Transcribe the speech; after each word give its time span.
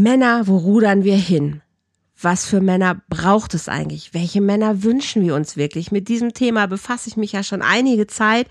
Männer, 0.00 0.46
wo 0.46 0.58
rudern 0.58 1.02
wir 1.02 1.16
hin? 1.16 1.60
Was 2.22 2.46
für 2.46 2.60
Männer 2.60 3.02
braucht 3.08 3.52
es 3.54 3.68
eigentlich? 3.68 4.14
Welche 4.14 4.40
Männer 4.40 4.84
wünschen 4.84 5.24
wir 5.24 5.34
uns 5.34 5.56
wirklich? 5.56 5.90
Mit 5.90 6.06
diesem 6.06 6.34
Thema 6.34 6.66
befasse 6.66 7.08
ich 7.08 7.16
mich 7.16 7.32
ja 7.32 7.42
schon 7.42 7.62
einige 7.62 8.06
Zeit 8.06 8.46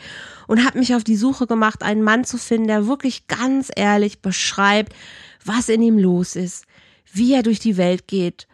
und 0.47 0.65
habe 0.65 0.78
mich 0.78 0.94
auf 0.94 1.05
die 1.05 1.15
Suche 1.15 1.47
gemacht, 1.47 1.83
einen 1.83 2.04
Mann 2.04 2.25
zu 2.25 2.38
finden, 2.38 2.68
der 2.68 2.88
wirklich 2.88 3.28
ganz 3.28 3.71
ehrlich 3.73 4.21
beschreibt, 4.21 4.91
was 5.46 5.70
in 5.70 5.81
ihm 5.81 5.97
los 5.97 6.36
ist, 6.36 6.65
wie 7.13 7.33
er 7.33 7.44
durch 7.44 7.59
die 7.59 7.77
Welt 7.77 8.09
geht, 8.09 8.49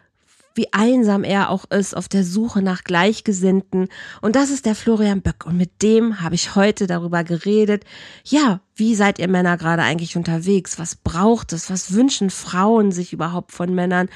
wie 0.54 0.72
einsam 0.72 1.24
er 1.24 1.50
auch 1.50 1.64
ist 1.70 1.96
auf 1.96 2.08
der 2.08 2.24
Suche 2.24 2.62
nach 2.62 2.84
Gleichgesinnten. 2.84 3.88
Und 4.20 4.36
das 4.36 4.50
ist 4.50 4.66
der 4.66 4.74
Florian 4.74 5.20
Böck. 5.20 5.46
Und 5.46 5.56
mit 5.56 5.82
dem 5.82 6.20
habe 6.20 6.34
ich 6.34 6.54
heute 6.54 6.86
darüber 6.86 7.24
geredet. 7.24 7.84
Ja, 8.24 8.60
wie 8.76 8.94
seid 8.94 9.18
ihr 9.18 9.28
Männer 9.28 9.56
gerade 9.56 9.82
eigentlich 9.82 10.16
unterwegs? 10.16 10.78
Was 10.78 10.94
braucht 10.94 11.52
es? 11.52 11.70
Was 11.70 11.92
wünschen 11.92 12.30
Frauen 12.30 12.92
sich 12.92 13.12
überhaupt 13.12 13.52
von 13.52 13.74
Männern? 13.74 14.08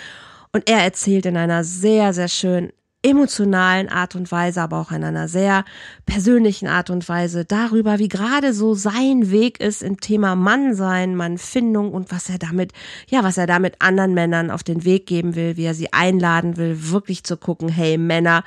Und 0.52 0.68
er 0.68 0.78
erzählt 0.78 1.26
in 1.26 1.36
einer 1.36 1.64
sehr, 1.64 2.14
sehr 2.14 2.28
schön 2.28 2.72
emotionalen 3.02 3.88
Art 3.88 4.16
und 4.16 4.30
Weise, 4.32 4.60
aber 4.60 4.78
auch 4.80 4.90
in 4.90 5.04
einer 5.04 5.28
sehr 5.28 5.64
persönlichen 6.04 6.66
Art 6.66 6.90
und 6.90 7.08
Weise 7.08 7.44
darüber, 7.44 7.98
wie 7.98 8.08
gerade 8.08 8.52
so 8.52 8.74
sein 8.74 9.30
Weg 9.30 9.60
ist 9.60 9.82
im 9.82 10.00
Thema 10.00 10.34
Mannsein, 10.34 11.14
Mannfindung 11.14 11.92
und 11.92 12.10
was 12.10 12.28
er 12.28 12.38
damit, 12.38 12.72
ja, 13.08 13.22
was 13.22 13.38
er 13.38 13.46
damit 13.46 13.76
anderen 13.80 14.14
Männern 14.14 14.50
auf 14.50 14.64
den 14.64 14.84
Weg 14.84 15.06
geben 15.06 15.36
will, 15.36 15.56
wie 15.56 15.64
er 15.64 15.74
sie 15.74 15.92
einladen 15.92 16.56
will, 16.56 16.90
wirklich 16.90 17.22
zu 17.22 17.36
gucken, 17.36 17.68
hey 17.68 17.98
Männer, 17.98 18.42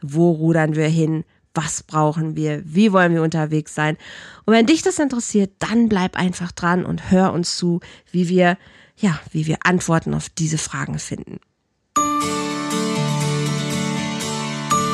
wo 0.00 0.32
rudern 0.32 0.74
wir 0.74 0.88
hin? 0.88 1.24
Was 1.54 1.82
brauchen 1.82 2.34
wir? 2.34 2.62
Wie 2.64 2.92
wollen 2.92 3.14
wir 3.14 3.22
unterwegs 3.22 3.74
sein? 3.74 3.96
Und 4.46 4.54
wenn 4.54 4.66
dich 4.66 4.82
das 4.82 4.98
interessiert, 4.98 5.52
dann 5.58 5.88
bleib 5.88 6.16
einfach 6.16 6.50
dran 6.50 6.84
und 6.84 7.10
hör 7.10 7.32
uns 7.32 7.56
zu, 7.56 7.80
wie 8.10 8.28
wir, 8.28 8.56
ja, 8.96 9.20
wie 9.30 9.46
wir 9.46 9.58
Antworten 9.64 10.14
auf 10.14 10.28
diese 10.28 10.58
Fragen 10.58 10.98
finden. 10.98 11.38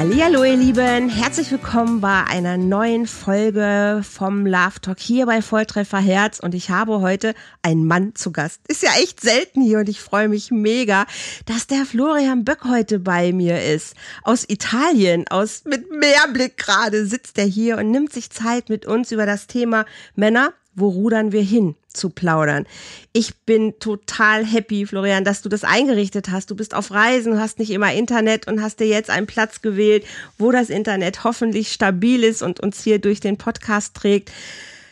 Hallo 0.00 0.44
ihr 0.44 0.56
Lieben, 0.56 1.08
herzlich 1.08 1.50
willkommen 1.50 2.00
bei 2.00 2.22
einer 2.22 2.56
neuen 2.56 3.08
Folge 3.08 4.02
vom 4.08 4.46
Love 4.46 4.80
Talk 4.80 5.00
hier 5.00 5.26
bei 5.26 5.42
Volltreffer 5.42 5.98
Herz 5.98 6.38
und 6.38 6.54
ich 6.54 6.70
habe 6.70 7.00
heute 7.00 7.34
einen 7.62 7.84
Mann 7.84 8.14
zu 8.14 8.30
Gast. 8.30 8.60
Ist 8.68 8.84
ja 8.84 8.90
echt 9.00 9.20
selten 9.20 9.60
hier 9.60 9.80
und 9.80 9.88
ich 9.88 10.00
freue 10.00 10.28
mich 10.28 10.52
mega, 10.52 11.04
dass 11.46 11.66
der 11.66 11.84
Florian 11.84 12.44
Böck 12.44 12.64
heute 12.64 13.00
bei 13.00 13.32
mir 13.32 13.60
ist. 13.60 13.96
Aus 14.22 14.44
Italien, 14.48 15.26
aus 15.30 15.64
mit 15.64 15.90
Meerblick 15.90 16.56
gerade 16.56 17.04
sitzt 17.04 17.36
er 17.36 17.46
hier 17.46 17.76
und 17.78 17.90
nimmt 17.90 18.12
sich 18.12 18.30
Zeit 18.30 18.68
mit 18.68 18.86
uns 18.86 19.10
über 19.10 19.26
das 19.26 19.48
Thema 19.48 19.84
Männer 20.14 20.52
wo 20.78 20.88
rudern 20.88 21.32
wir 21.32 21.42
hin 21.42 21.74
zu 21.88 22.10
plaudern. 22.10 22.66
Ich 23.12 23.36
bin 23.44 23.78
total 23.78 24.44
happy, 24.44 24.86
Florian, 24.86 25.24
dass 25.24 25.42
du 25.42 25.48
das 25.48 25.64
eingerichtet 25.64 26.30
hast. 26.30 26.50
Du 26.50 26.56
bist 26.56 26.74
auf 26.74 26.90
Reisen, 26.90 27.40
hast 27.40 27.58
nicht 27.58 27.70
immer 27.70 27.92
Internet 27.92 28.46
und 28.46 28.62
hast 28.62 28.80
dir 28.80 28.86
jetzt 28.86 29.10
einen 29.10 29.26
Platz 29.26 29.62
gewählt, 29.62 30.04
wo 30.38 30.52
das 30.52 30.70
Internet 30.70 31.24
hoffentlich 31.24 31.72
stabil 31.72 32.24
ist 32.24 32.42
und 32.42 32.60
uns 32.60 32.82
hier 32.82 32.98
durch 32.98 33.20
den 33.20 33.36
Podcast 33.36 33.94
trägt. 33.94 34.30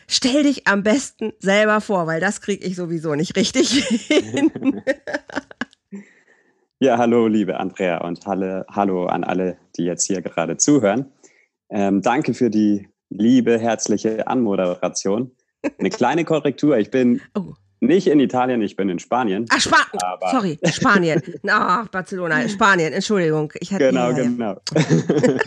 Stell 0.08 0.44
dich 0.44 0.66
am 0.66 0.82
besten 0.82 1.32
selber 1.40 1.80
vor, 1.80 2.06
weil 2.06 2.20
das 2.20 2.40
kriege 2.40 2.64
ich 2.64 2.76
sowieso 2.76 3.14
nicht 3.14 3.36
richtig 3.36 3.70
hin. 3.70 4.52
Ja, 6.78 6.98
hallo, 6.98 7.26
liebe 7.26 7.58
Andrea 7.58 8.04
und 8.04 8.26
halle, 8.26 8.66
hallo 8.70 9.06
an 9.06 9.24
alle, 9.24 9.56
die 9.78 9.84
jetzt 9.84 10.06
hier 10.06 10.20
gerade 10.20 10.58
zuhören. 10.58 11.10
Ähm, 11.70 12.02
danke 12.02 12.34
für 12.34 12.50
die 12.50 12.86
liebe, 13.08 13.58
herzliche 13.58 14.26
Anmoderation. 14.26 15.30
Eine 15.78 15.90
kleine 15.90 16.24
Korrektur. 16.24 16.78
Ich 16.78 16.90
bin 16.90 17.20
oh. 17.34 17.54
nicht 17.80 18.06
in 18.06 18.20
Italien, 18.20 18.62
ich 18.62 18.76
bin 18.76 18.88
in 18.88 18.98
Spanien. 18.98 19.46
Ach, 19.50 19.60
Spa 19.60 19.78
sorry, 20.30 20.58
Spanien. 20.64 21.22
Na, 21.42 21.82
oh, 21.84 21.88
Barcelona, 21.90 22.48
Spanien, 22.48 22.92
Entschuldigung. 22.92 23.52
Ich 23.60 23.72
hatte, 23.72 23.86
genau, 23.86 24.10
ja, 24.10 24.22
genau. 24.22 24.56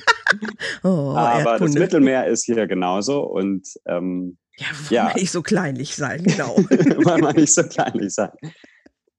oh, 0.83 1.15
aber 1.15 1.59
das 1.59 1.73
Mittelmeer 1.73 2.27
ist 2.27 2.45
hier 2.45 2.67
genauso 2.67 3.21
und 3.23 3.67
ähm, 3.85 4.37
ja, 4.57 4.67
wollen 4.67 5.09
ja. 5.09 5.13
nicht 5.15 5.31
so 5.31 5.41
kleinlich 5.41 5.95
sein, 5.95 6.23
genau. 6.23 6.55
wollen 6.57 7.23
wir 7.23 7.33
nicht 7.33 7.53
so 7.53 7.63
kleinlich 7.63 8.13
sein. 8.13 8.31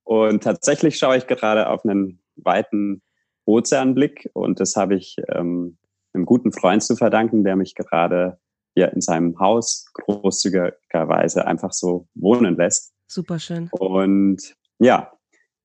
Und 0.04 0.42
tatsächlich 0.42 0.98
schaue 0.98 1.16
ich 1.16 1.26
gerade 1.26 1.68
auf 1.68 1.84
einen 1.84 2.20
weiten 2.36 3.02
Ozeanblick 3.46 4.28
und 4.32 4.60
das 4.60 4.76
habe 4.76 4.96
ich 4.96 5.16
ähm, 5.28 5.78
einem 6.12 6.26
guten 6.26 6.52
Freund 6.52 6.82
zu 6.82 6.96
verdanken, 6.96 7.44
der 7.44 7.56
mich 7.56 7.74
gerade 7.74 8.38
hier 8.80 8.92
in 8.94 9.00
seinem 9.00 9.38
Haus 9.38 9.86
großzügigerweise 9.92 11.46
einfach 11.46 11.72
so 11.72 12.08
wohnen 12.14 12.56
lässt. 12.56 12.92
Super 13.06 13.38
schön. 13.38 13.68
Und 13.72 14.54
ja, 14.78 15.12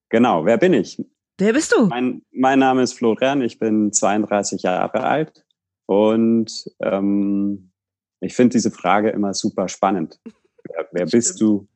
genau. 0.09 0.45
Wer 0.45 0.57
bin 0.57 0.73
ich? 0.73 1.01
Wer 1.37 1.53
bist 1.53 1.73
du? 1.73 1.87
Mein, 1.87 2.21
mein 2.31 2.59
Name 2.59 2.83
ist 2.83 2.93
Florian, 2.93 3.41
ich 3.41 3.59
bin 3.59 3.91
32 3.91 4.63
Jahre 4.63 5.03
alt 5.03 5.45
und 5.85 6.65
ähm, 6.81 7.71
ich 8.19 8.35
finde 8.35 8.53
diese 8.53 8.71
Frage 8.71 9.09
immer 9.09 9.33
super 9.33 9.67
spannend. 9.67 10.19
Wer, 10.63 10.87
wer 10.91 11.05
bist 11.05 11.39
du? 11.39 11.67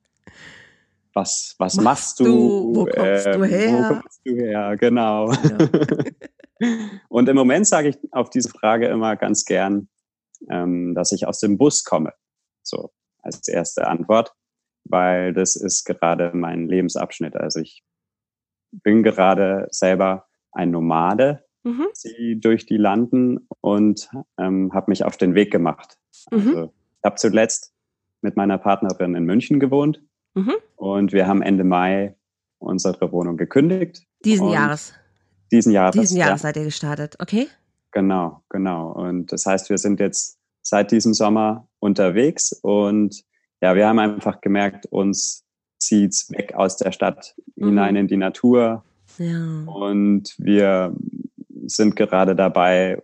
Was, 1.14 1.56
was 1.58 1.76
machst, 1.76 1.86
machst 1.86 2.20
du? 2.20 2.26
du? 2.26 2.76
Wo 2.76 2.86
kommst 2.86 3.28
äh, 3.28 3.32
du 3.34 3.44
her? 3.44 3.72
Wo 3.74 3.94
kommst 3.94 4.22
du 4.26 4.36
her? 4.36 4.78
Genau. 4.78 5.32
Ja. 5.32 5.58
und 7.10 7.30
im 7.30 7.36
Moment 7.36 7.68
sage 7.68 7.90
ich 7.90 7.98
auf 8.12 8.30
diese 8.30 8.50
Frage 8.50 8.88
immer 8.88 9.16
ganz 9.16 9.44
gern, 9.46 9.90
ähm, 10.50 10.94
dass 10.96 11.12
ich 11.12 11.28
aus 11.28 11.40
dem 11.40 11.58
Bus 11.58 11.84
komme. 11.84 12.14
So 12.64 12.92
als 13.22 13.48
erste 13.48 13.88
Antwort, 13.88 14.34
weil 14.86 15.34
das 15.34 15.56
ist 15.56 15.86
gerade 15.86 16.32
mein 16.34 16.68
Lebensabschnitt. 16.68 17.36
Also 17.36 17.60
ich 17.60 17.84
bin 18.72 19.04
gerade 19.04 19.68
selber 19.72 20.28
ein 20.52 20.72
Nomade, 20.72 21.44
mhm. 21.64 21.88
ziehe 21.94 22.38
durch 22.38 22.66
die 22.66 22.78
Landen 22.78 23.48
und 23.62 24.10
ähm, 24.38 24.72
habe 24.74 24.92
mich 24.92 25.04
auf 25.04 25.18
den 25.18 25.36
Weg 25.36 25.52
gemacht. 25.52 25.98
Mhm. 26.32 26.38
Also 26.38 26.74
ich 26.98 27.04
habe 27.06 27.16
zuletzt 27.16 27.74
mit 28.22 28.36
meiner 28.36 28.58
Partnerin 28.58 29.16
in 29.16 29.26
München 29.26 29.60
gewohnt 29.60 30.02
mhm. 30.34 30.56
und 30.76 31.14
wir 31.14 31.28
haben 31.28 31.42
Ende 31.42 31.64
Mai 31.64 32.16
unsere 32.58 33.12
Wohnung 33.12 33.38
gekündigt. 33.38 34.04
Diesen 34.26 34.50
Jahres. 34.50 34.94
Diesen 35.52 35.72
Jahres. 35.72 36.00
Diesen 36.00 36.18
Jahres 36.18 36.42
ja. 36.42 36.48
seid 36.50 36.58
ihr 36.58 36.66
gestartet, 36.66 37.16
okay? 37.20 37.48
Genau, 37.92 38.44
genau. 38.50 38.92
Und 38.92 39.32
das 39.32 39.46
heißt, 39.46 39.70
wir 39.70 39.78
sind 39.78 40.00
jetzt 40.00 40.38
seit 40.62 40.92
diesem 40.92 41.14
Sommer 41.14 41.68
unterwegs 41.80 42.54
und 42.62 43.24
ja, 43.62 43.76
wir 43.76 43.88
haben 43.88 44.00
einfach 44.00 44.42
gemerkt, 44.42 44.86
uns 44.88 45.44
zieht's 45.80 46.30
weg 46.32 46.54
aus 46.56 46.78
der 46.78 46.92
Stadt 46.92 47.36
mhm. 47.56 47.68
hinein 47.68 47.96
in 47.96 48.08
die 48.08 48.18
Natur. 48.18 48.84
Ja. 49.18 49.64
Und 49.66 50.36
wir 50.38 50.96
sind 51.66 51.96
gerade 51.96 52.36
dabei, 52.36 53.02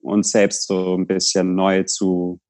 uns 0.00 0.30
selbst 0.30 0.66
so 0.66 0.96
ein 0.96 1.06
bisschen 1.06 1.54
neu 1.54 1.82
zu 1.84 2.40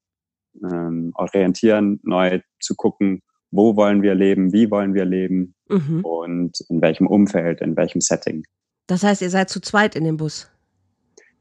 ähm, 0.63 1.11
orientieren, 1.15 1.99
neu 2.03 2.41
zu 2.59 2.75
gucken, 2.75 3.21
wo 3.51 3.75
wollen 3.75 4.01
wir 4.01 4.15
leben, 4.15 4.53
wie 4.53 4.69
wollen 4.69 4.93
wir 4.93 5.05
leben 5.05 5.55
mhm. 5.67 6.01
und 6.05 6.61
in 6.69 6.81
welchem 6.81 7.07
Umfeld, 7.07 7.61
in 7.61 7.75
welchem 7.75 8.01
Setting. 8.01 8.43
Das 8.87 9.03
heißt, 9.03 9.21
ihr 9.21 9.29
seid 9.29 9.49
zu 9.49 9.59
zweit 9.59 9.95
in 9.95 10.03
dem 10.03 10.17
Bus? 10.17 10.49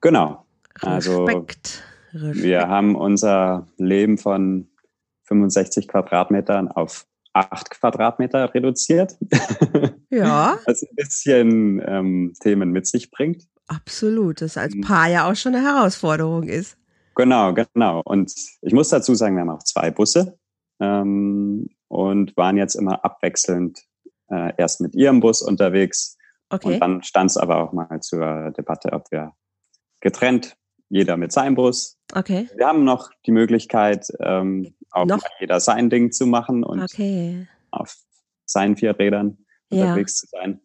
Genau. 0.01 0.45
Also 0.81 1.25
Respekt. 1.25 1.83
wir 2.13 2.69
haben 2.69 2.95
unser 2.95 3.67
Leben 3.77 4.19
von 4.19 4.69
65 5.25 5.89
Quadratmetern 5.89 6.69
auf 6.69 7.06
8 7.33 7.71
Quadratmeter 7.71 8.53
reduziert. 8.55 9.17
Ja. 10.11 10.59
Was 10.65 10.83
ein 10.83 10.97
bisschen 10.97 11.83
ähm, 11.87 12.33
Themen 12.41 12.71
mit 12.71 12.87
sich 12.87 13.11
bringt. 13.11 13.47
Absolut, 13.67 14.41
das 14.41 14.56
als 14.56 14.75
Paar 14.81 15.06
ja 15.06 15.31
auch 15.31 15.37
schon 15.37 15.55
eine 15.55 15.62
Herausforderung 15.62 16.44
ist. 16.44 16.79
Genau, 17.15 17.53
genau. 17.53 18.01
Und 18.06 18.33
ich 18.62 18.73
muss 18.73 18.89
dazu 18.89 19.15
sagen, 19.15 19.37
wir 19.37 19.43
haben 19.43 19.51
auch 19.51 19.62
zwei 19.65 19.91
Busse 19.91 20.39
ähm, 20.81 21.69
und 21.89 22.35
waren 22.39 22.56
jetzt 22.56 22.75
immer 22.75 23.05
abwechselnd 23.05 23.81
äh, 24.31 24.55
erst 24.56 24.81
mit 24.81 24.94
ihrem 24.94 25.21
Bus 25.21 25.43
unterwegs. 25.43 26.17
Okay. 26.49 26.75
Und 26.75 26.81
dann 26.81 27.03
stand 27.03 27.31
es 27.31 27.37
aber 27.37 27.59
auch 27.59 27.75
mal 27.75 28.01
zur 28.01 28.51
Debatte, 28.53 28.94
ob 28.94 29.11
wir 29.11 29.33
getrennt, 30.00 30.56
jeder 30.89 31.17
mit 31.17 31.33
seinem 31.33 31.55
Bus. 31.55 31.99
Okay. 32.15 32.49
Wir 32.56 32.67
haben 32.67 32.85
noch 32.85 33.11
die 33.27 33.33
Möglichkeit, 33.33 34.09
ähm, 34.21 34.75
auch 34.91 35.05
noch? 35.05 35.23
jeder 35.41 35.61
sein 35.61 35.91
Ding 35.91 36.12
zu 36.12 36.27
machen 36.27 36.65
und 36.65 36.83
okay. 36.83 37.47
auf 37.71 37.97
seinen 38.47 38.77
vier 38.77 38.99
Rädern 38.99 39.39
ja. 39.71 39.85
unterwegs 39.85 40.17
zu 40.17 40.27
sein. 40.27 40.61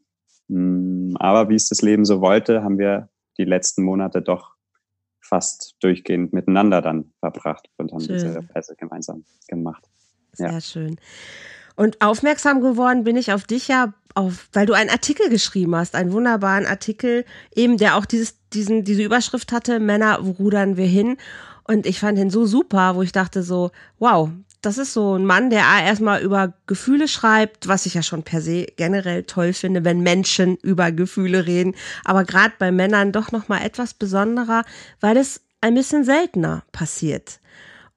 Mm, 0.48 1.16
aber 1.18 1.50
wie 1.50 1.56
es 1.56 1.68
das 1.68 1.82
Leben 1.82 2.06
so 2.06 2.22
wollte, 2.22 2.64
haben 2.64 2.78
wir 2.78 3.10
die 3.38 3.46
letzten 3.46 3.84
Monate 3.84 4.22
doch 4.22 4.54
fast 5.22 5.76
durchgehend 5.82 6.34
miteinander 6.34 6.82
dann 6.82 7.14
verbracht 7.20 7.70
und 7.78 7.92
haben 7.92 8.02
schön. 8.02 8.16
diese 8.16 8.48
Reise 8.54 8.76
gemeinsam 8.76 9.26
gemacht. 9.48 9.84
Sehr 10.34 10.52
ja. 10.52 10.62
schön. 10.62 10.98
Und 11.76 12.02
aufmerksam 12.02 12.62
geworden 12.62 13.04
bin 13.04 13.16
ich 13.16 13.32
auf 13.32 13.44
dich 13.46 13.68
ja, 13.68 13.94
auf, 14.16 14.48
weil 14.54 14.66
du 14.66 14.74
einen 14.74 14.90
Artikel 14.90 15.30
geschrieben 15.30 15.76
hast, 15.76 15.96
einen 15.96 16.12
wunderbaren 16.12 16.66
Artikel, 16.66 17.26
eben 17.56 17.78
der 17.78 17.98
auch 17.98 18.06
dieses, 18.06 18.36
diesen, 18.54 18.84
diese 18.84 19.04
Überschrift 19.04 19.52
hatte, 19.52 19.80
Männer, 19.80 20.20
wo 20.22 20.32
rudern 20.32 20.78
wir 20.78 20.86
hin? 20.86 21.18
Und 21.64 21.86
ich 21.86 22.00
fand 22.00 22.20
ihn 22.20 22.30
so 22.30 22.46
super, 22.46 22.96
wo 22.96 23.02
ich 23.02 23.12
dachte 23.12 23.42
so, 23.42 23.72
wow, 23.98 24.30
das 24.62 24.78
ist 24.78 24.94
so 24.94 25.16
ein 25.16 25.26
Mann, 25.26 25.50
der 25.50 25.64
erstmal 25.84 26.22
über 26.22 26.54
Gefühle 26.68 27.08
schreibt, 27.08 27.68
was 27.68 27.86
ich 27.86 27.96
ja 27.96 28.04
schon 28.04 28.24
per 28.24 28.42
se 28.42 28.66
generell 28.78 29.24
toll 29.24 29.54
finde, 29.54 29.84
wenn 29.84 30.02
Menschen 30.02 30.56
über 30.58 30.92
Gefühle 30.92 31.46
reden. 31.46 31.76
Aber 32.06 32.24
gerade 32.24 32.54
bei 32.58 32.72
Männern 32.72 33.12
doch 33.12 33.32
nochmal 33.32 33.66
etwas 33.66 33.94
besonderer, 33.94 34.64
weil 35.02 35.18
es 35.18 35.42
ein 35.60 35.76
bisschen 35.76 36.06
seltener 36.06 36.64
passiert. 36.72 37.40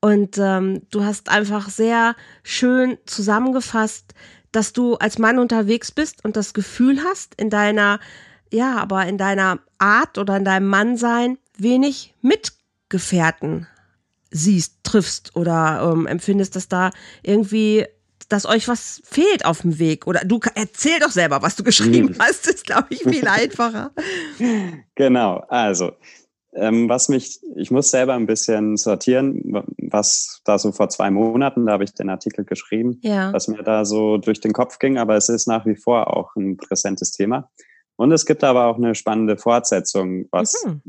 Und 0.06 0.38
ähm, 0.38 0.82
du 0.92 1.02
hast 1.02 1.28
einfach 1.30 1.68
sehr 1.68 2.14
schön 2.44 2.96
zusammengefasst, 3.06 4.14
dass 4.52 4.72
du 4.72 4.94
als 4.94 5.18
Mann 5.18 5.40
unterwegs 5.40 5.90
bist 5.90 6.24
und 6.24 6.36
das 6.36 6.54
Gefühl 6.54 7.02
hast, 7.02 7.34
in 7.34 7.50
deiner, 7.50 7.98
ja, 8.52 8.76
aber 8.76 9.06
in 9.06 9.18
deiner 9.18 9.58
Art 9.78 10.16
oder 10.16 10.36
in 10.36 10.44
deinem 10.44 10.68
Mannsein 10.68 11.38
wenig 11.58 12.14
Mitgefährten 12.22 13.66
siehst, 14.30 14.76
triffst 14.84 15.34
oder 15.34 15.90
ähm, 15.92 16.06
empfindest, 16.06 16.54
dass 16.54 16.68
da 16.68 16.92
irgendwie 17.24 17.84
dass 18.28 18.46
euch 18.46 18.68
was 18.68 19.02
fehlt 19.04 19.44
auf 19.44 19.62
dem 19.62 19.80
Weg. 19.80 20.06
Oder 20.06 20.20
du 20.24 20.38
erzähl 20.54 21.00
doch 21.00 21.10
selber, 21.10 21.42
was 21.42 21.56
du 21.56 21.64
geschrieben 21.64 22.16
hast. 22.18 22.46
Das 22.46 22.54
ist, 22.54 22.66
glaube 22.66 22.86
ich, 22.90 23.02
viel 23.02 23.26
einfacher. 23.28 23.92
genau, 24.94 25.44
also 25.48 25.92
ähm, 26.56 26.88
was 26.88 27.08
mich, 27.08 27.40
ich 27.54 27.70
muss 27.70 27.90
selber 27.90 28.14
ein 28.14 28.26
bisschen 28.26 28.76
sortieren, 28.76 29.40
was 29.78 30.40
da 30.44 30.58
so 30.58 30.72
vor 30.72 30.88
zwei 30.88 31.10
Monaten, 31.10 31.66
da 31.66 31.72
habe 31.72 31.84
ich 31.84 31.94
den 31.94 32.08
Artikel 32.08 32.44
geschrieben, 32.44 32.98
ja. 33.02 33.32
was 33.32 33.48
mir 33.48 33.62
da 33.62 33.84
so 33.84 34.16
durch 34.16 34.40
den 34.40 34.52
Kopf 34.52 34.78
ging, 34.78 34.98
aber 34.98 35.16
es 35.16 35.28
ist 35.28 35.46
nach 35.46 35.66
wie 35.66 35.76
vor 35.76 36.16
auch 36.16 36.34
ein 36.36 36.56
präsentes 36.56 37.12
Thema. 37.12 37.50
Und 37.96 38.12
es 38.12 38.26
gibt 38.26 38.44
aber 38.44 38.66
auch 38.66 38.76
eine 38.76 38.94
spannende 38.94 39.36
Fortsetzung, 39.36 40.26
was 40.30 40.64
mhm. 40.64 40.82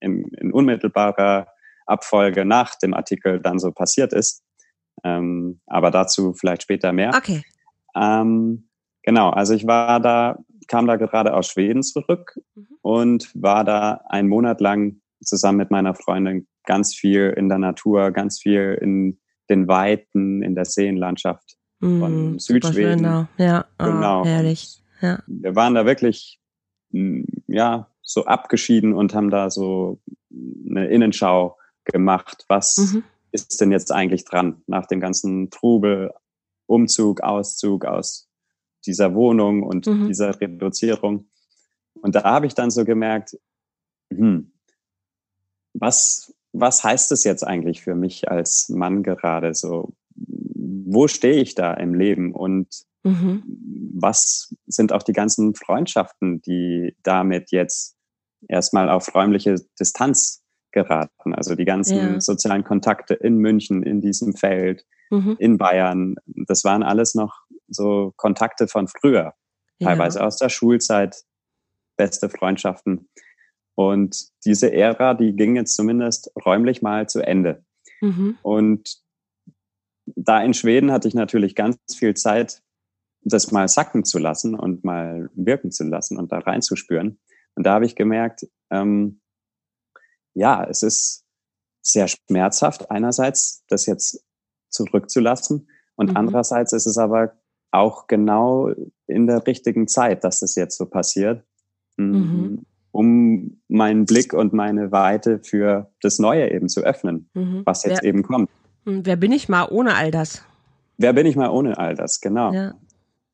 in, 0.00 0.24
in, 0.38 0.52
unmittelbarer 0.52 1.48
Abfolge 1.86 2.44
nach 2.44 2.74
dem 2.76 2.94
Artikel 2.94 3.40
dann 3.40 3.58
so 3.58 3.72
passiert 3.72 4.12
ist. 4.12 4.42
Ähm, 5.04 5.60
aber 5.66 5.90
dazu 5.90 6.32
vielleicht 6.34 6.62
später 6.62 6.92
mehr. 6.92 7.12
Okay. 7.16 7.42
Ähm, 7.94 8.68
genau, 9.02 9.30
also 9.30 9.54
ich 9.54 9.66
war 9.66 10.00
da 10.00 10.38
kam 10.68 10.86
da 10.86 10.96
gerade 10.96 11.34
aus 11.34 11.48
Schweden 11.48 11.82
zurück 11.82 12.38
mhm. 12.54 12.66
und 12.82 13.30
war 13.34 13.64
da 13.64 14.02
einen 14.08 14.28
Monat 14.28 14.60
lang 14.60 15.00
zusammen 15.24 15.58
mit 15.58 15.70
meiner 15.70 15.94
Freundin 15.94 16.46
ganz 16.64 16.94
viel 16.94 17.34
in 17.36 17.48
der 17.48 17.58
Natur, 17.58 18.10
ganz 18.12 18.40
viel 18.40 18.78
in 18.80 19.18
den 19.50 19.66
Weiten, 19.66 20.42
in 20.42 20.54
der 20.54 20.66
Seenlandschaft 20.66 21.56
mhm, 21.80 22.00
von 22.00 22.38
Südschweden. 22.38 23.28
Ja, 23.38 23.64
oh, 23.78 23.84
genau. 23.84 24.24
herrlich. 24.24 24.82
Ja. 25.00 25.22
Wir 25.26 25.56
waren 25.56 25.74
da 25.74 25.86
wirklich, 25.86 26.38
hm, 26.92 27.24
ja, 27.46 27.88
so 28.02 28.24
abgeschieden 28.24 28.94
und 28.94 29.14
haben 29.14 29.30
da 29.30 29.50
so 29.50 30.00
eine 30.30 30.88
Innenschau 30.88 31.56
gemacht. 31.84 32.44
Was 32.48 32.76
mhm. 32.76 33.04
ist 33.32 33.60
denn 33.60 33.70
jetzt 33.70 33.92
eigentlich 33.92 34.24
dran 34.24 34.62
nach 34.66 34.86
dem 34.86 35.00
ganzen 35.00 35.50
Trubel, 35.50 36.12
Umzug, 36.66 37.22
Auszug 37.22 37.84
aus 37.84 38.27
dieser 38.88 39.14
Wohnung 39.14 39.62
und 39.62 39.86
mhm. 39.86 40.08
dieser 40.08 40.40
Reduzierung. 40.40 41.28
Und 42.00 42.14
da 42.14 42.24
habe 42.24 42.46
ich 42.46 42.54
dann 42.54 42.70
so 42.70 42.84
gemerkt, 42.84 43.38
hm, 44.12 44.52
was, 45.74 46.34
was 46.52 46.82
heißt 46.82 47.12
es 47.12 47.24
jetzt 47.24 47.46
eigentlich 47.46 47.82
für 47.82 47.94
mich 47.94 48.28
als 48.30 48.68
Mann 48.68 49.02
gerade 49.02 49.54
so? 49.54 49.92
Wo 50.14 51.06
stehe 51.06 51.40
ich 51.40 51.54
da 51.54 51.74
im 51.74 51.94
Leben 51.94 52.34
und 52.34 52.68
mhm. 53.04 53.42
was 53.94 54.54
sind 54.66 54.92
auch 54.92 55.02
die 55.02 55.12
ganzen 55.12 55.54
Freundschaften, 55.54 56.40
die 56.42 56.96
damit 57.02 57.52
jetzt 57.52 57.96
erstmal 58.48 58.88
auf 58.88 59.14
räumliche 59.14 59.56
Distanz 59.78 60.42
geraten? 60.72 61.34
Also 61.34 61.54
die 61.54 61.66
ganzen 61.66 61.96
ja. 61.96 62.20
sozialen 62.20 62.64
Kontakte 62.64 63.14
in 63.14 63.36
München, 63.36 63.82
in 63.82 64.00
diesem 64.00 64.34
Feld, 64.34 64.86
mhm. 65.10 65.36
in 65.38 65.58
Bayern, 65.58 66.16
das 66.26 66.64
waren 66.64 66.82
alles 66.82 67.14
noch 67.14 67.42
so 67.68 68.12
Kontakte 68.16 68.68
von 68.68 68.88
früher, 68.88 69.34
teilweise 69.80 70.20
ja. 70.20 70.26
aus 70.26 70.36
der 70.36 70.48
Schulzeit, 70.48 71.22
beste 71.96 72.28
Freundschaften. 72.28 73.08
Und 73.74 74.28
diese 74.44 74.72
Ära, 74.72 75.14
die 75.14 75.34
ging 75.34 75.56
jetzt 75.56 75.76
zumindest 75.76 76.32
räumlich 76.44 76.82
mal 76.82 77.08
zu 77.08 77.20
Ende. 77.20 77.64
Mhm. 78.00 78.38
Und 78.42 78.98
da 80.16 80.42
in 80.42 80.54
Schweden 80.54 80.90
hatte 80.90 81.08
ich 81.08 81.14
natürlich 81.14 81.54
ganz 81.54 81.78
viel 81.94 82.14
Zeit, 82.14 82.62
das 83.22 83.52
mal 83.52 83.68
sacken 83.68 84.04
zu 84.04 84.18
lassen 84.18 84.54
und 84.54 84.84
mal 84.84 85.30
wirken 85.34 85.70
zu 85.70 85.84
lassen 85.84 86.16
und 86.16 86.32
da 86.32 86.38
reinzuspüren. 86.38 87.20
Und 87.54 87.64
da 87.64 87.74
habe 87.74 87.84
ich 87.84 87.94
gemerkt, 87.94 88.46
ähm, 88.70 89.20
ja, 90.34 90.64
es 90.64 90.82
ist 90.82 91.24
sehr 91.82 92.08
schmerzhaft 92.08 92.90
einerseits, 92.90 93.64
das 93.68 93.86
jetzt 93.86 94.24
zurückzulassen. 94.70 95.68
Und 95.96 96.10
mhm. 96.10 96.16
andererseits 96.16 96.72
ist 96.72 96.86
es 96.86 96.98
aber 96.98 97.36
auch 97.70 98.06
genau 98.06 98.72
in 99.06 99.26
der 99.26 99.46
richtigen 99.46 99.88
Zeit, 99.88 100.24
dass 100.24 100.40
das 100.40 100.54
jetzt 100.54 100.76
so 100.76 100.86
passiert, 100.86 101.44
mhm. 101.96 102.64
um 102.92 103.60
meinen 103.68 104.06
Blick 104.06 104.32
und 104.32 104.52
meine 104.52 104.92
Weite 104.92 105.40
für 105.42 105.90
das 106.00 106.18
Neue 106.18 106.50
eben 106.50 106.68
zu 106.68 106.80
öffnen, 106.80 107.28
mhm. 107.34 107.62
was 107.64 107.84
jetzt 107.84 108.02
wer, 108.02 108.08
eben 108.08 108.22
kommt. 108.22 108.50
Hm, 108.84 109.04
wer 109.04 109.16
bin 109.16 109.32
ich 109.32 109.48
mal 109.48 109.68
ohne 109.70 109.96
all 109.96 110.10
das? 110.10 110.42
Wer 110.96 111.12
bin 111.12 111.26
ich 111.26 111.36
mal 111.36 111.50
ohne 111.50 111.78
all 111.78 111.94
das, 111.94 112.20
genau. 112.20 112.52
Ja. 112.52 112.74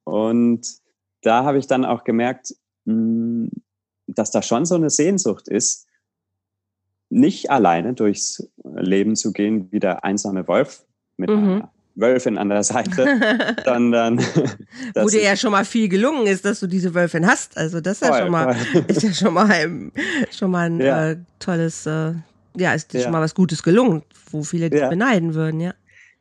Und 0.05 0.67
da 1.23 1.45
habe 1.45 1.59
ich 1.59 1.67
dann 1.67 1.85
auch 1.85 2.05
gemerkt, 2.05 2.55
hm, 2.87 3.51
dass 4.07 4.31
da 4.31 4.43
schon 4.43 4.67
so 4.67 4.75
eine 4.75 4.91
Sehnsucht 4.91 5.49
ist, 5.49 5.87
nicht 7.09 7.51
alleine 7.51 7.95
durchs 7.95 8.51
Leben 8.65 9.17
zu 9.17 9.33
gehen 9.33 9.71
wie 9.71 9.81
der 9.81 10.05
einsame 10.05 10.47
Wolf 10.49 10.85
mit 11.17 11.31
mhm. 11.31 11.37
einer 11.37 11.74
Wölfin 11.97 12.39
an 12.39 12.49
der 12.49 12.63
Seite, 12.65 13.57
sondern 13.65 14.19
wo 14.95 15.09
dir 15.09 15.23
ja 15.23 15.37
schon 15.37 15.53
mal 15.53 15.65
viel 15.65 15.89
gelungen 15.89 16.27
ist, 16.27 16.45
dass 16.45 16.61
du 16.61 16.67
diese 16.67 16.95
Wölfin 16.95 17.27
hast. 17.27 17.57
Also 17.57 17.81
das 17.81 18.03
ist 18.03 18.09
ja 18.09 18.19
schon 18.19 18.31
mal 18.31 18.57
ist 18.89 19.03
ja 19.03 19.13
schon 19.13 19.35
mal 19.35 19.51
ein, 19.51 19.93
schon 20.31 20.51
mal 20.51 20.71
ein 20.71 20.81
ja. 20.81 21.11
äh, 21.11 21.17
tolles, 21.39 21.87
äh, 21.87 22.13
ja, 22.57 22.75
ist 22.75 22.93
dir 22.93 22.99
ja. 22.99 23.05
schon 23.05 23.13
mal 23.13 23.21
was 23.21 23.35
Gutes 23.35 23.63
gelungen, 23.63 24.03
wo 24.31 24.43
viele 24.43 24.71
dich 24.71 24.81
ja. 24.81 24.89
beneiden 24.89 25.35
würden, 25.35 25.61
ja. 25.61 25.75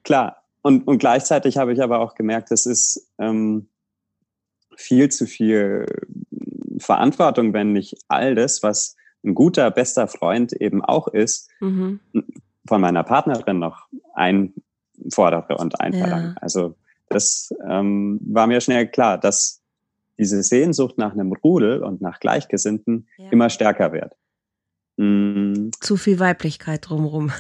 Klar. 0.04 0.44
Und, 0.62 0.88
und 0.88 1.00
gleichzeitig 1.00 1.58
habe 1.58 1.74
ich 1.74 1.82
aber 1.82 2.00
auch 2.00 2.16
gemerkt, 2.16 2.52
es 2.52 2.66
ist 2.66 3.10
ähm, 3.20 3.68
viel 4.78 5.10
zu 5.10 5.26
viel 5.28 5.86
Verantwortung, 6.78 7.54
wenn 7.54 7.74
nicht 7.74 7.98
all 8.08 8.36
das, 8.36 8.64
was 8.64 8.96
ein 9.26 9.36
guter, 9.36 9.72
bester 9.72 10.08
Freund 10.08 10.54
eben 10.54 10.84
auch 10.84 11.08
ist, 11.08 11.50
mhm. 11.60 12.00
von 12.68 12.82
meiner 12.82 13.04
Partnerin 13.04 13.60
noch 13.60 13.88
ein 14.14 14.54
fordere 15.10 15.58
und 15.58 15.80
einverlange. 15.80 16.28
Ja. 16.28 16.42
Also 16.42 16.76
das 17.10 17.54
ähm, 17.70 18.20
war 18.26 18.48
mir 18.48 18.62
schnell 18.62 18.88
klar, 18.88 19.18
dass 19.18 19.62
diese 20.18 20.44
Sehnsucht 20.44 20.98
nach 20.98 21.14
einem 21.14 21.32
Rudel 21.32 21.84
und 21.84 22.02
nach 22.02 22.20
Gleichgesinnten 22.20 23.08
ja. 23.18 23.30
immer 23.32 23.50
stärker 23.50 23.92
wird. 23.94 24.14
Mhm. 24.98 25.72
Zu 25.80 25.98
viel 25.98 26.20
Weiblichkeit 26.20 26.88
drumherum. 26.88 27.32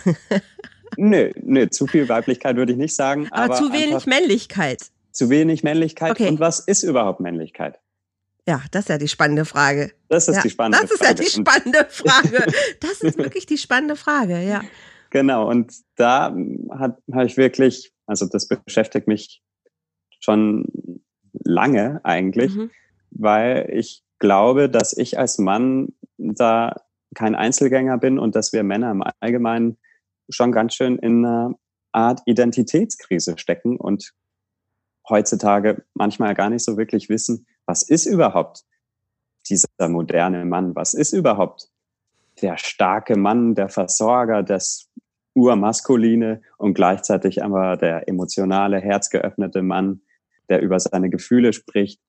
nö, 0.97 1.31
nö, 1.41 1.69
zu 1.69 1.87
viel 1.87 2.09
Weiblichkeit 2.09 2.55
würde 2.55 2.73
ich 2.73 2.77
nicht 2.77 2.95
sagen. 2.95 3.27
Aber, 3.31 3.43
aber 3.43 3.55
zu 3.55 3.71
wenig 3.71 4.05
Männlichkeit. 4.05 4.91
Zu 5.11 5.29
wenig 5.29 5.63
Männlichkeit. 5.63 6.11
Okay. 6.11 6.29
Und 6.29 6.39
was 6.39 6.59
ist 6.59 6.83
überhaupt 6.83 7.19
Männlichkeit? 7.19 7.79
Ja, 8.47 8.61
das 8.71 8.81
ist 8.85 8.89
ja 8.89 8.97
die 8.97 9.07
spannende 9.07 9.45
Frage. 9.45 9.93
Das 10.09 10.27
ist 10.27 10.35
ja, 10.35 10.41
die 10.41 10.49
spannende 10.49 10.87
Frage. 10.87 10.89
Das 10.89 10.99
ist 10.99 11.05
Frage. 11.05 11.19
ja 11.19 11.23
die 11.23 11.31
spannende 11.31 11.87
Frage. 11.89 12.53
Das 12.81 13.01
ist 13.01 13.17
wirklich 13.17 13.45
die 13.45 13.57
spannende 13.57 13.95
Frage, 13.95 14.41
ja. 14.41 14.61
Genau, 15.13 15.47
und 15.47 15.75
da 15.95 16.35
habe 16.81 17.25
ich 17.25 17.37
wirklich, 17.37 17.93
also 18.07 18.25
das 18.25 18.47
beschäftigt 18.47 19.07
mich 19.07 19.43
schon 20.19 20.65
lange 21.33 22.01
eigentlich, 22.03 22.55
mhm. 22.55 22.71
weil 23.11 23.69
ich 23.71 24.03
glaube, 24.17 24.69
dass 24.69 24.97
ich 24.97 25.19
als 25.19 25.37
Mann 25.37 25.93
da 26.17 26.81
kein 27.13 27.35
Einzelgänger 27.35 27.99
bin 27.99 28.17
und 28.17 28.35
dass 28.35 28.53
wir 28.53 28.63
Männer 28.63 28.89
im 28.89 29.03
Allgemeinen 29.19 29.77
schon 30.29 30.51
ganz 30.51 30.73
schön 30.73 30.97
in 30.97 31.23
einer 31.23 31.59
Art 31.91 32.21
Identitätskrise 32.25 33.37
stecken 33.37 33.77
und 33.77 34.13
heutzutage 35.07 35.85
manchmal 35.93 36.33
gar 36.33 36.49
nicht 36.49 36.65
so 36.65 36.75
wirklich 36.75 37.07
wissen, 37.09 37.45
was 37.67 37.83
ist 37.83 38.07
überhaupt 38.07 38.63
dieser 39.47 39.67
moderne 39.89 40.43
Mann? 40.43 40.75
Was 40.75 40.95
ist 40.95 41.13
überhaupt 41.13 41.69
der 42.41 42.57
starke 42.57 43.15
Mann, 43.15 43.53
der 43.53 43.69
Versorger, 43.69 44.41
das 44.41 44.89
urmaskuline 45.33 46.41
und 46.57 46.73
gleichzeitig 46.73 47.43
aber 47.43 47.77
der 47.77 48.07
emotionale, 48.07 48.79
herzgeöffnete 48.79 49.61
Mann, 49.61 50.01
der 50.49 50.61
über 50.61 50.79
seine 50.79 51.09
Gefühle 51.09 51.53
spricht. 51.53 52.01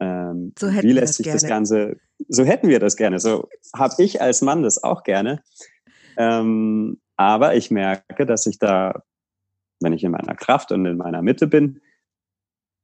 Ähm, 0.00 0.52
so 0.58 0.68
wie 0.68 0.92
lässt 0.92 1.14
sich 1.14 1.24
gerne. 1.24 1.40
das 1.40 1.48
Ganze, 1.48 1.96
so 2.28 2.44
hätten 2.44 2.68
wir 2.68 2.78
das 2.78 2.96
gerne, 2.96 3.18
so 3.18 3.48
habe 3.74 3.94
ich 3.98 4.22
als 4.22 4.42
Mann 4.42 4.62
das 4.62 4.82
auch 4.82 5.02
gerne. 5.02 5.42
ähm, 6.16 7.00
aber 7.16 7.56
ich 7.56 7.70
merke, 7.70 8.26
dass 8.26 8.46
ich 8.46 8.58
da, 8.58 9.02
wenn 9.80 9.92
ich 9.92 10.04
in 10.04 10.12
meiner 10.12 10.36
Kraft 10.36 10.70
und 10.70 10.86
in 10.86 10.96
meiner 10.96 11.22
Mitte 11.22 11.48
bin, 11.48 11.80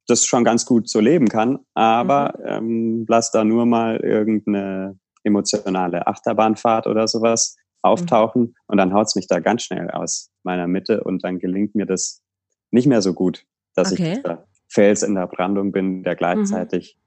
das 0.07 0.27
schon 0.27 0.45
ganz 0.45 0.67
gut 0.67 0.89
so 0.89 1.01
leben 1.01 1.29
kann, 1.29 1.61
aber 1.75 2.35
mhm. 2.39 2.47
ähm, 2.47 3.07
lass 3.09 3.31
da 3.31 3.45
nur 3.45 3.65
mal 3.65 3.99
irgendeine 3.99 4.99
emotionale 5.23 6.07
Achterbahnfahrt 6.07 6.87
oder 6.87 7.09
sowas 7.09 7.57
auftauchen 7.85 8.43
mhm. 8.43 8.55
und 8.67 8.79
dann 8.79 8.95
haut's 8.95 9.15
mich 9.15 9.27
da 9.27 9.41
ganz 9.41 9.63
schnell 9.63 9.91
aus 9.91 10.31
meiner 10.43 10.67
Mitte 10.67 11.05
und 11.05 11.23
dann 11.23 11.39
gelingt 11.39 11.75
mir 11.75 11.87
das 11.87 12.23
nicht 12.71 12.87
mehr 12.87 13.03
so 13.03 13.13
gut, 13.13 13.47
dass 13.75 13.93
okay. 13.93 14.13
ich 14.13 14.17
dieser 14.17 14.47
Fels 14.69 15.03
in 15.03 15.15
der 15.15 15.27
Brandung 15.27 15.71
bin, 15.71 16.03
der 16.03 16.15
mhm. 16.15 16.19
gleichzeitig 16.19 16.97
mhm. 16.97 17.01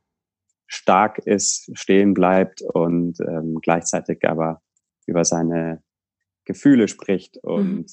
stark 0.67 1.17
ist, 1.19 1.71
stehen 1.73 2.13
bleibt 2.13 2.61
und 2.61 3.19
ähm, 3.21 3.59
gleichzeitig 3.61 4.27
aber 4.27 4.61
über 5.07 5.25
seine 5.25 5.81
Gefühle 6.45 6.87
spricht 6.87 7.37
und 7.37 7.77
mhm. 7.77 7.85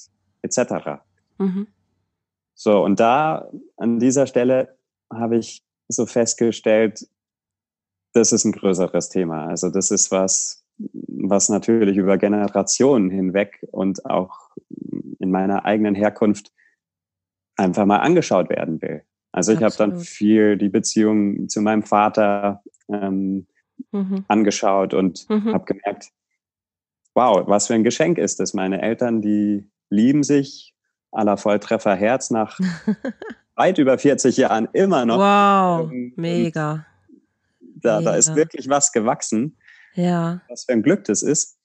etc. 0.43 1.01
Mhm. 1.39 1.67
So, 2.53 2.83
und 2.83 2.99
da 2.99 3.49
an 3.77 3.99
dieser 3.99 4.27
Stelle 4.27 4.77
habe 5.11 5.37
ich 5.37 5.65
so 5.87 6.05
festgestellt, 6.05 7.07
das 8.13 8.31
ist 8.31 8.45
ein 8.45 8.53
größeres 8.53 9.09
Thema. 9.09 9.47
Also 9.47 9.69
das 9.69 9.91
ist 9.91 10.11
was, 10.11 10.64
was 10.77 11.49
natürlich 11.49 11.97
über 11.97 12.17
Generationen 12.17 13.09
hinweg 13.09 13.65
und 13.71 14.05
auch 14.05 14.49
in 15.19 15.31
meiner 15.31 15.65
eigenen 15.65 15.95
Herkunft 15.95 16.51
einfach 17.55 17.85
mal 17.85 17.99
angeschaut 17.99 18.49
werden 18.49 18.81
will. 18.81 19.03
Also 19.31 19.51
ich 19.51 19.61
habe 19.61 19.75
dann 19.77 19.99
viel 19.99 20.57
die 20.57 20.69
Beziehung 20.69 21.49
zu 21.49 21.61
meinem 21.61 21.83
Vater 21.83 22.63
ähm, 22.87 23.47
mhm. 23.91 24.23
angeschaut 24.27 24.93
und 24.93 25.29
mhm. 25.29 25.53
habe 25.53 25.65
gemerkt, 25.65 26.11
wow, 27.13 27.45
was 27.45 27.67
für 27.67 27.73
ein 27.73 27.83
Geschenk 27.83 28.17
ist 28.17 28.39
das. 28.39 28.53
Meine 28.53 28.81
Eltern, 28.81 29.21
die 29.21 29.69
lieben 29.89 30.23
sich 30.23 30.73
aller 31.11 31.37
Volltreffer 31.37 31.95
Herz 31.95 32.29
nach 32.29 32.59
weit 33.55 33.77
über 33.77 33.97
40 33.97 34.37
Jahren 34.37 34.69
immer 34.73 35.05
noch. 35.05 35.17
Wow, 35.17 35.91
mega. 36.15 36.85
Da, 37.59 37.99
mega. 37.99 38.11
da 38.11 38.17
ist 38.17 38.35
wirklich 38.35 38.69
was 38.69 38.91
gewachsen. 38.91 39.57
Ja. 39.95 40.41
Was 40.49 40.65
für 40.65 40.73
ein 40.73 40.83
Glück 40.83 41.03
das 41.05 41.23
ist. 41.23 41.57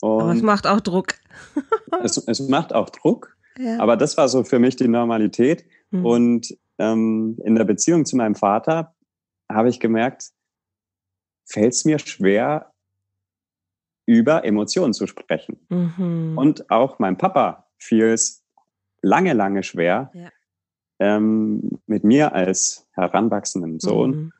Und 0.00 0.22
aber 0.22 0.34
es 0.34 0.42
macht 0.42 0.66
auch 0.66 0.80
Druck. 0.80 1.14
es, 2.02 2.16
es 2.16 2.40
macht 2.48 2.72
auch 2.72 2.90
Druck. 2.90 3.36
Ja. 3.58 3.78
Aber 3.80 3.96
das 3.96 4.16
war 4.16 4.28
so 4.28 4.44
für 4.44 4.58
mich 4.58 4.76
die 4.76 4.88
Normalität. 4.88 5.64
Mhm. 5.90 6.06
Und 6.06 6.58
ähm, 6.78 7.38
in 7.44 7.54
der 7.54 7.64
Beziehung 7.64 8.04
zu 8.04 8.16
meinem 8.16 8.34
Vater 8.34 8.94
habe 9.50 9.68
ich 9.68 9.80
gemerkt, 9.80 10.30
fällt 11.44 11.72
es 11.72 11.84
mir 11.84 11.98
schwer, 11.98 12.72
über 14.04 14.44
Emotionen 14.44 14.92
zu 14.92 15.06
sprechen. 15.06 15.58
Mhm. 15.68 16.36
Und 16.36 16.70
auch 16.70 16.98
meinem 16.98 17.16
Papa 17.16 17.66
fiel 17.78 18.06
es 18.06 18.44
lange, 19.02 19.32
lange 19.32 19.62
schwer, 19.62 20.10
ja 20.14 20.30
ähm, 20.98 21.78
mit 21.86 22.04
mir 22.04 22.34
als 22.34 22.86
heranwachsenden 22.92 23.80
Sohn 23.80 24.10
mhm. 24.10 24.32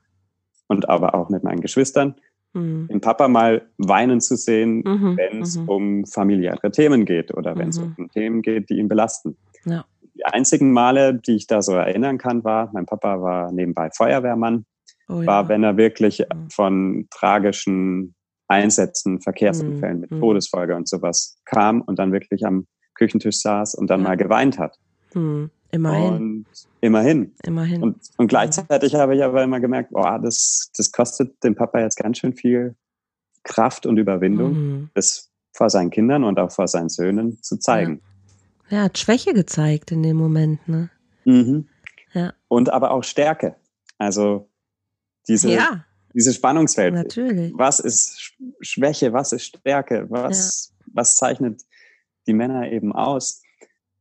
und 0.68 0.88
aber 0.88 1.14
auch 1.14 1.28
mit 1.28 1.44
meinen 1.44 1.60
Geschwistern, 1.60 2.16
mhm. 2.56 2.88
den 2.88 3.00
Papa 3.00 3.28
mal 3.28 3.66
weinen 3.78 4.20
zu 4.20 4.36
sehen, 4.36 4.82
mhm. 4.84 5.16
wenn 5.16 5.42
es 5.42 5.56
mhm. 5.56 5.68
um 5.68 6.06
familiäre 6.06 6.70
Themen 6.70 7.04
geht 7.04 7.32
oder 7.34 7.56
wenn 7.56 7.68
es 7.68 7.80
mhm. 7.80 7.94
um 7.98 8.10
Themen 8.10 8.42
geht, 8.42 8.70
die 8.70 8.78
ihn 8.78 8.88
belasten. 8.88 9.36
Ja. 9.64 9.84
Die 10.14 10.24
einzigen 10.24 10.72
Male, 10.72 11.14
die 11.14 11.36
ich 11.36 11.46
da 11.46 11.62
so 11.62 11.72
erinnern 11.72 12.18
kann, 12.18 12.42
war, 12.42 12.70
mein 12.72 12.86
Papa 12.86 13.20
war 13.20 13.52
nebenbei 13.52 13.90
Feuerwehrmann, 13.94 14.64
oh, 15.08 15.26
war, 15.26 15.42
ja. 15.44 15.48
wenn 15.48 15.62
er 15.62 15.76
wirklich 15.76 16.20
mhm. 16.20 16.50
von 16.50 17.06
tragischen 17.10 18.14
Einsätzen, 18.48 19.20
Verkehrsunfällen 19.20 20.00
mit 20.00 20.10
Todesfolge 20.10 20.76
und 20.76 20.88
sowas 20.88 21.38
kam 21.44 21.80
und 21.82 21.98
dann 21.98 22.12
wirklich 22.12 22.46
am 22.46 22.66
Küchentisch 22.94 23.40
saß 23.40 23.74
und 23.74 23.90
dann 23.90 24.00
ja. 24.02 24.08
mal 24.08 24.16
geweint 24.16 24.58
hat. 24.58 24.78
Immerhin. 25.72 26.14
Und 26.14 26.46
immerhin. 26.86 27.34
Immerhin. 27.44 27.82
Und, 27.82 28.00
und 28.16 28.28
gleichzeitig 28.28 28.94
habe 28.94 29.14
ich 29.14 29.22
aber 29.22 29.42
immer 29.42 29.60
gemerkt, 29.60 29.90
boah, 29.90 30.18
das, 30.18 30.70
das 30.76 30.90
kostet 30.92 31.42
dem 31.44 31.54
Papa 31.54 31.80
jetzt 31.80 31.96
ganz 31.96 32.18
schön 32.18 32.34
viel 32.34 32.74
Kraft 33.42 33.86
und 33.86 33.96
Überwindung, 33.98 34.52
mhm. 34.52 34.90
das 34.94 35.30
vor 35.52 35.70
seinen 35.70 35.90
Kindern 35.90 36.24
und 36.24 36.38
auch 36.38 36.50
vor 36.50 36.68
seinen 36.68 36.88
Söhnen 36.88 37.42
zu 37.42 37.58
zeigen. 37.58 38.02
Ja, 38.68 38.78
er 38.78 38.84
hat 38.84 38.98
Schwäche 38.98 39.32
gezeigt 39.32 39.92
in 39.92 40.02
dem 40.02 40.16
Moment, 40.16 40.68
ne? 40.68 40.90
Mhm. 41.24 41.68
Ja. 42.12 42.32
Und 42.48 42.70
aber 42.70 42.90
auch 42.90 43.04
Stärke. 43.04 43.56
Also 43.98 44.48
diese, 45.28 45.52
ja. 45.52 45.84
dieses 46.14 46.36
Spannungsfeld. 46.36 46.94
Natürlich. 46.94 47.52
Was 47.56 47.80
ist 47.80 48.34
Schwäche, 48.60 49.12
was 49.12 49.32
ist 49.32 49.44
Stärke, 49.44 50.06
was, 50.08 50.72
ja. 50.72 50.92
was 50.94 51.16
zeichnet 51.16 51.62
die 52.26 52.32
Männer 52.32 52.70
eben 52.70 52.92
aus? 52.92 53.42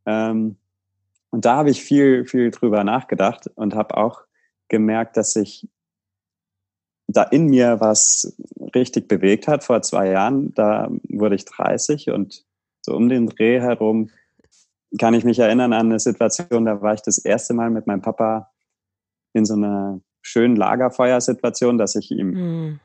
Ähm, 0.05 0.57
und 1.35 1.43
da 1.43 1.57
habe 1.57 1.69
ich 1.69 1.83
viel, 1.83 2.23
viel 2.23 2.49
drüber 2.49 2.85
nachgedacht 2.85 3.51
und 3.55 3.75
habe 3.75 3.97
auch 3.97 4.21
gemerkt, 4.69 5.17
dass 5.17 5.33
sich 5.33 5.67
da 7.07 7.23
in 7.23 7.47
mir 7.47 7.81
was 7.81 8.37
richtig 8.73 9.09
bewegt 9.09 9.49
hat 9.49 9.65
vor 9.65 9.81
zwei 9.81 10.11
Jahren. 10.11 10.53
Da 10.53 10.89
wurde 11.09 11.35
ich 11.35 11.43
30 11.43 12.11
und 12.11 12.45
so 12.81 12.95
um 12.95 13.09
den 13.09 13.27
Dreh 13.27 13.59
herum 13.59 14.11
kann 14.97 15.13
ich 15.13 15.25
mich 15.25 15.37
erinnern 15.37 15.73
an 15.73 15.87
eine 15.87 15.99
Situation, 15.99 16.63
da 16.63 16.81
war 16.81 16.93
ich 16.93 17.01
das 17.01 17.17
erste 17.17 17.53
Mal 17.53 17.69
mit 17.69 17.85
meinem 17.85 18.01
Papa 18.01 18.53
in 19.33 19.43
so 19.43 19.55
einer 19.55 19.99
schönen 20.21 20.55
Lagerfeuersituation, 20.55 21.77
dass 21.77 21.95
ich 21.95 22.11
ihm 22.11 22.29
mhm. 22.29 22.79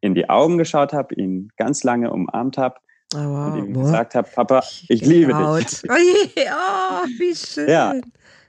in 0.00 0.14
die 0.14 0.30
Augen 0.30 0.56
geschaut 0.56 0.92
habe, 0.92 1.16
ihn 1.16 1.50
ganz 1.56 1.82
lange 1.82 2.12
umarmt 2.12 2.58
habe 2.58 2.76
Oh, 3.14 3.18
wow. 3.18 3.52
Und 3.52 3.58
ihm 3.58 3.72
Boah. 3.72 3.84
gesagt 3.84 4.14
habe, 4.14 4.28
Papa, 4.28 4.62
ich 4.88 5.00
liebe 5.04 5.32
dich. 5.32 5.82
Oh, 5.88 7.04
wie 7.18 7.34
schön. 7.34 7.68
Ja. 7.68 7.94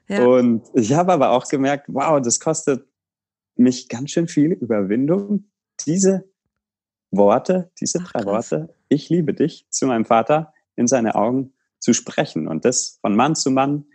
ja. 0.07 0.25
Und 0.25 0.63
ich 0.73 0.93
habe 0.93 1.13
aber 1.13 1.31
auch 1.31 1.47
gemerkt, 1.47 1.85
wow, 1.87 2.21
das 2.21 2.39
kostet 2.39 2.85
mich 3.55 3.87
ganz 3.89 4.11
schön 4.11 4.27
viel 4.27 4.51
Überwindung, 4.53 5.49
diese 5.85 6.29
Worte, 7.11 7.71
diese 7.79 7.99
Ach, 8.01 8.11
drei 8.11 8.23
krass. 8.23 8.51
Worte, 8.51 8.75
ich 8.89 9.09
liebe 9.09 9.33
dich, 9.33 9.65
zu 9.69 9.87
meinem 9.87 10.05
Vater 10.05 10.53
in 10.75 10.87
seine 10.87 11.15
Augen 11.15 11.53
zu 11.79 11.93
sprechen 11.93 12.47
und 12.47 12.65
das 12.65 12.99
von 13.01 13.15
Mann 13.15 13.35
zu 13.35 13.51
Mann 13.51 13.85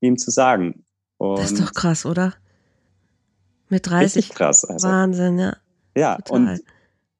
ihm 0.00 0.18
zu 0.18 0.30
sagen. 0.30 0.84
Und 1.18 1.38
das 1.38 1.52
ist 1.52 1.60
doch 1.60 1.72
krass, 1.72 2.04
oder? 2.04 2.34
Mit 3.68 3.88
30. 3.88 4.30
krass. 4.30 4.64
Also. 4.64 4.88
Wahnsinn, 4.88 5.38
ja. 5.38 5.56
Ja, 5.96 6.16
Total. 6.16 6.54
und 6.54 6.62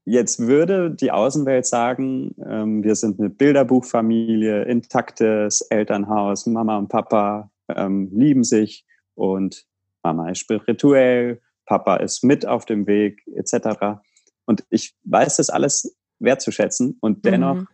Jetzt 0.05 0.41
würde 0.41 0.91
die 0.91 1.13
Außenwelt 1.13 1.65
sagen, 1.65 2.35
ähm, 2.45 2.83
wir 2.83 2.97
sind 2.97 3.21
eine 3.21 3.31
Bilderbuchfamilie, 3.31 4.65
intaktes 4.65 5.61
Elternhaus, 5.63 6.47
Mama 6.47 6.77
und 6.77 6.89
Papa 6.89 7.51
ähm, 7.69 8.11
lieben 8.13 8.43
sich 8.43 8.85
und 9.15 9.65
Mama 10.03 10.31
ist 10.31 10.39
spirituell, 10.39 11.41
Papa 11.67 11.97
ist 11.97 12.25
mit 12.25 12.47
auf 12.47 12.65
dem 12.65 12.87
Weg 12.89 13.23
etc. 13.37 14.01
Und 14.45 14.65
ich 14.71 14.97
weiß 15.05 15.37
das 15.37 15.51
alles 15.51 15.97
wertzuschätzen 16.19 16.99
und 17.01 17.25
dennoch 17.25 17.55
mhm. 17.55 17.69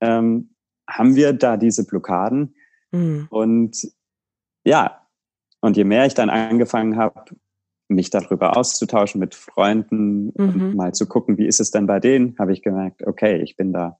ähm, 0.00 0.54
haben 0.90 1.14
wir 1.14 1.32
da 1.32 1.56
diese 1.56 1.86
Blockaden 1.86 2.56
mhm. 2.90 3.26
und 3.30 3.88
ja, 4.64 5.06
und 5.60 5.76
je 5.76 5.84
mehr 5.84 6.06
ich 6.06 6.14
dann 6.14 6.30
angefangen 6.30 6.96
habe, 6.96 7.24
mich 7.94 8.10
darüber 8.10 8.56
auszutauschen 8.56 9.18
mit 9.18 9.34
Freunden 9.34 10.26
mhm. 10.26 10.32
und 10.36 10.74
mal 10.74 10.92
zu 10.92 11.06
gucken, 11.06 11.38
wie 11.38 11.46
ist 11.46 11.60
es 11.60 11.70
denn 11.70 11.86
bei 11.86 12.00
denen, 12.00 12.36
habe 12.38 12.52
ich 12.52 12.62
gemerkt, 12.62 13.06
okay, 13.06 13.40
ich 13.42 13.56
bin 13.56 13.72
da 13.72 13.98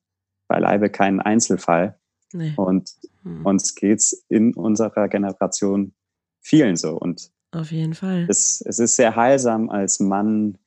beileibe 0.48 0.90
kein 0.90 1.20
Einzelfall. 1.20 1.98
Nee. 2.32 2.52
Und 2.56 2.90
mhm. 3.22 3.46
uns 3.46 3.74
geht's 3.74 4.24
in 4.28 4.54
unserer 4.54 5.08
Generation 5.08 5.94
vielen 6.40 6.76
so. 6.76 6.96
Und 6.96 7.30
auf 7.52 7.70
jeden 7.70 7.94
Fall. 7.94 8.26
Es, 8.28 8.60
es 8.60 8.78
ist 8.78 8.96
sehr 8.96 9.16
heilsam, 9.16 9.70
als 9.70 10.00
Mann 10.00 10.58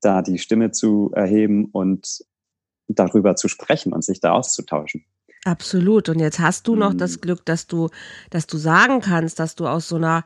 da 0.00 0.22
die 0.22 0.38
Stimme 0.38 0.70
zu 0.70 1.12
erheben 1.14 1.66
und 1.66 2.24
darüber 2.88 3.36
zu 3.36 3.48
sprechen 3.48 3.92
und 3.92 4.04
sich 4.04 4.20
da 4.20 4.32
auszutauschen. 4.32 5.04
Absolut. 5.44 6.08
Und 6.08 6.18
jetzt 6.18 6.38
hast 6.38 6.66
du 6.66 6.76
noch 6.76 6.92
mhm. 6.92 6.98
das 6.98 7.20
Glück, 7.20 7.44
dass 7.44 7.66
du, 7.66 7.88
dass 8.30 8.46
du 8.46 8.56
sagen 8.56 9.00
kannst, 9.00 9.38
dass 9.38 9.54
du 9.54 9.66
aus 9.66 9.88
so 9.88 9.96
einer 9.96 10.24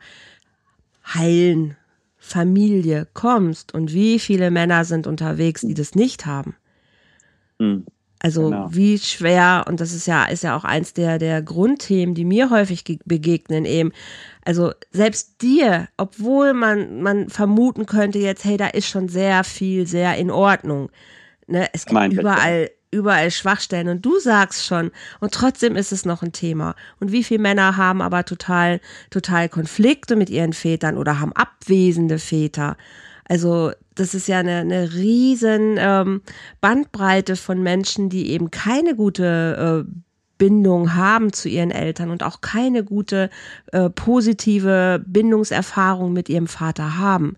heilen 1.05 1.75
Familie 2.27 3.07
kommst 3.13 3.73
und 3.73 3.93
wie 3.93 4.19
viele 4.19 4.51
Männer 4.51 4.85
sind 4.85 5.07
unterwegs, 5.07 5.61
die 5.61 5.73
das 5.73 5.95
nicht 5.95 6.25
haben. 6.25 6.55
Mhm. 7.59 7.85
Also 8.19 8.49
genau. 8.49 8.67
wie 8.71 8.97
schwer, 8.97 9.65
und 9.67 9.79
das 9.79 9.93
ist 9.93 10.07
ja, 10.07 10.25
ist 10.25 10.43
ja 10.43 10.57
auch 10.57 10.63
eins 10.63 10.93
der, 10.93 11.19
der 11.19 11.41
Grundthemen, 11.43 12.15
die 12.15 12.25
mir 12.25 12.49
häufig 12.49 12.83
begegnen, 13.05 13.65
eben. 13.65 13.91
Also 14.43 14.71
selbst 14.91 15.41
dir, 15.41 15.87
obwohl 15.97 16.53
man, 16.53 17.01
man 17.01 17.29
vermuten 17.29 17.85
könnte 17.85 18.17
jetzt, 18.17 18.43
hey, 18.43 18.57
da 18.57 18.67
ist 18.67 18.87
schon 18.87 19.07
sehr 19.07 19.43
viel, 19.43 19.85
sehr 19.85 20.17
in 20.17 20.31
Ordnung. 20.31 20.89
Ne? 21.45 21.67
Es 21.73 21.85
gibt 21.85 21.93
mein 21.93 22.11
überall 22.11 22.71
überall 22.91 23.31
Schwachstellen 23.31 23.89
und 23.89 24.05
du 24.05 24.19
sagst 24.19 24.65
schon 24.65 24.91
und 25.19 25.33
trotzdem 25.33 25.75
ist 25.75 25.91
es 25.91 26.05
noch 26.05 26.23
ein 26.23 26.31
Thema. 26.31 26.75
Und 26.99 27.11
wie 27.11 27.23
viele 27.23 27.41
Männer 27.41 27.77
haben 27.77 28.01
aber 28.01 28.23
total, 28.23 28.79
total 29.09 29.49
Konflikte 29.49 30.15
mit 30.15 30.29
ihren 30.29 30.53
Vätern 30.53 30.97
oder 30.97 31.19
haben 31.19 31.33
abwesende 31.33 32.19
Väter? 32.19 32.77
Also 33.27 33.71
das 33.95 34.13
ist 34.13 34.27
ja 34.27 34.39
eine, 34.39 34.57
eine 34.57 34.93
riesen 34.93 35.75
ähm, 35.77 36.21
Bandbreite 36.61 37.35
von 37.35 37.61
Menschen, 37.61 38.09
die 38.09 38.31
eben 38.31 38.51
keine 38.51 38.95
gute 38.95 39.85
äh, 39.85 39.91
Bindung 40.37 40.93
haben 40.95 41.33
zu 41.33 41.49
ihren 41.49 41.71
Eltern 41.71 42.11
und 42.11 42.23
auch 42.23 42.41
keine 42.41 42.83
gute 42.83 43.29
äh, 43.71 43.89
positive 43.89 45.03
Bindungserfahrung 45.05 46.13
mit 46.13 46.29
ihrem 46.29 46.47
Vater 46.47 46.97
haben. 46.97 47.35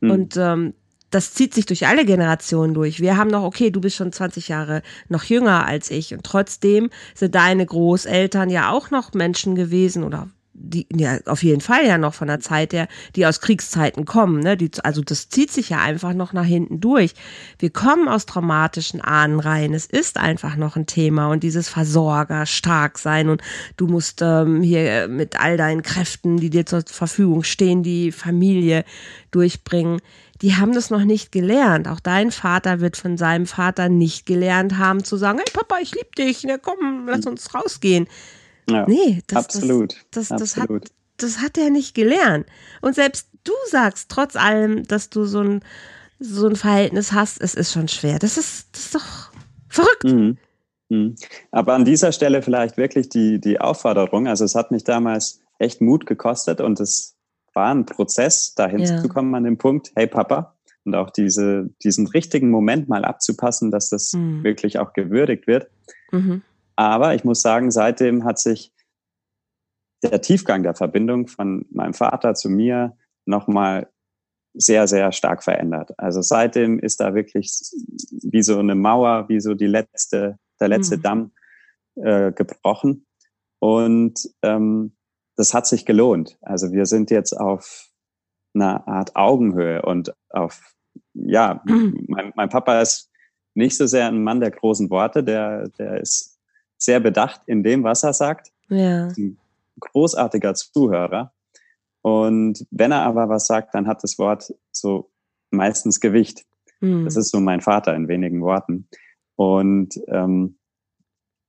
Mhm. 0.00 0.10
Und 0.10 0.36
ähm, 0.36 0.74
das 1.10 1.34
zieht 1.34 1.54
sich 1.54 1.66
durch 1.66 1.86
alle 1.86 2.04
Generationen 2.04 2.74
durch. 2.74 3.00
Wir 3.00 3.16
haben 3.16 3.30
noch, 3.30 3.42
okay, 3.42 3.70
du 3.70 3.80
bist 3.80 3.96
schon 3.96 4.12
20 4.12 4.48
Jahre 4.48 4.82
noch 5.08 5.24
jünger 5.24 5.66
als 5.66 5.90
ich 5.90 6.14
und 6.14 6.24
trotzdem 6.24 6.90
sind 7.14 7.34
deine 7.34 7.66
Großeltern 7.66 8.50
ja 8.50 8.70
auch 8.70 8.90
noch 8.90 9.12
Menschen 9.12 9.54
gewesen 9.54 10.04
oder 10.04 10.28
die 10.62 10.86
ja 10.94 11.18
auf 11.26 11.42
jeden 11.42 11.60
Fall 11.60 11.86
ja 11.86 11.96
noch 11.96 12.14
von 12.14 12.28
der 12.28 12.40
Zeit 12.40 12.72
der, 12.72 12.88
die 13.16 13.24
aus 13.26 13.40
Kriegszeiten 13.40 14.04
kommen, 14.04 14.40
ne? 14.40 14.56
Die, 14.56 14.70
also 14.82 15.00
das 15.00 15.28
zieht 15.28 15.50
sich 15.50 15.70
ja 15.70 15.78
einfach 15.78 16.12
noch 16.12 16.32
nach 16.32 16.44
hinten 16.44 16.80
durch. 16.80 17.14
Wir 17.58 17.70
kommen 17.70 18.08
aus 18.08 18.26
traumatischen 18.26 19.00
Ahnen 19.00 19.40
rein. 19.40 19.72
Es 19.74 19.86
ist 19.86 20.18
einfach 20.18 20.56
noch 20.56 20.76
ein 20.76 20.86
Thema 20.86 21.28
und 21.28 21.42
dieses 21.42 21.68
Versorger 21.68 22.46
stark 22.46 22.98
sein 22.98 23.28
und 23.28 23.42
du 23.76 23.86
musst 23.86 24.20
ähm, 24.22 24.62
hier 24.62 25.08
mit 25.08 25.40
all 25.40 25.56
deinen 25.56 25.82
Kräften, 25.82 26.36
die 26.36 26.50
dir 26.50 26.66
zur 26.66 26.82
Verfügung 26.86 27.42
stehen, 27.42 27.82
die 27.82 28.12
Familie 28.12 28.84
durchbringen. 29.30 30.00
Die 30.42 30.56
haben 30.56 30.72
das 30.72 30.90
noch 30.90 31.04
nicht 31.04 31.32
gelernt. 31.32 31.86
Auch 31.86 32.00
dein 32.00 32.30
Vater 32.30 32.80
wird 32.80 32.96
von 32.96 33.18
seinem 33.18 33.46
Vater 33.46 33.88
nicht 33.88 34.24
gelernt 34.24 34.78
haben 34.78 35.04
zu 35.04 35.16
sagen, 35.16 35.38
hey 35.38 35.52
Papa, 35.52 35.80
ich 35.82 35.94
liebe 35.94 36.10
dich, 36.16 36.44
ne, 36.44 36.58
komm, 36.58 37.06
lass 37.06 37.26
uns 37.26 37.54
rausgehen 37.54 38.06
ja, 38.70 38.86
nee, 38.86 39.22
das, 39.26 39.44
absolut. 39.46 39.94
Das, 40.10 40.28
das, 40.28 40.40
das, 40.40 40.58
absolut. 40.58 40.84
Hat, 40.84 40.92
das 41.18 41.38
hat 41.38 41.58
er 41.58 41.70
nicht 41.70 41.94
gelernt. 41.94 42.46
Und 42.80 42.94
selbst 42.94 43.28
du 43.44 43.52
sagst, 43.68 44.08
trotz 44.10 44.36
allem, 44.36 44.86
dass 44.86 45.10
du 45.10 45.24
so 45.24 45.40
ein, 45.40 45.60
so 46.18 46.46
ein 46.46 46.56
Verhältnis 46.56 47.12
hast, 47.12 47.40
es 47.40 47.54
ist 47.54 47.72
schon 47.72 47.88
schwer. 47.88 48.18
Das 48.18 48.36
ist, 48.36 48.68
das 48.72 48.84
ist 48.86 48.94
doch 48.94 49.32
verrückt. 49.68 50.04
Mhm. 50.04 50.38
Mhm. 50.88 51.16
Aber 51.50 51.74
an 51.74 51.84
dieser 51.84 52.12
Stelle 52.12 52.42
vielleicht 52.42 52.76
wirklich 52.76 53.08
die, 53.08 53.40
die 53.40 53.60
Aufforderung. 53.60 54.26
Also 54.26 54.44
es 54.44 54.54
hat 54.54 54.70
mich 54.70 54.84
damals 54.84 55.40
echt 55.58 55.80
Mut 55.80 56.06
gekostet 56.06 56.60
und 56.60 56.80
es 56.80 57.16
war 57.54 57.74
ein 57.74 57.86
Prozess, 57.86 58.54
dahin 58.54 58.80
ja. 58.80 59.00
zu 59.02 59.08
kommen 59.08 59.34
an 59.34 59.44
den 59.44 59.58
Punkt, 59.58 59.92
hey 59.96 60.06
Papa, 60.06 60.56
und 60.84 60.94
auch 60.94 61.10
diese, 61.10 61.70
diesen 61.82 62.06
richtigen 62.06 62.50
Moment 62.50 62.88
mal 62.88 63.04
abzupassen, 63.04 63.70
dass 63.70 63.90
das 63.90 64.12
mhm. 64.12 64.44
wirklich 64.44 64.78
auch 64.78 64.92
gewürdigt 64.92 65.46
wird. 65.46 65.68
Mhm. 66.10 66.42
Aber 66.76 67.14
ich 67.14 67.24
muss 67.24 67.42
sagen, 67.42 67.70
seitdem 67.70 68.24
hat 68.24 68.38
sich 68.38 68.72
der 70.02 70.22
Tiefgang 70.22 70.62
der 70.62 70.74
Verbindung 70.74 71.26
von 71.26 71.66
meinem 71.70 71.92
Vater 71.92 72.34
zu 72.34 72.48
mir 72.48 72.96
nochmal 73.26 73.90
sehr, 74.54 74.88
sehr 74.88 75.12
stark 75.12 75.44
verändert. 75.44 75.92
Also 75.98 76.22
seitdem 76.22 76.78
ist 76.78 77.00
da 77.00 77.14
wirklich 77.14 77.52
wie 78.22 78.42
so 78.42 78.58
eine 78.58 78.74
Mauer, 78.74 79.28
wie 79.28 79.40
so 79.40 79.54
die 79.54 79.66
letzte, 79.66 80.38
der 80.58 80.68
letzte 80.68 80.96
mhm. 80.96 81.02
Damm 81.02 81.32
äh, 81.96 82.32
gebrochen. 82.32 83.06
Und 83.60 84.28
ähm, 84.42 84.96
das 85.36 85.54
hat 85.54 85.66
sich 85.66 85.86
gelohnt. 85.86 86.38
Also 86.42 86.72
wir 86.72 86.86
sind 86.86 87.10
jetzt 87.10 87.32
auf 87.32 87.88
einer 88.54 88.86
Art 88.86 89.16
Augenhöhe 89.16 89.82
und 89.82 90.14
auf, 90.28 90.74
ja, 91.14 91.62
mhm. 91.64 92.04
mein, 92.08 92.32
mein 92.34 92.48
Papa 92.48 92.80
ist 92.80 93.10
nicht 93.54 93.76
so 93.76 93.86
sehr 93.86 94.08
ein 94.08 94.22
Mann 94.22 94.40
der 94.40 94.50
großen 94.50 94.90
Worte, 94.90 95.24
der, 95.24 95.68
der 95.70 96.00
ist 96.00 96.38
sehr 96.78 97.00
bedacht 97.00 97.42
in 97.46 97.62
dem, 97.62 97.84
was 97.84 98.02
er 98.02 98.12
sagt. 98.12 98.50
Ja. 98.68 99.08
Ein 99.08 99.38
großartiger 99.80 100.54
Zuhörer. 100.54 101.32
Und 102.02 102.66
wenn 102.70 102.92
er 102.92 103.02
aber 103.02 103.28
was 103.28 103.46
sagt, 103.46 103.74
dann 103.74 103.86
hat 103.86 104.02
das 104.02 104.18
Wort 104.18 104.54
so 104.72 105.10
meistens 105.50 106.00
Gewicht. 106.00 106.44
Mhm. 106.80 107.04
Das 107.04 107.16
ist 107.16 107.30
so 107.30 107.40
mein 107.40 107.60
Vater 107.60 107.94
in 107.94 108.08
wenigen 108.08 108.40
Worten. 108.40 108.88
Und 109.36 110.00
ähm, 110.08 110.58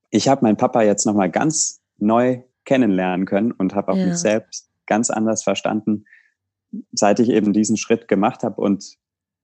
ich 0.09 0.27
habe 0.27 0.43
meinen 0.43 0.57
Papa 0.57 0.81
jetzt 0.81 1.05
nochmal 1.05 1.29
ganz 1.31 1.81
neu 1.97 2.43
kennenlernen 2.71 3.25
können 3.25 3.51
und 3.51 3.75
habe 3.75 3.91
auch 3.91 3.97
ja. 3.97 4.05
mich 4.05 4.15
selbst 4.15 4.69
ganz 4.87 5.09
anders 5.09 5.43
verstanden, 5.43 6.05
seit 6.93 7.19
ich 7.19 7.29
eben 7.29 7.51
diesen 7.51 7.75
Schritt 7.75 8.07
gemacht 8.07 8.43
habe 8.43 8.61
und 8.61 8.97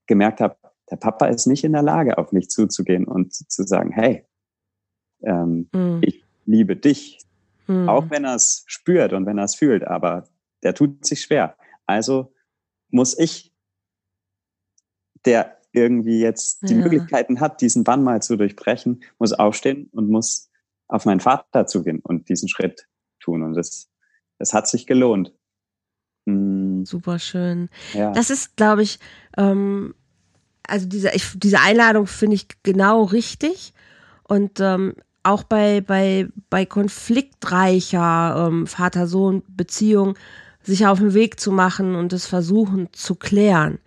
gemerkt 0.06 0.40
habe, 0.40 0.56
der 0.90 0.96
Papa 0.96 1.26
ist 1.26 1.46
nicht 1.46 1.66
in 1.66 1.74
der 1.74 1.82
Lage, 1.82 2.18
auf 2.18 2.32
mich 2.32 2.50
zuzugehen 2.50 3.04
und 3.04 3.34
zu 3.34 3.64
sagen, 3.64 3.92
hey, 3.92 4.26
ähm, 5.24 5.68
mhm. 5.74 6.00
Ich 6.04 6.24
liebe 6.46 6.78
dich, 6.78 7.20
mhm. 7.68 7.90
auch 7.90 8.10
wenn 8.10 8.24
er 8.24 8.36
es 8.36 8.64
spürt 8.68 9.12
und 9.12 9.26
wenn 9.26 9.38
er 9.38 9.44
es 9.44 9.56
fühlt, 9.56 9.86
aber 9.86 10.30
der 10.64 10.74
tut 10.74 11.06
sich 11.06 11.22
schwer. 11.22 11.58
Also 11.86 12.34
muss 12.90 13.18
ich, 13.20 13.54
der 15.26 15.58
irgendwie 15.74 16.22
jetzt 16.22 16.70
die 16.70 16.76
ja. 16.76 16.80
Möglichkeiten 16.80 17.42
hat, 17.42 17.60
diesen 17.60 17.84
Bann 17.84 18.04
mal 18.04 18.22
zu 18.22 18.38
durchbrechen, 18.38 19.04
muss 19.20 19.34
aufstehen 19.34 19.90
und 19.92 20.10
muss 20.10 20.50
auf 20.88 21.04
meinen 21.04 21.20
Vater 21.20 21.68
zugehen 21.68 22.00
und 22.00 22.30
diesen 22.30 22.48
Schritt 22.48 22.88
tun. 23.28 23.44
Und 23.44 23.54
das, 23.54 23.90
das 24.40 24.54
hat 24.54 24.68
sich 24.68 24.88
gelohnt. 24.88 25.34
Mhm. 26.26 26.86
Super 26.86 27.20
schön. 27.20 27.70
Ja. 27.94 28.12
Das 28.12 28.30
ist, 28.30 28.56
glaube 28.56 28.84
ich, 28.84 29.00
ähm, 29.38 29.94
also 30.68 30.86
diese, 30.88 31.12
ich, 31.12 31.32
diese 31.36 31.60
Einladung 31.60 32.08
finde 32.08 32.36
ich 32.36 32.48
genau 32.64 33.04
richtig. 33.04 33.74
Und 34.24 34.60
ähm, 34.60 34.96
auch 35.24 35.44
bei, 35.44 35.82
bei, 35.82 36.28
bei 36.50 36.66
konfliktreicher 36.66 38.48
ähm, 38.48 38.68
Vater-Sohn-Beziehung 38.68 40.18
sich 40.64 40.86
auf 40.86 41.00
den 41.00 41.14
Weg 41.14 41.40
zu 41.40 41.52
machen 41.52 41.96
und 41.96 42.12
es 42.14 42.28
versuchen 42.28 42.90
zu 42.92 43.16
klären, 43.16 43.80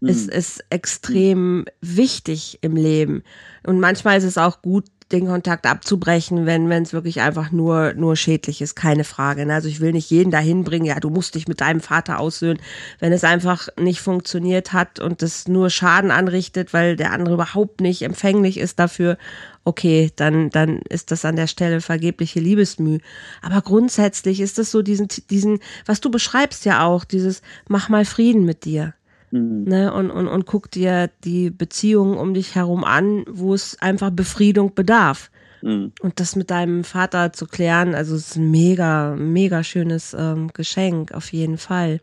mhm. 0.00 0.08
ist, 0.08 0.28
ist 0.30 0.64
extrem 0.70 1.64
wichtig 1.80 2.58
im 2.62 2.76
Leben. 2.76 3.22
Und 3.64 3.78
manchmal 3.80 4.18
ist 4.18 4.24
es 4.24 4.38
auch 4.38 4.62
gut, 4.62 4.84
den 5.12 5.26
Kontakt 5.26 5.66
abzubrechen, 5.66 6.46
wenn 6.46 6.68
wenn 6.68 6.82
es 6.82 6.92
wirklich 6.92 7.20
einfach 7.20 7.52
nur 7.52 7.92
nur 7.94 8.16
schädlich 8.16 8.62
ist, 8.62 8.74
keine 8.74 9.04
Frage. 9.04 9.44
Ne? 9.46 9.54
Also 9.54 9.68
ich 9.68 9.80
will 9.80 9.92
nicht 9.92 10.10
jeden 10.10 10.30
dahin 10.30 10.64
bringen, 10.64 10.86
ja, 10.86 10.98
du 10.98 11.10
musst 11.10 11.34
dich 11.34 11.46
mit 11.46 11.60
deinem 11.60 11.80
Vater 11.80 12.18
aussöhnen, 12.18 12.60
wenn 13.00 13.12
es 13.12 13.22
einfach 13.22 13.68
nicht 13.78 14.00
funktioniert 14.00 14.72
hat 14.72 15.00
und 15.00 15.22
es 15.22 15.46
nur 15.46 15.70
Schaden 15.70 16.10
anrichtet, 16.10 16.72
weil 16.72 16.96
der 16.96 17.12
andere 17.12 17.34
überhaupt 17.34 17.80
nicht 17.80 18.02
empfänglich 18.02 18.58
ist 18.58 18.78
dafür. 18.78 19.18
Okay, 19.64 20.10
dann 20.16 20.50
dann 20.50 20.78
ist 20.88 21.10
das 21.10 21.24
an 21.24 21.36
der 21.36 21.46
Stelle 21.46 21.80
vergebliche 21.80 22.40
Liebesmüh. 22.40 22.98
Aber 23.42 23.60
grundsätzlich 23.60 24.40
ist 24.40 24.58
es 24.58 24.70
so 24.70 24.82
diesen 24.82 25.08
diesen, 25.30 25.60
was 25.86 26.00
du 26.00 26.10
beschreibst 26.10 26.64
ja 26.64 26.84
auch, 26.84 27.04
dieses 27.04 27.42
mach 27.68 27.88
mal 27.88 28.04
Frieden 28.04 28.44
mit 28.44 28.64
dir. 28.64 28.94
Mhm. 29.34 29.64
Ne, 29.64 29.92
und, 29.92 30.12
und, 30.12 30.28
und 30.28 30.46
guck 30.46 30.70
dir 30.70 31.10
die 31.24 31.50
Beziehungen 31.50 32.16
um 32.16 32.34
dich 32.34 32.54
herum 32.54 32.84
an, 32.84 33.24
wo 33.28 33.52
es 33.52 33.76
einfach 33.82 34.10
Befriedung 34.10 34.74
bedarf. 34.76 35.32
Mhm. 35.60 35.92
Und 36.00 36.20
das 36.20 36.36
mit 36.36 36.52
deinem 36.52 36.84
Vater 36.84 37.32
zu 37.32 37.46
klären, 37.46 37.96
also 37.96 38.14
es 38.14 38.28
ist 38.28 38.36
ein 38.36 38.52
mega, 38.52 39.16
mega 39.16 39.64
schönes 39.64 40.14
ähm, 40.16 40.52
Geschenk, 40.54 41.12
auf 41.12 41.32
jeden 41.32 41.58
Fall. 41.58 42.00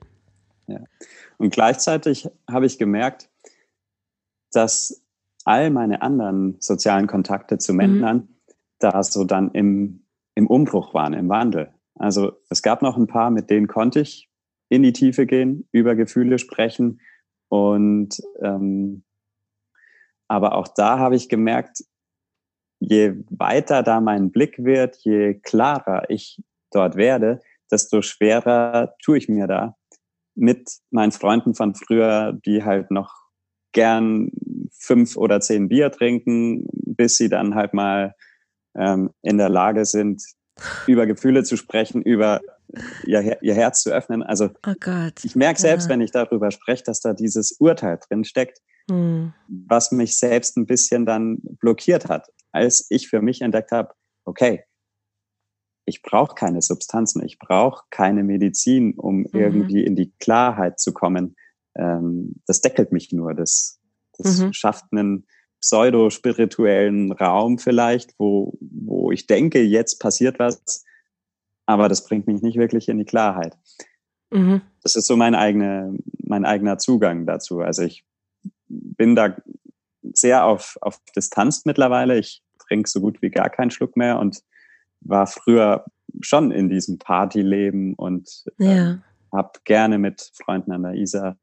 Ja. 0.67 0.81
Und 1.37 1.53
gleichzeitig 1.53 2.27
habe 2.49 2.65
ich 2.65 2.77
gemerkt, 2.77 3.29
dass 4.51 5.01
all 5.45 5.69
meine 5.69 6.01
anderen 6.01 6.57
sozialen 6.59 7.07
Kontakte 7.07 7.59
zu 7.59 7.73
Männern 7.73 8.17
mhm. 8.17 8.27
da 8.79 9.01
so 9.03 9.23
dann 9.23 9.51
im, 9.51 10.03
im 10.35 10.47
Umbruch 10.47 10.93
waren, 10.93 11.13
im 11.13 11.29
Wandel. 11.29 11.73
Also 11.95 12.33
es 12.49 12.61
gab 12.61 12.81
noch 12.81 12.97
ein 12.97 13.07
paar, 13.07 13.31
mit 13.31 13.49
denen 13.49 13.67
konnte 13.67 14.01
ich 14.01 14.29
in 14.67 14.83
die 14.83 14.91
Tiefe 14.91 15.25
gehen, 15.25 15.69
über 15.71 15.95
Gefühle 15.95 16.37
sprechen, 16.37 16.99
und 17.51 18.21
ähm, 18.41 19.03
aber 20.29 20.55
auch 20.55 20.69
da 20.69 20.97
habe 20.97 21.17
ich 21.17 21.27
gemerkt, 21.27 21.83
je 22.79 23.15
weiter 23.29 23.83
da 23.83 23.99
mein 23.99 24.31
Blick 24.31 24.63
wird, 24.63 24.95
je 25.03 25.33
klarer 25.33 26.09
ich 26.09 26.41
dort 26.71 26.95
werde, 26.95 27.41
desto 27.69 28.01
schwerer 28.01 28.95
tue 29.03 29.17
ich 29.17 29.27
mir 29.27 29.47
da 29.47 29.75
mit 30.33 30.77
meinen 30.91 31.11
Freunden 31.11 31.53
von 31.53 31.75
früher, 31.75 32.39
die 32.45 32.63
halt 32.63 32.89
noch 32.89 33.13
gern 33.73 34.31
fünf 34.71 35.17
oder 35.17 35.41
zehn 35.41 35.67
Bier 35.67 35.91
trinken, 35.91 36.65
bis 36.71 37.17
sie 37.17 37.27
dann 37.27 37.53
halt 37.55 37.73
mal 37.73 38.15
ähm, 38.77 39.09
in 39.23 39.37
der 39.37 39.49
Lage 39.49 39.83
sind, 39.83 40.23
über 40.87 41.05
Gefühle 41.05 41.43
zu 41.43 41.57
sprechen, 41.57 42.01
über 42.01 42.39
ihr, 43.05 43.41
ihr 43.41 43.53
Herz 43.53 43.83
zu 43.83 43.91
öffnen. 43.91 44.23
Also 44.23 44.49
oh 44.65 44.73
ich 45.23 45.35
merke 45.35 45.59
selbst, 45.59 45.85
ja. 45.85 45.89
wenn 45.89 46.01
ich 46.01 46.11
darüber 46.11 46.51
spreche, 46.51 46.83
dass 46.83 46.99
da 46.99 47.13
dieses 47.13 47.53
Urteil 47.53 47.99
drin 48.07 48.23
steckt, 48.23 48.59
hm. 48.89 49.33
was 49.47 49.91
mich 49.91 50.17
selbst 50.17 50.57
ein 50.57 50.65
bisschen 50.65 51.05
dann 51.05 51.39
blockiert 51.59 52.07
hat, 52.07 52.29
als 52.51 52.87
ich 52.89 53.07
für 53.07 53.21
mich 53.21 53.41
entdeckt 53.41 53.71
habe, 53.71 53.93
okay, 54.25 54.63
ich 55.85 56.01
brauche 56.01 56.35
keine 56.35 56.61
Substanzen, 56.61 57.23
ich 57.25 57.39
brauche 57.39 57.83
keine 57.89 58.23
Medizin, 58.23 58.93
um 58.97 59.19
mhm. 59.19 59.27
irgendwie 59.33 59.83
in 59.83 59.95
die 59.95 60.13
Klarheit 60.19 60.79
zu 60.79 60.93
kommen. 60.93 61.35
Ähm, 61.75 62.35
das 62.45 62.61
deckelt 62.61 62.91
mich 62.91 63.11
nur, 63.11 63.33
das, 63.33 63.79
das 64.17 64.39
mhm. 64.39 64.53
schafft 64.53 64.85
einen 64.91 65.25
pseudo-spirituellen 65.59 67.11
Raum 67.11 67.57
vielleicht, 67.57 68.13
wo, 68.17 68.57
wo 68.59 69.11
ich 69.11 69.27
denke, 69.27 69.61
jetzt 69.61 69.99
passiert 69.99 70.39
was, 70.39 70.83
aber 71.71 71.89
das 71.89 72.05
bringt 72.05 72.27
mich 72.27 72.41
nicht 72.41 72.57
wirklich 72.57 72.89
in 72.89 72.97
die 72.97 73.05
Klarheit. 73.05 73.57
Mhm. 74.29 74.61
Das 74.83 74.95
ist 74.95 75.07
so 75.07 75.15
mein, 75.15 75.35
eigene, 75.35 75.97
mein 76.23 76.45
eigener 76.45 76.77
Zugang 76.77 77.25
dazu. 77.25 77.59
Also 77.61 77.83
ich 77.83 78.05
bin 78.67 79.15
da 79.15 79.35
sehr 80.13 80.45
auf, 80.45 80.77
auf 80.81 80.99
Distanz 81.15 81.65
mittlerweile. 81.65 82.17
Ich 82.17 82.43
trinke 82.59 82.89
so 82.89 83.01
gut 83.01 83.21
wie 83.21 83.29
gar 83.29 83.49
keinen 83.49 83.71
Schluck 83.71 83.97
mehr 83.97 84.19
und 84.19 84.41
war 85.01 85.27
früher 85.27 85.85
schon 86.21 86.51
in 86.51 86.69
diesem 86.69 86.97
Partyleben 86.97 87.93
und 87.95 88.43
ja. 88.57 88.91
äh, 88.91 88.97
habe 89.31 89.51
gerne 89.63 89.97
mit 89.97 90.31
Freunden 90.33 90.71
an 90.71 90.83
der 90.83 90.93
Isar 90.93 91.37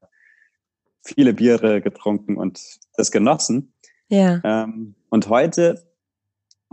viele 1.04 1.32
Biere 1.32 1.80
getrunken 1.80 2.36
und 2.36 2.60
das 2.96 3.10
genossen. 3.10 3.72
Ja. 4.08 4.40
Ähm, 4.44 4.94
und 5.08 5.28
heute 5.28 5.82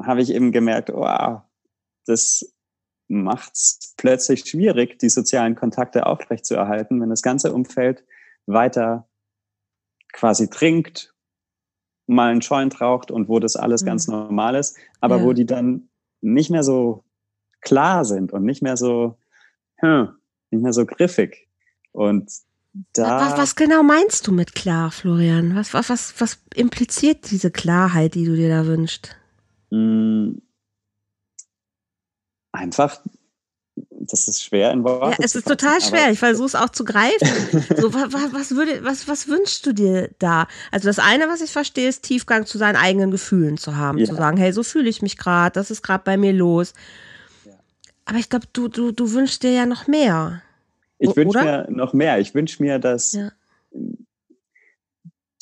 habe 0.02 0.22
ich 0.22 0.34
eben 0.34 0.52
gemerkt, 0.52 0.92
wow, 0.94 1.42
das 2.06 2.55
macht's 3.08 3.94
plötzlich 3.98 4.46
schwierig, 4.46 5.00
die 5.00 5.10
sozialen 5.10 5.56
Kontakte 5.56 6.06
aufrechtzuerhalten, 6.06 7.02
wenn 7.02 7.10
das 7.10 7.22
ganze 7.22 7.54
Umfeld 7.54 8.04
weiter 8.46 9.08
quasi 10.14 10.50
trinkt, 10.50 11.14
mal 12.08 12.32
einen 12.32 12.40
Joint 12.40 12.80
raucht 12.82 13.12
und 13.12 13.28
wo 13.28 13.40
das 13.40 13.56
alles 13.56 13.82
mhm. 13.82 13.88
ganz 13.88 14.08
normal 14.08 14.56
ist, 14.56 14.78
aber 15.02 15.18
ja. 15.18 15.24
wo 15.24 15.34
die 15.34 15.46
dann 15.46 15.90
nicht 16.22 16.50
mehr 16.50 16.64
so 16.64 17.04
klar 17.62 18.06
sind 18.06 18.32
und 18.32 18.44
nicht 18.44 18.62
mehr 18.62 18.78
so, 18.78 19.18
hm, 19.78 20.10
nicht 20.52 20.62
mehr 20.64 20.74
so 20.74 20.86
griffig. 20.86 21.48
Und 21.92 22.32
da. 22.94 23.22
Was, 23.22 23.38
was, 23.38 23.56
genau 23.56 23.84
meinst 23.84 24.28
du 24.28 24.32
mit 24.32 24.56
klar, 24.56 24.92
Florian? 24.92 25.56
Was, 25.56 25.74
was, 25.74 25.90
was, 25.90 26.22
was 26.22 26.44
impliziert 26.56 27.32
diese 27.32 27.52
Klarheit, 27.52 28.16
die 28.16 28.26
du 28.26 28.36
dir 28.36 28.50
da 28.50 28.66
wünschst? 28.66 29.16
Mm, 29.72 30.38
einfach, 32.56 33.02
das 33.92 34.28
ist 34.28 34.44
schwer 34.44 34.72
in 34.72 34.84
Worte. 34.84 35.12
Ja, 35.12 35.26
es 35.26 35.36
ist 35.36 35.44
fassen, 35.44 35.58
total 35.58 35.82
schwer. 35.82 36.12
Ich 36.12 36.20
versuche 36.20 36.48
es 36.48 36.56
auch 36.56 36.70
zu 36.70 36.84
greifen. 36.84 37.28
so, 37.78 37.94
was, 37.94 38.34
was, 38.34 38.52
würde, 38.52 38.84
was, 38.84 39.08
was 39.08 39.28
wünschst 39.28 39.66
du 39.66 39.74
dir 39.74 40.12
da? 40.20 40.48
Also 40.72 40.88
das 40.88 41.00
eine, 41.00 41.28
was 41.28 41.42
ich 41.42 41.52
verstehe, 41.52 41.90
ist 41.90 42.04
Tiefgang 42.04 42.46
zu 42.46 42.58
seinen 42.58 42.78
eigenen 42.78 43.12
Gefühlen 43.12 43.58
zu 43.58 43.76
haben, 43.76 43.98
ja. 43.98 44.06
zu 44.06 44.16
sagen, 44.16 44.38
hey, 44.38 44.54
so 44.54 44.64
fühle 44.64 44.90
ich 44.90 45.02
mich 45.02 45.18
gerade, 45.18 45.54
das 45.54 45.72
ist 45.72 45.82
gerade 45.82 46.04
bei 46.04 46.18
mir 46.18 46.34
los. 46.34 46.74
Ja. 47.44 47.54
Aber 48.06 48.18
ich 48.18 48.30
glaube, 48.30 48.48
du, 48.54 48.68
du, 48.68 48.92
du 48.92 49.12
wünschst 49.12 49.44
dir 49.44 49.52
ja 49.52 49.66
noch 49.66 49.88
mehr. 49.88 50.42
Ich 50.98 51.16
wünsche 51.16 51.44
mir 51.44 51.68
noch 51.70 51.94
mehr. 51.94 52.20
Ich 52.20 52.34
wünsche 52.34 52.64
mir, 52.64 52.80
dass 52.80 53.12
ja. 53.14 53.32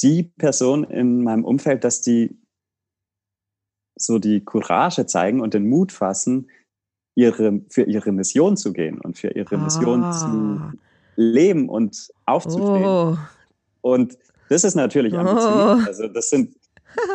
die 0.01 0.23
Person 0.23 0.83
in 0.83 1.23
meinem 1.23 1.45
Umfeld, 1.45 1.83
dass 1.83 2.01
die 2.01 2.37
so 3.95 4.17
die 4.17 4.43
Courage 4.43 5.05
zeigen 5.05 5.39
und 5.41 5.53
den 5.53 5.69
Mut 5.69 5.91
fassen, 5.91 6.49
ihre, 7.15 7.61
für 7.69 7.83
ihre 7.83 8.11
Mission 8.11 8.57
zu 8.57 8.73
gehen 8.73 8.99
und 8.99 9.17
für 9.17 9.29
ihre 9.29 9.57
Mission 9.57 10.11
zu 10.13 10.25
ah. 10.25 10.73
leben 11.15 11.69
und 11.69 12.09
aufzustehen. 12.25 12.85
Oh. 12.85 13.17
Und 13.81 14.17
das 14.49 14.63
ist 14.63 14.75
natürlich 14.75 15.13
ambitioniert. 15.13 15.79
Oh. 15.83 15.87
Also 15.87 16.07
das 16.07 16.29
sind 16.29 16.55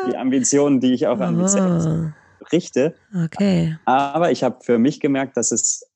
die 0.09 0.17
Ambitionen, 0.17 0.81
die 0.81 0.95
ich 0.95 1.07
auch 1.07 1.21
an 1.21 1.37
mich 1.37 1.49
selbst 1.49 1.87
oh. 1.87 2.11
richte. 2.53 2.95
Okay. 3.25 3.77
Aber 3.85 4.31
ich 4.31 4.43
habe 4.43 4.59
für 4.63 4.79
mich 4.79 5.01
gemerkt, 5.01 5.37
dass 5.37 5.53
es 5.53 5.89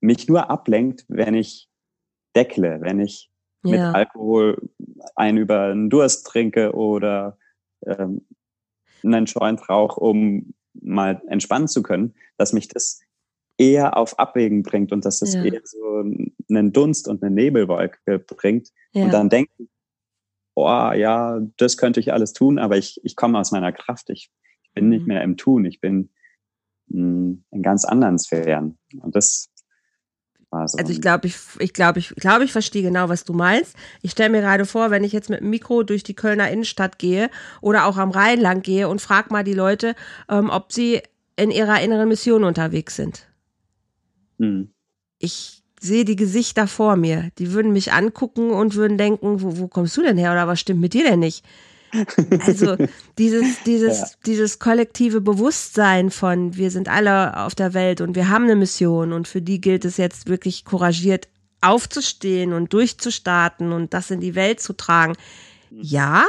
mich 0.00 0.28
nur 0.28 0.50
ablenkt, 0.50 1.04
wenn 1.08 1.34
ich 1.34 1.68
deckle, 2.34 2.80
wenn 2.80 3.00
ich 3.00 3.30
ja. 3.64 3.70
mit 3.70 3.80
Alkohol 3.94 4.58
einen 5.16 5.38
über 5.38 5.64
einen 5.64 5.90
Durst 5.90 6.26
trinke 6.26 6.72
oder 6.74 7.36
ähm, 7.86 8.26
einen 9.02 9.26
Joint 9.26 9.68
rauche, 9.68 10.00
um 10.00 10.54
mal 10.82 11.22
entspannen 11.28 11.68
zu 11.68 11.82
können, 11.82 12.14
dass 12.36 12.52
mich 12.52 12.68
das 12.68 13.00
eher 13.58 13.96
auf 13.96 14.18
Abwägen 14.18 14.62
bringt 14.62 14.90
und 14.90 15.04
dass 15.04 15.20
es 15.20 15.34
ja. 15.34 15.44
eher 15.44 15.60
so 15.64 16.04
einen 16.48 16.72
Dunst 16.72 17.08
und 17.08 17.22
eine 17.22 17.34
Nebelwolke 17.34 18.18
bringt 18.18 18.70
ja. 18.92 19.04
und 19.04 19.12
dann 19.12 19.28
denken, 19.28 19.68
oh 20.54 20.92
ja, 20.92 21.40
das 21.56 21.76
könnte 21.76 22.00
ich 22.00 22.12
alles 22.12 22.32
tun, 22.32 22.58
aber 22.58 22.78
ich, 22.78 23.00
ich 23.04 23.16
komme 23.16 23.38
aus 23.38 23.52
meiner 23.52 23.72
Kraft, 23.72 24.10
ich, 24.10 24.30
ich 24.62 24.72
bin 24.72 24.84
mhm. 24.84 24.90
nicht 24.90 25.06
mehr 25.06 25.22
im 25.22 25.36
Tun, 25.36 25.64
ich 25.64 25.80
bin 25.80 26.10
mh, 26.88 27.02
hm, 27.02 27.44
in 27.50 27.62
ganz 27.62 27.84
anderen 27.84 28.18
Sphären 28.18 28.78
und 29.00 29.14
das 29.14 29.50
also, 30.50 30.78
also 30.78 30.92
ich 30.92 31.00
glaube, 31.00 31.28
ich, 31.28 31.36
ich 31.60 31.72
glaube, 31.72 32.00
ich 32.00 32.08
glaube, 32.16 32.44
ich 32.44 32.52
verstehe 32.52 32.82
genau, 32.82 33.08
was 33.08 33.24
du 33.24 33.32
meinst. 33.32 33.76
Ich 34.02 34.10
stelle 34.10 34.30
mir 34.30 34.40
gerade 34.40 34.66
vor, 34.66 34.90
wenn 34.90 35.04
ich 35.04 35.12
jetzt 35.12 35.30
mit 35.30 35.40
dem 35.40 35.50
Mikro 35.50 35.84
durch 35.84 36.02
die 36.02 36.14
Kölner 36.14 36.50
Innenstadt 36.50 36.98
gehe 36.98 37.30
oder 37.60 37.86
auch 37.86 37.96
am 37.96 38.10
Rhein 38.10 38.40
lang 38.40 38.62
gehe 38.62 38.88
und 38.88 39.00
frage 39.00 39.32
mal 39.32 39.44
die 39.44 39.54
Leute, 39.54 39.94
ähm, 40.28 40.50
ob 40.50 40.72
sie 40.72 41.02
in 41.36 41.50
ihrer 41.50 41.80
inneren 41.80 42.08
Mission 42.08 42.42
unterwegs 42.42 42.96
sind. 42.96 43.26
Hm. 44.38 44.70
Ich 45.18 45.62
sehe 45.80 46.04
die 46.04 46.16
Gesichter 46.16 46.66
vor 46.66 46.96
mir. 46.96 47.30
Die 47.38 47.52
würden 47.52 47.72
mich 47.72 47.92
angucken 47.92 48.50
und 48.50 48.74
würden 48.74 48.98
denken, 48.98 49.42
wo, 49.42 49.58
wo 49.58 49.68
kommst 49.68 49.96
du 49.96 50.02
denn 50.02 50.18
her 50.18 50.32
oder 50.32 50.48
was 50.48 50.60
stimmt 50.60 50.80
mit 50.80 50.94
dir 50.94 51.04
denn 51.04 51.20
nicht? 51.20 51.44
Also 52.46 52.76
dieses, 53.18 53.62
dieses, 53.66 54.00
ja. 54.00 54.06
dieses 54.26 54.58
kollektive 54.58 55.20
Bewusstsein 55.20 56.10
von, 56.10 56.56
wir 56.56 56.70
sind 56.70 56.88
alle 56.88 57.36
auf 57.44 57.54
der 57.54 57.74
Welt 57.74 58.00
und 58.00 58.14
wir 58.14 58.28
haben 58.28 58.44
eine 58.44 58.56
Mission 58.56 59.12
und 59.12 59.28
für 59.28 59.42
die 59.42 59.60
gilt 59.60 59.84
es 59.84 59.96
jetzt 59.96 60.28
wirklich 60.28 60.64
couragiert 60.64 61.28
aufzustehen 61.60 62.52
und 62.52 62.72
durchzustarten 62.72 63.72
und 63.72 63.92
das 63.92 64.10
in 64.10 64.20
die 64.20 64.34
Welt 64.34 64.60
zu 64.60 64.72
tragen. 64.72 65.14
Mhm. 65.70 65.80
Ja, 65.82 66.24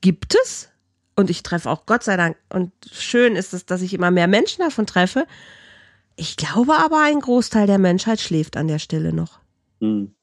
gibt 0.00 0.34
es. 0.42 0.68
Und 1.14 1.28
ich 1.28 1.42
treffe 1.42 1.68
auch 1.68 1.84
Gott 1.84 2.02
sei 2.02 2.16
Dank. 2.16 2.36
Und 2.48 2.72
schön 2.90 3.36
ist 3.36 3.52
es, 3.52 3.66
dass 3.66 3.82
ich 3.82 3.92
immer 3.92 4.10
mehr 4.10 4.28
Menschen 4.28 4.62
davon 4.62 4.86
treffe. 4.86 5.26
Ich 6.16 6.36
glaube 6.36 6.76
aber, 6.76 7.02
ein 7.02 7.20
Großteil 7.20 7.66
der 7.66 7.78
Menschheit 7.78 8.20
schläft 8.20 8.56
an 8.56 8.68
der 8.68 8.78
Stelle 8.78 9.12
noch. 9.12 9.40
Mhm. 9.80 10.14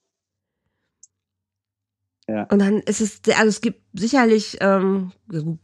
Ja. 2.29 2.43
Und 2.51 2.59
dann 2.59 2.79
ist 2.81 3.01
es, 3.01 3.21
also 3.35 3.49
es 3.49 3.61
gibt 3.61 3.81
sicherlich, 3.93 4.57
ähm, 4.61 5.11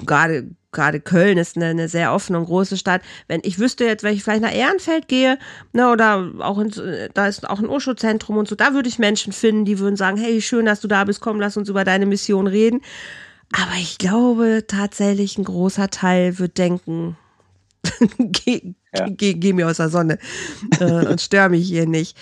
gerade 0.06 0.50
gerade 0.72 1.00
Köln 1.00 1.38
ist 1.38 1.56
eine, 1.56 1.68
eine 1.68 1.88
sehr 1.88 2.12
offene 2.12 2.40
und 2.40 2.46
große 2.46 2.76
Stadt. 2.76 3.02
Wenn 3.28 3.40
ich 3.44 3.60
wüsste 3.60 3.86
jetzt, 3.86 4.04
wenn 4.04 4.16
ich 4.16 4.24
vielleicht 4.24 4.42
nach 4.42 4.54
Ehrenfeld 4.54 5.08
gehe, 5.08 5.38
ne, 5.74 5.90
oder 5.90 6.32
auch 6.40 6.58
in, 6.58 6.72
da 7.14 7.28
ist 7.28 7.48
auch 7.48 7.60
ein 7.60 7.68
Osho-Zentrum 7.68 8.38
und 8.38 8.48
so, 8.48 8.56
da 8.56 8.74
würde 8.74 8.90
ich 8.90 9.00
Menschen 9.00 9.32
finden, 9.32 9.64
die 9.64 9.80
würden 9.80 9.96
sagen, 9.96 10.18
hey, 10.18 10.42
schön, 10.42 10.66
dass 10.66 10.82
du 10.82 10.88
da 10.88 11.04
bist, 11.06 11.22
komm, 11.22 11.40
lass 11.40 11.56
uns 11.56 11.70
über 11.70 11.84
deine 11.86 12.08
Mission 12.08 12.48
reden. 12.48 12.82
Aber 13.54 13.76
ich 13.78 14.00
glaube 14.00 14.64
tatsächlich, 14.68 15.38
ein 15.38 15.46
großer 15.46 15.90
Teil 15.92 16.40
wird 16.40 16.58
denken, 16.58 17.16
geh, 18.18 18.74
ja. 18.94 19.08
geh, 19.08 19.36
geh, 19.36 19.54
mir 19.54 19.70
aus 19.70 19.78
der 19.78 19.90
Sonne 19.90 20.18
äh, 20.80 21.06
und 21.06 21.22
stör 21.22 21.48
mich 21.48 21.68
hier 21.68 21.86
nicht. 21.86 22.18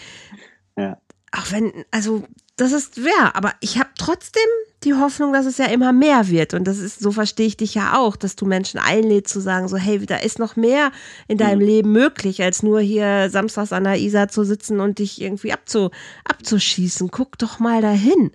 Ja. 0.75 0.97
Auch 1.35 1.51
wenn, 1.51 1.71
also 1.89 2.23
das 2.57 2.71
ist 2.71 2.97
ja, 2.97 3.31
aber 3.33 3.53
ich 3.59 3.79
habe 3.79 3.89
trotzdem 3.97 4.43
die 4.83 4.93
Hoffnung, 4.93 5.33
dass 5.33 5.47
es 5.47 5.57
ja 5.57 5.65
immer 5.65 5.91
mehr 5.91 6.27
wird. 6.27 6.53
Und 6.53 6.65
das 6.65 6.77
ist, 6.77 6.99
so 6.99 7.11
verstehe 7.11 7.47
ich 7.47 7.57
dich 7.57 7.73
ja 7.73 7.97
auch, 7.97 8.15
dass 8.15 8.35
du 8.35 8.45
Menschen 8.45 8.79
einlädst 8.79 9.33
zu 9.33 9.39
sagen, 9.39 9.67
so, 9.67 9.75
hey, 9.75 10.05
da 10.05 10.17
ist 10.17 10.37
noch 10.37 10.55
mehr 10.55 10.91
in 11.27 11.39
deinem 11.39 11.59
mhm. 11.59 11.65
Leben 11.65 11.91
möglich, 11.91 12.43
als 12.43 12.61
nur 12.61 12.81
hier 12.81 13.31
samstags 13.31 13.73
an 13.73 13.85
der 13.85 13.97
Isar 13.97 14.27
zu 14.27 14.43
sitzen 14.43 14.79
und 14.79 14.99
dich 14.99 15.19
irgendwie 15.21 15.53
abzu, 15.53 15.89
abzuschießen. 16.25 17.09
Guck 17.09 17.39
doch 17.39 17.57
mal 17.57 17.81
dahin. 17.81 18.31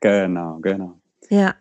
Genau, 0.00 0.58
genau. 0.60 0.98
Ja. 1.28 1.54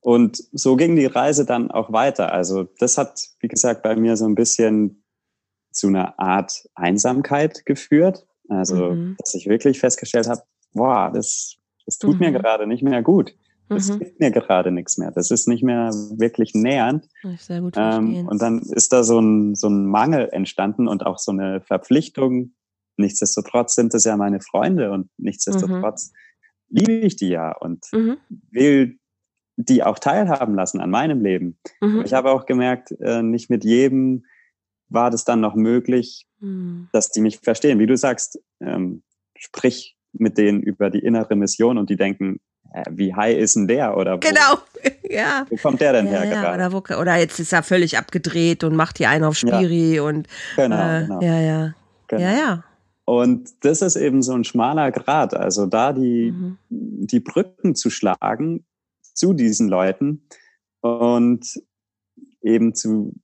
Und 0.00 0.42
so 0.52 0.76
ging 0.76 0.96
die 0.96 1.06
Reise 1.06 1.44
dann 1.44 1.70
auch 1.70 1.92
weiter. 1.92 2.32
Also 2.32 2.62
das 2.78 2.96
hat, 2.96 3.28
wie 3.40 3.48
gesagt, 3.48 3.82
bei 3.82 3.96
mir 3.96 4.16
so 4.16 4.24
ein 4.24 4.36
bisschen 4.36 5.02
zu 5.72 5.88
einer 5.88 6.18
Art 6.18 6.66
Einsamkeit 6.74 7.66
geführt. 7.66 8.26
Also, 8.48 8.90
mhm. 8.90 9.16
dass 9.18 9.34
ich 9.34 9.46
wirklich 9.46 9.78
festgestellt 9.80 10.28
habe, 10.28 10.42
boah, 10.72 11.10
das, 11.12 11.56
das 11.84 11.98
tut 11.98 12.14
mhm. 12.14 12.26
mir 12.26 12.32
gerade 12.32 12.66
nicht 12.66 12.82
mehr 12.82 13.02
gut. 13.02 13.34
Das 13.68 13.90
mhm. 13.90 13.98
gibt 13.98 14.20
mir 14.20 14.30
gerade 14.30 14.70
nichts 14.70 14.96
mehr. 14.96 15.10
Das 15.10 15.30
ist 15.30 15.48
nicht 15.48 15.64
mehr 15.64 15.90
wirklich 16.16 16.54
nähernd. 16.54 17.08
Sehr 17.38 17.60
gut 17.60 17.74
ähm, 17.76 18.28
und 18.28 18.40
dann 18.40 18.60
ist 18.60 18.92
da 18.92 19.02
so 19.02 19.18
ein, 19.18 19.54
so 19.54 19.68
ein 19.68 19.86
Mangel 19.86 20.28
entstanden 20.30 20.86
und 20.86 21.04
auch 21.04 21.18
so 21.18 21.32
eine 21.32 21.60
Verpflichtung. 21.60 22.52
Nichtsdestotrotz 22.96 23.74
sind 23.74 23.92
es 23.94 24.04
ja 24.04 24.16
meine 24.16 24.40
Freunde 24.40 24.92
und 24.92 25.10
nichtsdestotrotz 25.18 26.12
mhm. 26.68 26.78
liebe 26.78 26.92
ich 26.92 27.16
die 27.16 27.28
ja 27.28 27.56
und 27.58 27.86
mhm. 27.92 28.18
will 28.50 28.98
die 29.56 29.82
auch 29.82 29.98
teilhaben 29.98 30.54
lassen 30.54 30.80
an 30.80 30.90
meinem 30.90 31.20
Leben. 31.20 31.58
Mhm. 31.80 32.02
Ich 32.04 32.12
habe 32.12 32.30
auch 32.30 32.46
gemerkt, 32.46 32.92
äh, 33.00 33.22
nicht 33.22 33.50
mit 33.50 33.64
jedem 33.64 34.24
war 34.88 35.10
das 35.10 35.24
dann 35.24 35.40
noch 35.40 35.54
möglich, 35.54 36.26
mhm. 36.40 36.88
dass 36.92 37.10
die 37.10 37.20
mich 37.20 37.38
verstehen. 37.38 37.78
Wie 37.78 37.86
du 37.86 37.96
sagst, 37.96 38.40
ähm, 38.60 39.02
sprich 39.36 39.96
mit 40.12 40.38
denen 40.38 40.62
über 40.62 40.90
die 40.90 41.00
innere 41.00 41.36
Mission 41.36 41.78
und 41.78 41.90
die 41.90 41.96
denken, 41.96 42.40
äh, 42.72 42.84
wie 42.90 43.14
high 43.14 43.36
ist 43.36 43.56
denn 43.56 43.68
der? 43.68 43.96
Oder 43.96 44.14
wo, 44.14 44.18
genau, 44.18 44.58
ja. 45.10 45.46
Wo 45.48 45.56
kommt 45.56 45.80
der 45.80 45.92
denn 45.92 46.06
ja, 46.06 46.12
her 46.12 46.24
ja, 46.24 46.40
gerade? 46.40 46.54
Oder, 46.54 46.72
wo, 46.72 47.00
oder, 47.00 47.16
jetzt 47.16 47.38
ist 47.38 47.52
er 47.52 47.62
völlig 47.62 47.98
abgedreht 47.98 48.64
und 48.64 48.76
macht 48.76 48.98
hier 48.98 49.10
einen 49.10 49.24
auf 49.24 49.36
Spiri 49.36 49.96
ja. 49.96 50.02
und 50.02 50.28
genau, 50.56 50.76
äh, 50.76 51.00
genau. 51.02 51.20
ja, 51.20 51.40
ja. 51.40 51.74
Genau. 52.08 52.22
Ja, 52.22 52.32
ja. 52.32 52.64
Und 53.04 53.64
das 53.64 53.82
ist 53.82 53.96
eben 53.96 54.20
so 54.22 54.32
ein 54.32 54.44
schmaler 54.44 54.90
Grad. 54.90 55.34
Also 55.34 55.66
da 55.66 55.92
die, 55.92 56.32
mhm. 56.32 56.58
die 56.68 57.20
Brücken 57.20 57.74
zu 57.74 57.88
schlagen 57.90 58.64
zu 59.14 59.32
diesen 59.32 59.68
Leuten 59.68 60.26
und 60.80 61.46
eben 62.42 62.74
zu 62.74 63.14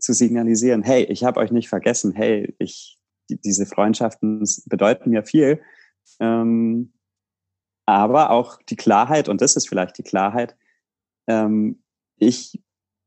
zu 0.00 0.12
signalisieren, 0.12 0.82
hey, 0.82 1.04
ich 1.04 1.24
habe 1.24 1.40
euch 1.40 1.50
nicht 1.50 1.68
vergessen, 1.68 2.12
hey, 2.12 2.54
ich, 2.58 2.98
die, 3.28 3.40
diese 3.40 3.66
Freundschaften 3.66 4.44
bedeuten 4.66 5.10
mir 5.10 5.24
viel 5.24 5.60
Ähm, 6.18 6.92
aber 7.86 8.30
auch 8.30 8.58
die 8.62 8.76
Klarheit, 8.76 9.28
und 9.28 9.40
das 9.40 9.56
ist 9.56 9.68
vielleicht 9.68 9.98
die 9.98 10.02
Klarheit, 10.02 10.56
ähm, 11.28 11.82
ich 12.16 12.62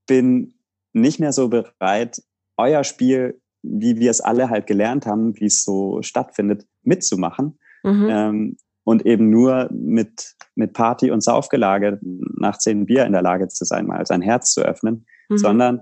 bin 0.08 0.56
nicht 0.94 1.20
mehr 1.20 1.32
so 1.32 1.50
bereit, 1.50 2.22
euer 2.58 2.84
Spiel, 2.84 3.42
wie 3.62 3.98
wir 3.98 4.12
es 4.12 4.22
alle 4.22 4.50
halt 4.50 4.68
gelernt 4.68 5.06
haben, 5.06 5.40
wie 5.40 5.46
es 5.46 5.64
so 5.64 6.02
stattfindet, 6.02 6.68
mitzumachen. 6.84 7.58
Mhm. 7.84 8.08
Ähm, 8.10 8.58
und 8.86 9.06
eben 9.06 9.30
nur 9.30 9.70
mit, 9.72 10.36
mit 10.56 10.74
Party 10.74 11.10
und 11.10 11.24
Saufgelage 11.24 12.00
nach 12.02 12.58
zehn 12.58 12.86
Bier 12.86 13.06
in 13.06 13.14
der 13.14 13.22
Lage 13.22 13.48
zu 13.48 13.64
sein, 13.64 13.88
mal 13.88 14.06
sein 14.06 14.22
Herz 14.22 14.54
zu 14.54 14.62
öffnen, 14.62 15.06
mhm. 15.30 15.38
sondern 15.38 15.82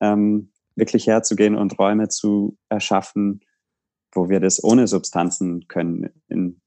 ähm, 0.00 0.52
wirklich 0.74 1.06
herzugehen 1.06 1.56
und 1.56 1.78
Räume 1.78 2.08
zu 2.08 2.58
erschaffen, 2.68 3.40
wo 4.12 4.28
wir 4.28 4.40
das 4.40 4.62
ohne 4.62 4.86
Substanzen 4.86 5.68
können, 5.68 6.10
in 6.28 6.60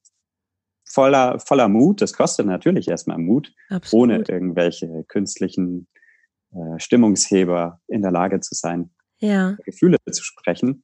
voller, 0.86 1.40
voller 1.40 1.70
Mut. 1.70 2.02
Das 2.02 2.14
kostet 2.14 2.48
natürlich 2.48 2.88
erstmal 2.88 3.18
Mut, 3.18 3.54
Absolut. 3.70 4.04
ohne 4.04 4.24
irgendwelche 4.28 5.06
künstlichen 5.08 5.88
äh, 6.52 6.80
Stimmungsheber 6.80 7.80
in 7.88 8.02
der 8.02 8.12
Lage 8.12 8.40
zu 8.40 8.56
sein, 8.56 8.92
ja. 9.20 9.56
Gefühle 9.66 9.98
zu 10.12 10.24
sprechen. 10.24 10.84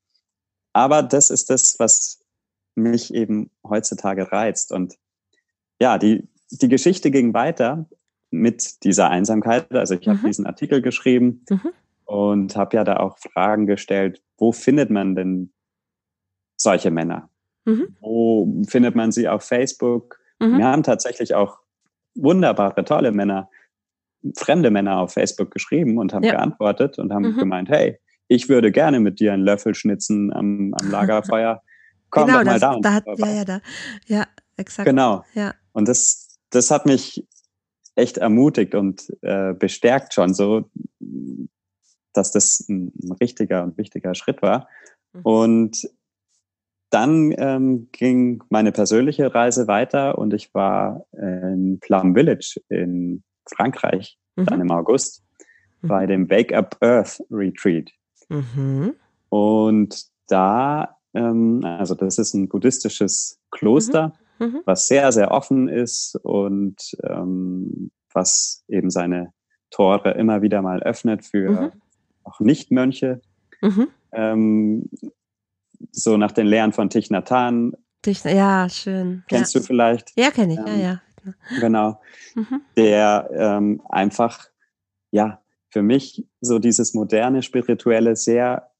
Aber 0.73 1.03
das 1.03 1.29
ist 1.29 1.49
das, 1.49 1.79
was 1.79 2.23
mich 2.75 3.13
eben 3.13 3.49
heutzutage 3.63 4.31
reizt. 4.31 4.71
Und 4.71 4.95
ja, 5.79 5.97
die, 5.97 6.29
die 6.51 6.67
Geschichte 6.67 7.12
ging 7.12 7.34
weiter 7.34 7.89
mit 8.29 8.84
dieser 8.84 9.10
Einsamkeit. 9.10 9.71
Also 9.71 9.95
ich 9.95 10.05
mhm. 10.05 10.12
habe 10.12 10.27
diesen 10.27 10.45
Artikel 10.45 10.81
geschrieben 10.81 11.45
mhm. 11.49 11.71
Und 12.05 12.55
habe 12.55 12.77
ja 12.77 12.83
da 12.83 12.97
auch 12.97 13.17
Fragen 13.17 13.65
gestellt, 13.65 14.21
wo 14.37 14.51
findet 14.51 14.89
man 14.89 15.15
denn 15.15 15.53
solche 16.55 16.91
Männer? 16.91 17.29
Mhm. 17.65 17.95
Wo 17.99 18.63
findet 18.67 18.95
man 18.95 19.11
sie 19.11 19.27
auf 19.27 19.43
Facebook? 19.43 20.19
Mhm. 20.39 20.57
Wir 20.59 20.65
haben 20.65 20.83
tatsächlich 20.83 21.33
auch 21.33 21.59
wunderbare, 22.15 22.85
tolle 22.85 23.11
Männer, 23.11 23.49
fremde 24.35 24.71
Männer 24.71 24.99
auf 24.99 25.13
Facebook 25.13 25.51
geschrieben 25.51 25.97
und 25.97 26.13
haben 26.13 26.23
ja. 26.23 26.31
geantwortet 26.31 26.97
und 26.99 27.11
haben 27.11 27.33
mhm. 27.33 27.37
gemeint, 27.37 27.69
hey, 27.69 27.99
ich 28.27 28.49
würde 28.49 28.71
gerne 28.71 28.99
mit 28.99 29.19
dir 29.19 29.33
einen 29.33 29.43
Löffel 29.43 29.75
schnitzen 29.75 30.33
am, 30.33 30.73
am 30.79 30.91
Lagerfeuer. 30.91 31.61
Komm 32.09 32.27
genau, 32.27 32.39
doch 32.39 32.45
mal 32.45 32.53
das, 32.53 32.61
da. 32.61 32.71
Und 32.71 32.85
da 32.85 32.93
hat, 32.93 33.05
ja, 33.17 33.27
ja, 33.27 33.45
da. 33.45 33.61
Ja, 34.07 34.27
exakt. 34.57 34.87
Genau. 34.87 35.23
Ja. 35.33 35.53
Und 35.73 35.87
das, 35.87 36.37
das 36.49 36.71
hat 36.71 36.85
mich 36.85 37.27
echt 37.95 38.17
ermutigt 38.17 38.75
und 38.75 39.11
äh, 39.21 39.53
bestärkt 39.53 40.13
schon 40.13 40.33
so, 40.33 40.69
dass 42.17 42.32
das 42.32 42.65
ein, 42.69 42.91
richtiger 43.21 43.63
und 43.63 43.78
wichtiger 43.78 44.15
Schritt 44.15 44.41
war. 44.41 44.67
Mhm. 45.13 45.21
Und 45.23 45.89
dann 46.89 47.34
ähm, 47.38 47.89
ging 47.91 48.43
meine 48.49 48.71
persönliche 48.71 49.34
Reise 49.34 49.67
weiter 49.67 50.17
und 50.17 50.34
ich 50.34 50.54
war 50.54 51.06
in 51.12 51.80
Plum 51.82 52.13
Village 52.13 52.62
in 52.69 53.23
Frankreich, 53.47 54.17
mhm. 54.36 54.45
dann 54.45 54.62
im 54.62 54.71
August, 54.71 55.23
mhm. 55.82 55.88
bei 55.88 56.06
dem 56.06 56.30
Wake 56.30 56.54
Up 56.54 56.78
Earth 56.82 57.21
Retreat. 57.30 57.91
Mhm. 58.30 58.95
Und 59.30 60.06
da, 60.28 60.97
ähm, 61.13 61.62
also 61.63 61.95
das 61.95 62.17
ist 62.17 62.34
ein 62.34 62.47
buddhistisches 62.47 63.39
Kloster, 63.51 64.13
mhm. 64.39 64.45
Mhm. 64.47 64.62
was 64.65 64.88
sehr, 64.88 65.12
sehr 65.12 65.32
offen 65.32 65.67
ist 65.67 66.15
und 66.23 66.95
ähm, 67.04 67.91
was 68.13 68.63
eben 68.67 68.89
seine 68.89 69.34
Tore 69.69 70.12
immer 70.12 70.41
wieder 70.41 70.62
mal 70.62 70.82
öffnet 70.84 71.25
für. 71.25 71.73
Auch 72.25 72.39
Nichtmönche. 72.39 73.21
Ähm, 74.11 74.89
so 75.91 76.17
nach 76.17 76.31
den 76.31 76.47
Lehren 76.47 76.73
von 76.73 76.89
Thich 76.89 77.09
Nhat 77.09 77.31
Hanh. 77.31 77.73
ja, 78.05 78.69
schön. 78.69 79.23
Kennst 79.27 79.53
ja. 79.53 79.59
du 79.59 79.65
vielleicht? 79.65 80.11
Ja, 80.15 80.31
kenne 80.31 80.53
ich, 80.53 80.59
ähm, 80.59 80.65
ja, 80.67 80.75
ja. 80.75 81.01
Genau. 81.59 82.01
Mhm. 82.35 82.61
Der 82.77 83.29
ähm, 83.33 83.81
einfach, 83.89 84.47
ja, 85.11 85.41
für 85.69 85.81
mich 85.81 86.25
so 86.41 86.59
dieses 86.59 86.93
moderne 86.93 87.41
Spirituelle 87.41 88.15
sehr 88.15 88.71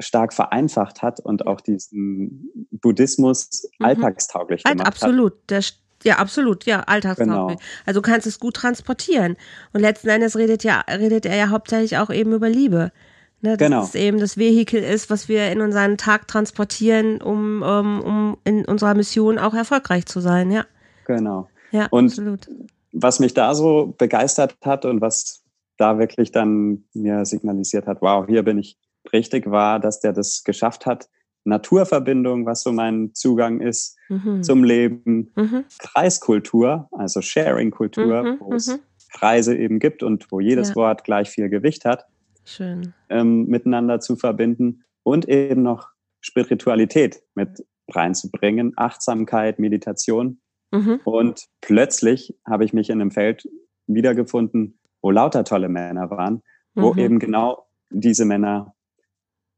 stark 0.00 0.32
vereinfacht 0.32 1.02
hat 1.02 1.18
und 1.18 1.46
auch 1.46 1.60
diesen 1.60 2.68
Buddhismus 2.70 3.68
mhm. 3.78 3.86
alltagstauglich 3.86 4.62
gemacht 4.62 4.86
absolut. 4.86 5.32
hat. 5.32 5.56
Absolut. 5.56 5.87
Ja, 6.04 6.16
absolut, 6.16 6.64
ja, 6.64 6.80
alltagstauglich. 6.80 7.58
Genau. 7.58 7.70
Also 7.86 8.00
du 8.00 8.08
kannst 8.08 8.26
es 8.26 8.38
gut 8.38 8.54
transportieren. 8.54 9.36
Und 9.72 9.80
letzten 9.80 10.08
Endes 10.08 10.36
redet 10.36 10.64
ja, 10.64 10.84
redet 10.88 11.26
er 11.26 11.36
ja 11.36 11.48
hauptsächlich 11.50 11.98
auch 11.98 12.10
eben 12.10 12.32
über 12.32 12.48
Liebe. 12.48 12.92
Ne, 13.40 13.56
dass 13.56 13.68
genau. 13.68 13.82
es 13.84 13.94
eben 13.94 14.18
das 14.18 14.36
Vehikel 14.36 14.82
ist, 14.82 15.10
was 15.10 15.28
wir 15.28 15.52
in 15.52 15.60
unseren 15.60 15.96
Tag 15.96 16.26
transportieren, 16.26 17.22
um, 17.22 17.62
um, 17.62 17.68
ähm, 17.68 18.00
um 18.00 18.36
in 18.42 18.64
unserer 18.64 18.94
Mission 18.94 19.38
auch 19.38 19.54
erfolgreich 19.54 20.06
zu 20.06 20.18
sein, 20.18 20.50
ja. 20.50 20.64
Genau. 21.06 21.48
Ja, 21.70 21.86
und 21.90 22.06
absolut. 22.06 22.48
was 22.92 23.20
mich 23.20 23.34
da 23.34 23.54
so 23.54 23.94
begeistert 23.96 24.56
hat 24.64 24.84
und 24.84 25.00
was 25.00 25.44
da 25.76 26.00
wirklich 26.00 26.32
dann 26.32 26.84
mir 26.94 27.24
signalisiert 27.24 27.86
hat, 27.86 28.02
wow, 28.02 28.26
hier 28.26 28.42
bin 28.42 28.58
ich 28.58 28.76
richtig, 29.12 29.48
war, 29.48 29.78
dass 29.78 30.00
der 30.00 30.12
das 30.12 30.42
geschafft 30.42 30.84
hat, 30.84 31.08
Naturverbindung, 31.48 32.46
was 32.46 32.62
so 32.62 32.72
mein 32.72 33.14
Zugang 33.14 33.60
ist 33.60 33.96
mhm. 34.08 34.42
zum 34.42 34.64
Leben, 34.64 35.32
mhm. 35.34 35.64
Kreiskultur, 35.78 36.88
also 36.92 37.20
Sharing-Kultur, 37.20 38.22
mhm. 38.22 38.36
wo 38.40 38.54
es 38.54 38.68
mhm. 38.68 38.80
Kreise 39.12 39.56
eben 39.56 39.78
gibt 39.78 40.02
und 40.02 40.30
wo 40.30 40.40
jedes 40.40 40.70
ja. 40.70 40.76
Wort 40.76 41.04
gleich 41.04 41.30
viel 41.30 41.48
Gewicht 41.48 41.84
hat. 41.84 42.06
Schön. 42.44 42.94
Ähm, 43.08 43.46
miteinander 43.46 44.00
zu 44.00 44.16
verbinden 44.16 44.84
und 45.02 45.28
eben 45.28 45.62
noch 45.62 45.88
Spiritualität 46.20 47.22
mit 47.34 47.64
reinzubringen, 47.88 48.72
Achtsamkeit, 48.76 49.58
Meditation. 49.58 50.40
Mhm. 50.70 51.00
Und 51.04 51.46
plötzlich 51.60 52.36
habe 52.46 52.64
ich 52.64 52.72
mich 52.72 52.90
in 52.90 53.00
einem 53.00 53.10
Feld 53.10 53.48
wiedergefunden, 53.86 54.78
wo 55.00 55.10
lauter 55.10 55.44
tolle 55.44 55.68
Männer 55.68 56.10
waren, 56.10 56.42
wo 56.74 56.92
mhm. 56.92 56.98
eben 56.98 57.18
genau 57.18 57.66
diese 57.90 58.24
Männer 58.24 58.74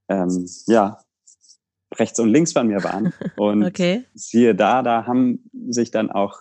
ähm, 0.08 0.46
ja 0.66 0.98
rechts 1.94 2.18
und 2.20 2.28
links 2.28 2.52
von 2.52 2.66
mir 2.66 2.82
waren. 2.84 3.12
Und 3.36 3.64
okay. 3.64 4.04
siehe 4.14 4.54
da, 4.54 4.82
da 4.82 5.06
haben 5.06 5.50
sich 5.68 5.90
dann 5.90 6.10
auch 6.10 6.38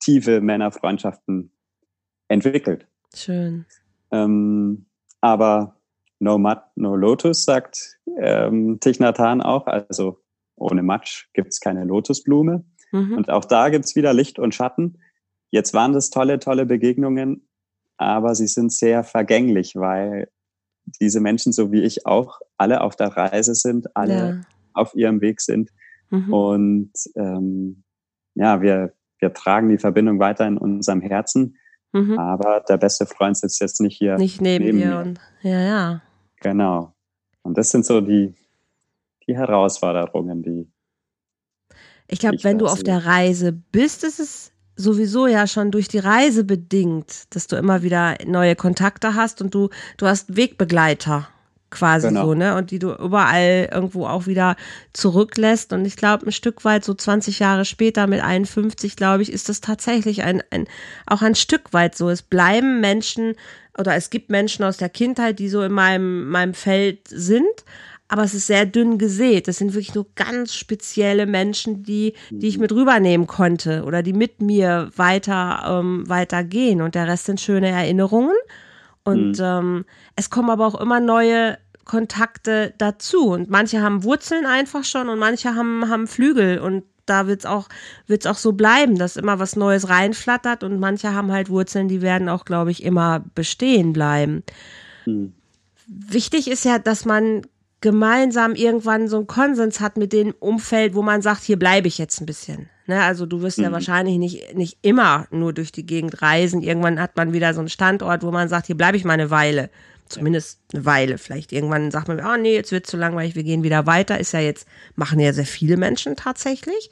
tiefe 0.00 0.40
Männerfreundschaften 0.40 1.52
entwickelt. 2.28 2.86
Schön. 3.14 3.66
Ähm, 4.10 4.86
aber 5.20 5.76
no 6.18 6.38
mud, 6.38 6.58
no 6.76 6.96
lotus, 6.96 7.44
sagt 7.44 7.98
ähm, 8.18 8.78
Thich 8.80 9.00
Nhat 9.00 9.18
Hanh 9.18 9.40
auch. 9.40 9.66
Also 9.66 10.18
ohne 10.56 10.82
Matsch 10.82 11.28
gibt's 11.32 11.60
keine 11.60 11.84
Lotusblume. 11.84 12.64
Mhm. 12.92 13.16
Und 13.16 13.30
auch 13.30 13.44
da 13.44 13.68
gibt's 13.70 13.96
wieder 13.96 14.12
Licht 14.12 14.38
und 14.38 14.54
Schatten. 14.54 14.98
Jetzt 15.50 15.74
waren 15.74 15.92
das 15.92 16.10
tolle, 16.10 16.38
tolle 16.38 16.66
Begegnungen, 16.66 17.46
aber 17.96 18.34
sie 18.34 18.46
sind 18.46 18.72
sehr 18.72 19.04
vergänglich, 19.04 19.76
weil 19.76 20.30
diese 21.00 21.20
Menschen, 21.20 21.52
so 21.52 21.72
wie 21.72 21.82
ich 21.82 22.06
auch, 22.06 22.40
alle 22.56 22.80
auf 22.80 22.96
der 22.96 23.08
Reise 23.08 23.54
sind, 23.54 23.96
alle 23.96 24.14
ja. 24.14 24.40
auf 24.74 24.94
ihrem 24.94 25.20
Weg 25.20 25.40
sind. 25.40 25.70
Mhm. 26.10 26.32
Und 26.32 26.92
ähm, 27.16 27.84
ja, 28.34 28.60
wir, 28.62 28.94
wir 29.18 29.32
tragen 29.32 29.68
die 29.68 29.78
Verbindung 29.78 30.18
weiter 30.18 30.46
in 30.46 30.58
unserem 30.58 31.00
Herzen. 31.00 31.56
Mhm. 31.92 32.18
Aber 32.18 32.60
der 32.60 32.78
beste 32.78 33.06
Freund 33.06 33.36
sitzt 33.36 33.60
jetzt 33.60 33.80
nicht 33.80 33.96
hier. 33.96 34.16
Nicht 34.16 34.40
neben, 34.40 34.64
neben 34.64 34.78
dir. 34.78 34.98
Und, 34.98 35.20
ja, 35.42 35.60
ja. 35.60 36.02
Genau. 36.40 36.94
Und 37.42 37.58
das 37.58 37.70
sind 37.70 37.84
so 37.84 38.00
die, 38.00 38.34
die 39.26 39.36
Herausforderungen, 39.36 40.42
die. 40.42 40.70
Ich 42.08 42.18
glaube, 42.18 42.42
wenn 42.42 42.58
du 42.58 42.66
auf 42.66 42.82
der 42.82 43.06
Reise 43.06 43.52
bist, 43.52 44.04
ist 44.04 44.20
es 44.20 44.51
sowieso 44.82 45.26
ja 45.26 45.46
schon 45.46 45.70
durch 45.70 45.88
die 45.88 45.98
Reise 45.98 46.44
bedingt, 46.44 47.34
dass 47.34 47.46
du 47.46 47.56
immer 47.56 47.82
wieder 47.82 48.16
neue 48.26 48.56
Kontakte 48.56 49.14
hast 49.14 49.40
und 49.40 49.54
du, 49.54 49.70
du 49.96 50.06
hast 50.06 50.36
Wegbegleiter 50.36 51.28
quasi 51.72 52.08
genau. 52.08 52.26
so, 52.26 52.34
ne? 52.34 52.54
Und 52.54 52.70
die 52.70 52.78
du 52.78 52.92
überall 52.92 53.68
irgendwo 53.72 54.06
auch 54.06 54.26
wieder 54.26 54.56
zurücklässt. 54.92 55.72
Und 55.72 55.84
ich 55.84 55.96
glaube, 55.96 56.26
ein 56.26 56.32
Stück 56.32 56.64
weit, 56.64 56.84
so 56.84 56.94
20 56.94 57.40
Jahre 57.40 57.64
später 57.64 58.06
mit 58.06 58.22
51, 58.22 58.94
glaube 58.94 59.22
ich, 59.22 59.32
ist 59.32 59.48
das 59.48 59.60
tatsächlich 59.60 60.22
ein, 60.22 60.42
ein, 60.50 60.68
auch 61.06 61.22
ein 61.22 61.34
Stück 61.34 61.72
weit 61.72 61.96
so. 61.96 62.08
Es 62.10 62.22
bleiben 62.22 62.80
Menschen 62.80 63.34
oder 63.76 63.96
es 63.96 64.10
gibt 64.10 64.30
Menschen 64.30 64.64
aus 64.64 64.76
der 64.76 64.90
Kindheit, 64.90 65.38
die 65.38 65.48
so 65.48 65.62
in 65.62 65.72
meinem, 65.72 66.28
meinem 66.28 66.54
Feld 66.54 67.08
sind. 67.08 67.64
Aber 68.12 68.24
es 68.24 68.34
ist 68.34 68.46
sehr 68.46 68.66
dünn 68.66 68.98
gesät. 68.98 69.48
Das 69.48 69.56
sind 69.56 69.72
wirklich 69.72 69.94
nur 69.94 70.04
ganz 70.16 70.52
spezielle 70.54 71.24
Menschen, 71.24 71.82
die, 71.82 72.12
die 72.28 72.46
ich 72.46 72.56
mhm. 72.56 72.60
mit 72.60 72.72
rübernehmen 72.72 73.26
konnte 73.26 73.84
oder 73.84 74.02
die 74.02 74.12
mit 74.12 74.42
mir 74.42 74.90
weiter, 74.96 75.62
ähm, 75.66 76.06
weitergehen. 76.06 76.82
Und 76.82 76.94
der 76.94 77.08
Rest 77.08 77.24
sind 77.24 77.40
schöne 77.40 77.70
Erinnerungen. 77.70 78.36
Und 79.02 79.38
mhm. 79.38 79.44
ähm, 79.44 79.84
es 80.14 80.28
kommen 80.28 80.50
aber 80.50 80.66
auch 80.66 80.78
immer 80.78 81.00
neue 81.00 81.56
Kontakte 81.86 82.74
dazu. 82.76 83.30
Und 83.30 83.48
manche 83.48 83.80
haben 83.80 84.04
Wurzeln 84.04 84.44
einfach 84.44 84.84
schon 84.84 85.08
und 85.08 85.18
manche 85.18 85.54
haben, 85.54 85.88
haben 85.88 86.06
Flügel. 86.06 86.58
Und 86.58 86.84
da 87.06 87.26
wird 87.26 87.40
es 87.40 87.46
auch, 87.46 87.70
wird's 88.08 88.26
auch 88.26 88.36
so 88.36 88.52
bleiben, 88.52 88.98
dass 88.98 89.16
immer 89.16 89.38
was 89.38 89.56
Neues 89.56 89.88
reinflattert. 89.88 90.64
Und 90.64 90.78
manche 90.80 91.14
haben 91.14 91.32
halt 91.32 91.48
Wurzeln, 91.48 91.88
die 91.88 92.02
werden 92.02 92.28
auch, 92.28 92.44
glaube 92.44 92.72
ich, 92.72 92.82
immer 92.82 93.24
bestehen 93.34 93.94
bleiben. 93.94 94.42
Mhm. 95.06 95.32
Wichtig 95.86 96.50
ist 96.50 96.66
ja, 96.66 96.78
dass 96.78 97.06
man 97.06 97.46
gemeinsam 97.82 98.54
irgendwann 98.54 99.08
so 99.08 99.16
einen 99.16 99.26
Konsens 99.26 99.80
hat 99.80 99.98
mit 99.98 100.12
dem 100.12 100.34
Umfeld, 100.38 100.94
wo 100.94 101.02
man 101.02 101.20
sagt, 101.20 101.42
hier 101.42 101.58
bleibe 101.58 101.88
ich 101.88 101.98
jetzt 101.98 102.20
ein 102.20 102.26
bisschen. 102.26 102.70
Ne? 102.86 103.02
Also 103.02 103.26
du 103.26 103.42
wirst 103.42 103.58
mhm. 103.58 103.64
ja 103.64 103.72
wahrscheinlich 103.72 104.16
nicht, 104.16 104.54
nicht 104.54 104.78
immer 104.82 105.26
nur 105.30 105.52
durch 105.52 105.72
die 105.72 105.84
Gegend 105.84 106.22
reisen. 106.22 106.62
Irgendwann 106.62 107.00
hat 107.00 107.16
man 107.16 107.32
wieder 107.32 107.52
so 107.52 107.60
einen 107.60 107.68
Standort, 107.68 108.22
wo 108.22 108.30
man 108.30 108.48
sagt, 108.48 108.66
hier 108.66 108.76
bleibe 108.76 108.96
ich 108.96 109.04
mal 109.04 109.12
eine 109.12 109.30
Weile. 109.30 109.68
Zumindest 110.08 110.60
eine 110.72 110.84
Weile. 110.84 111.18
Vielleicht 111.18 111.52
irgendwann 111.52 111.90
sagt 111.90 112.08
man, 112.08 112.20
oh 112.20 112.36
nee, 112.40 112.54
jetzt 112.54 112.72
wird 112.72 112.86
zu 112.86 112.96
langweilig, 112.96 113.34
wir 113.34 113.44
gehen 113.44 113.62
wieder 113.62 113.86
weiter. 113.86 114.18
Ist 114.18 114.32
ja 114.32 114.40
jetzt, 114.40 114.66
machen 114.94 115.20
ja 115.20 115.32
sehr 115.32 115.46
viele 115.46 115.76
Menschen 115.76 116.16
tatsächlich. 116.16 116.90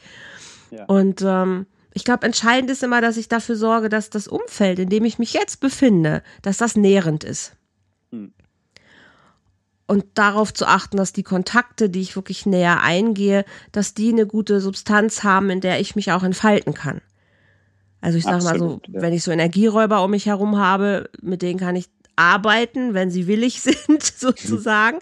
Ja. 0.71 0.85
Und 0.87 1.23
ähm, 1.23 1.67
ich 1.93 2.05
glaube, 2.05 2.27
entscheidend 2.27 2.71
ist 2.71 2.83
immer, 2.83 3.01
dass 3.01 3.17
ich 3.17 3.29
dafür 3.29 3.57
sorge, 3.57 3.89
dass 3.89 4.11
das 4.11 4.29
Umfeld, 4.29 4.79
in 4.79 4.89
dem 4.89 5.05
ich 5.05 5.19
mich 5.19 5.35
jetzt 5.35 5.61
befinde, 5.61 6.23
dass 6.43 6.57
das 6.57 6.77
nährend 6.77 7.25
ist. 7.25 7.53
Und 9.91 10.05
darauf 10.15 10.55
zu 10.55 10.67
achten, 10.67 10.99
dass 10.99 11.13
die 11.13 11.25
Kontakte, 11.25 11.91
die 11.91 12.01
ich 12.01 12.15
wirklich 12.15 12.47
näher 12.47 12.81
eingehe, 12.81 13.45
dass 13.73 13.93
die 13.93 14.11
eine 14.11 14.25
gute 14.25 14.61
Substanz 14.61 15.25
haben, 15.25 15.51
in 15.51 15.61
der 15.61 15.81
ich 15.81 15.97
mich 15.97 16.13
auch 16.13 16.23
entfalten 16.23 16.75
kann. 16.75 17.01
Also 18.01 18.17
ich 18.17 18.23
sage 18.23 18.45
mal 18.45 18.57
so, 18.57 18.81
ja. 18.87 19.03
wenn 19.03 19.13
ich 19.13 19.25
so 19.25 19.33
Energieräuber 19.33 20.05
um 20.05 20.13
mich 20.13 20.27
herum 20.27 20.59
habe, 20.59 21.11
mit 21.21 21.43
denen 21.43 21.59
kann 21.59 21.75
ich 21.75 21.87
arbeiten, 22.15 22.95
wenn 22.95 23.11
sie 23.11 23.27
willig 23.27 23.63
sind, 23.63 24.01
sozusagen. 24.05 25.01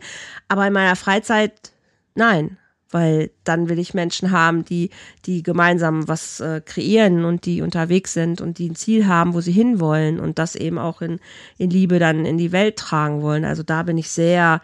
Aber 0.49 0.67
in 0.67 0.73
meiner 0.73 0.97
Freizeit, 0.97 1.73
nein 2.15 2.57
weil 2.91 3.31
dann 3.45 3.69
will 3.69 3.79
ich 3.79 3.95
Menschen 3.95 4.31
haben, 4.31 4.65
die, 4.65 4.91
die 5.27 5.43
gemeinsam 5.43 6.09
was 6.09 6.41
äh, 6.41 6.61
kreieren 6.65 7.25
und 7.25 7.45
die 7.45 7.63
unterwegs 7.63 8.13
sind 8.13 8.41
und 8.41 8.59
die 8.59 8.71
ein 8.71 8.77
Ziel 8.77 9.07
haben, 9.07 9.35
wo 9.35 9.41
sie 9.41 9.53
hinwollen 9.53 10.21
und 10.21 10.39
das 10.39 10.55
eben 10.55 10.79
auch 10.79 11.03
in, 11.03 11.21
in 11.59 11.71
Liebe 11.71 11.99
dann 11.99 12.25
in 12.25 12.39
die 12.39 12.53
Welt 12.53 12.77
tragen 12.77 13.23
wollen. 13.23 13.45
Also 13.45 13.63
da 13.63 13.83
bin 13.83 13.99
ich 13.99 14.11
sehr, 14.11 14.63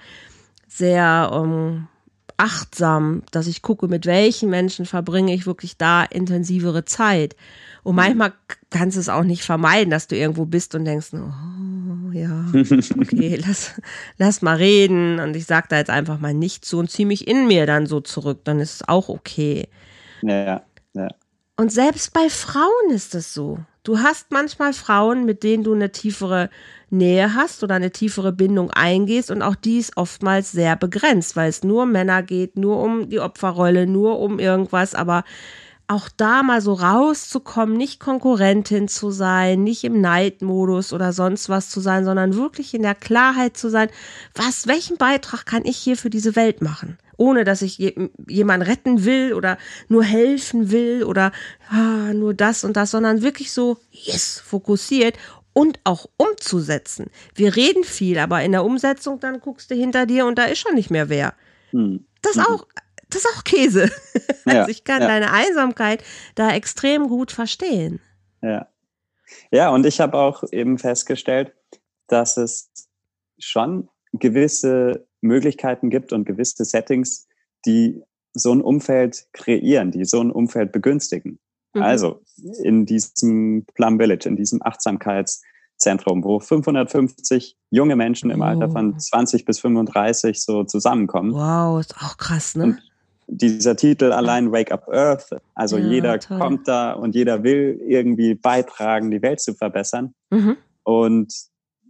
sehr 0.68 1.30
um, 1.32 1.88
achtsam, 2.36 3.22
dass 3.30 3.46
ich 3.46 3.62
gucke, 3.62 3.88
mit 3.88 4.06
welchen 4.06 4.50
Menschen 4.50 4.86
verbringe 4.86 5.34
ich 5.34 5.46
wirklich 5.46 5.76
da 5.76 6.02
intensivere 6.02 6.84
Zeit. 6.84 7.36
Und 7.82 7.96
manchmal 7.96 8.32
kannst 8.70 8.96
du 8.96 9.00
es 9.00 9.08
auch 9.08 9.24
nicht 9.24 9.42
vermeiden, 9.42 9.90
dass 9.90 10.08
du 10.08 10.16
irgendwo 10.16 10.46
bist 10.46 10.74
und 10.74 10.84
denkst, 10.84 11.08
oh 11.12 11.83
ja, 12.14 12.46
okay, 12.54 13.36
lass, 13.44 13.80
lass 14.18 14.42
mal 14.42 14.56
reden. 14.56 15.20
Und 15.20 15.36
ich 15.36 15.46
sage 15.46 15.66
da 15.68 15.76
jetzt 15.76 15.90
einfach 15.90 16.18
mal 16.18 16.34
nicht 16.34 16.64
zu 16.64 16.78
und 16.78 16.90
ziehe 16.90 17.06
mich 17.06 17.26
in 17.28 17.46
mir 17.46 17.66
dann 17.66 17.86
so 17.86 18.00
zurück, 18.00 18.40
dann 18.44 18.60
ist 18.60 18.74
es 18.74 18.88
auch 18.88 19.08
okay. 19.08 19.68
Ja, 20.22 20.62
ja. 20.94 21.08
Und 21.56 21.72
selbst 21.72 22.12
bei 22.12 22.28
Frauen 22.28 22.90
ist 22.90 23.14
es 23.14 23.34
so. 23.34 23.58
Du 23.84 23.98
hast 23.98 24.30
manchmal 24.30 24.72
Frauen, 24.72 25.24
mit 25.24 25.42
denen 25.42 25.62
du 25.62 25.74
eine 25.74 25.92
tiefere 25.92 26.50
Nähe 26.90 27.34
hast 27.34 27.62
oder 27.62 27.74
eine 27.74 27.90
tiefere 27.90 28.32
Bindung 28.32 28.70
eingehst 28.70 29.30
und 29.30 29.42
auch 29.42 29.54
die 29.54 29.78
ist 29.78 29.96
oftmals 29.96 30.52
sehr 30.52 30.76
begrenzt, 30.76 31.36
weil 31.36 31.50
es 31.50 31.62
nur 31.62 31.82
um 31.82 31.92
Männer 31.92 32.22
geht, 32.22 32.56
nur 32.56 32.80
um 32.80 33.08
die 33.10 33.20
Opferrolle, 33.20 33.86
nur 33.86 34.20
um 34.20 34.38
irgendwas, 34.38 34.94
aber 34.94 35.24
auch 35.86 36.08
da 36.08 36.42
mal 36.42 36.60
so 36.60 36.72
rauszukommen, 36.72 37.76
nicht 37.76 38.00
Konkurrentin 38.00 38.88
zu 38.88 39.10
sein, 39.10 39.62
nicht 39.62 39.84
im 39.84 40.00
Neidmodus 40.00 40.92
oder 40.92 41.12
sonst 41.12 41.48
was 41.48 41.68
zu 41.68 41.80
sein, 41.80 42.04
sondern 42.04 42.34
wirklich 42.34 42.74
in 42.74 42.82
der 42.82 42.94
Klarheit 42.94 43.56
zu 43.56 43.68
sein, 43.68 43.88
was, 44.34 44.66
welchen 44.66 44.96
Beitrag 44.96 45.46
kann 45.46 45.64
ich 45.64 45.76
hier 45.76 45.96
für 45.96 46.10
diese 46.10 46.36
Welt 46.36 46.62
machen? 46.62 46.98
Ohne 47.16 47.44
dass 47.44 47.62
ich 47.62 47.78
je, 47.78 48.10
jemanden 48.26 48.66
retten 48.66 49.04
will 49.04 49.34
oder 49.34 49.58
nur 49.88 50.02
helfen 50.02 50.70
will 50.70 51.04
oder 51.04 51.32
ah, 51.68 52.12
nur 52.12 52.34
das 52.34 52.64
und 52.64 52.76
das, 52.76 52.90
sondern 52.90 53.22
wirklich 53.22 53.52
so, 53.52 53.78
yes, 53.90 54.40
fokussiert 54.44 55.16
und 55.52 55.78
auch 55.84 56.06
umzusetzen. 56.16 57.06
Wir 57.34 57.56
reden 57.56 57.84
viel, 57.84 58.18
aber 58.18 58.42
in 58.42 58.52
der 58.52 58.64
Umsetzung 58.64 59.20
dann 59.20 59.40
guckst 59.40 59.70
du 59.70 59.74
hinter 59.74 60.06
dir 60.06 60.26
und 60.26 60.38
da 60.38 60.44
ist 60.44 60.58
schon 60.58 60.74
nicht 60.74 60.90
mehr 60.90 61.08
wer. 61.08 61.34
Hm. 61.70 62.04
Das 62.22 62.36
hm. 62.36 62.42
auch, 62.42 62.66
das 63.14 63.24
ist 63.24 63.36
auch 63.36 63.44
Käse. 63.44 63.90
Ja, 64.46 64.60
also 64.60 64.70
ich 64.70 64.84
kann 64.84 65.00
ja. 65.00 65.08
deine 65.08 65.32
Einsamkeit 65.32 66.04
da 66.34 66.52
extrem 66.52 67.08
gut 67.08 67.32
verstehen. 67.32 68.00
Ja. 68.42 68.68
Ja, 69.50 69.70
und 69.70 69.86
ich 69.86 70.00
habe 70.00 70.18
auch 70.18 70.44
eben 70.52 70.76
festgestellt, 70.76 71.54
dass 72.08 72.36
es 72.36 72.70
schon 73.38 73.88
gewisse 74.12 75.06
Möglichkeiten 75.22 75.88
gibt 75.88 76.12
und 76.12 76.26
gewisse 76.26 76.66
Settings, 76.66 77.26
die 77.64 78.02
so 78.34 78.52
ein 78.52 78.60
Umfeld 78.60 79.28
kreieren, 79.32 79.92
die 79.92 80.04
so 80.04 80.20
ein 80.20 80.30
Umfeld 80.30 80.72
begünstigen. 80.72 81.38
Mhm. 81.72 81.82
Also 81.82 82.20
in 82.62 82.84
diesem 82.84 83.64
Plum 83.74 83.98
Village, 83.98 84.28
in 84.28 84.36
diesem 84.36 84.60
Achtsamkeitszentrum, 84.62 86.22
wo 86.22 86.38
550 86.38 87.56
junge 87.70 87.96
Menschen 87.96 88.30
im 88.30 88.42
oh. 88.42 88.44
Alter 88.44 88.70
von 88.70 88.98
20 88.98 89.46
bis 89.46 89.58
35 89.60 90.42
so 90.42 90.64
zusammenkommen. 90.64 91.32
Wow, 91.32 91.80
ist 91.80 91.96
auch 91.96 92.18
krass, 92.18 92.56
ne? 92.56 92.64
Und 92.64 92.82
dieser 93.26 93.76
Titel 93.76 94.12
allein 94.12 94.52
Wake 94.52 94.72
Up 94.72 94.88
Earth, 94.88 95.30
also 95.54 95.78
ja, 95.78 95.86
jeder 95.86 96.18
toll. 96.18 96.38
kommt 96.38 96.68
da 96.68 96.92
und 96.92 97.14
jeder 97.14 97.42
will 97.42 97.80
irgendwie 97.86 98.34
beitragen, 98.34 99.10
die 99.10 99.22
Welt 99.22 99.40
zu 99.40 99.54
verbessern. 99.54 100.14
Mhm. 100.30 100.56
Und 100.82 101.32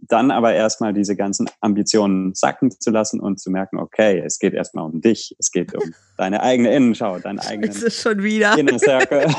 dann 0.07 0.31
aber 0.31 0.53
erstmal 0.53 0.93
diese 0.93 1.15
ganzen 1.15 1.49
Ambitionen 1.61 2.33
sacken 2.35 2.71
zu 2.71 2.91
lassen 2.91 3.19
und 3.19 3.39
zu 3.39 3.49
merken, 3.49 3.77
okay, 3.77 4.21
es 4.23 4.39
geht 4.39 4.53
erstmal 4.53 4.85
um 4.85 5.01
dich, 5.01 5.35
es 5.39 5.51
geht 5.51 5.73
um 5.73 5.93
deine 6.17 6.41
eigene 6.41 6.75
Innenschau, 6.75 7.19
deinen 7.19 7.39
eigenen 7.39 7.71
ist 7.71 8.01
schon 8.01 8.21
wieder. 8.21 8.57
Inner 8.57 8.79
Circle. 8.79 9.27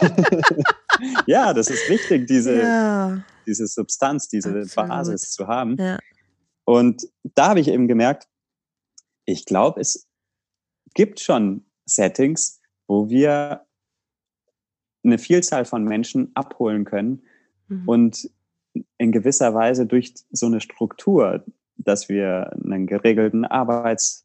ja, 1.26 1.52
das 1.52 1.68
ist 1.68 1.88
wichtig, 1.88 2.26
diese, 2.26 2.58
ja. 2.58 3.22
diese 3.46 3.66
Substanz, 3.66 4.28
diese 4.28 4.60
Absolut. 4.60 4.88
Basis 4.88 5.30
zu 5.32 5.46
haben. 5.46 5.76
Ja. 5.78 5.98
Und 6.64 7.06
da 7.34 7.50
habe 7.50 7.60
ich 7.60 7.68
eben 7.68 7.86
gemerkt, 7.86 8.26
ich 9.24 9.44
glaube, 9.44 9.80
es 9.80 10.06
gibt 10.94 11.20
schon 11.20 11.65
Settings, 11.86 12.60
wo 12.86 13.08
wir 13.08 13.62
eine 15.04 15.18
Vielzahl 15.18 15.64
von 15.64 15.84
Menschen 15.84 16.32
abholen 16.34 16.84
können 16.84 17.22
mhm. 17.68 17.88
und 17.88 18.30
in 18.98 19.12
gewisser 19.12 19.54
Weise 19.54 19.86
durch 19.86 20.12
so 20.30 20.46
eine 20.46 20.60
Struktur, 20.60 21.44
dass 21.76 22.08
wir 22.08 22.52
einen 22.52 22.86
geregelten 22.86 23.44
Arbeitsalltag 23.44 24.24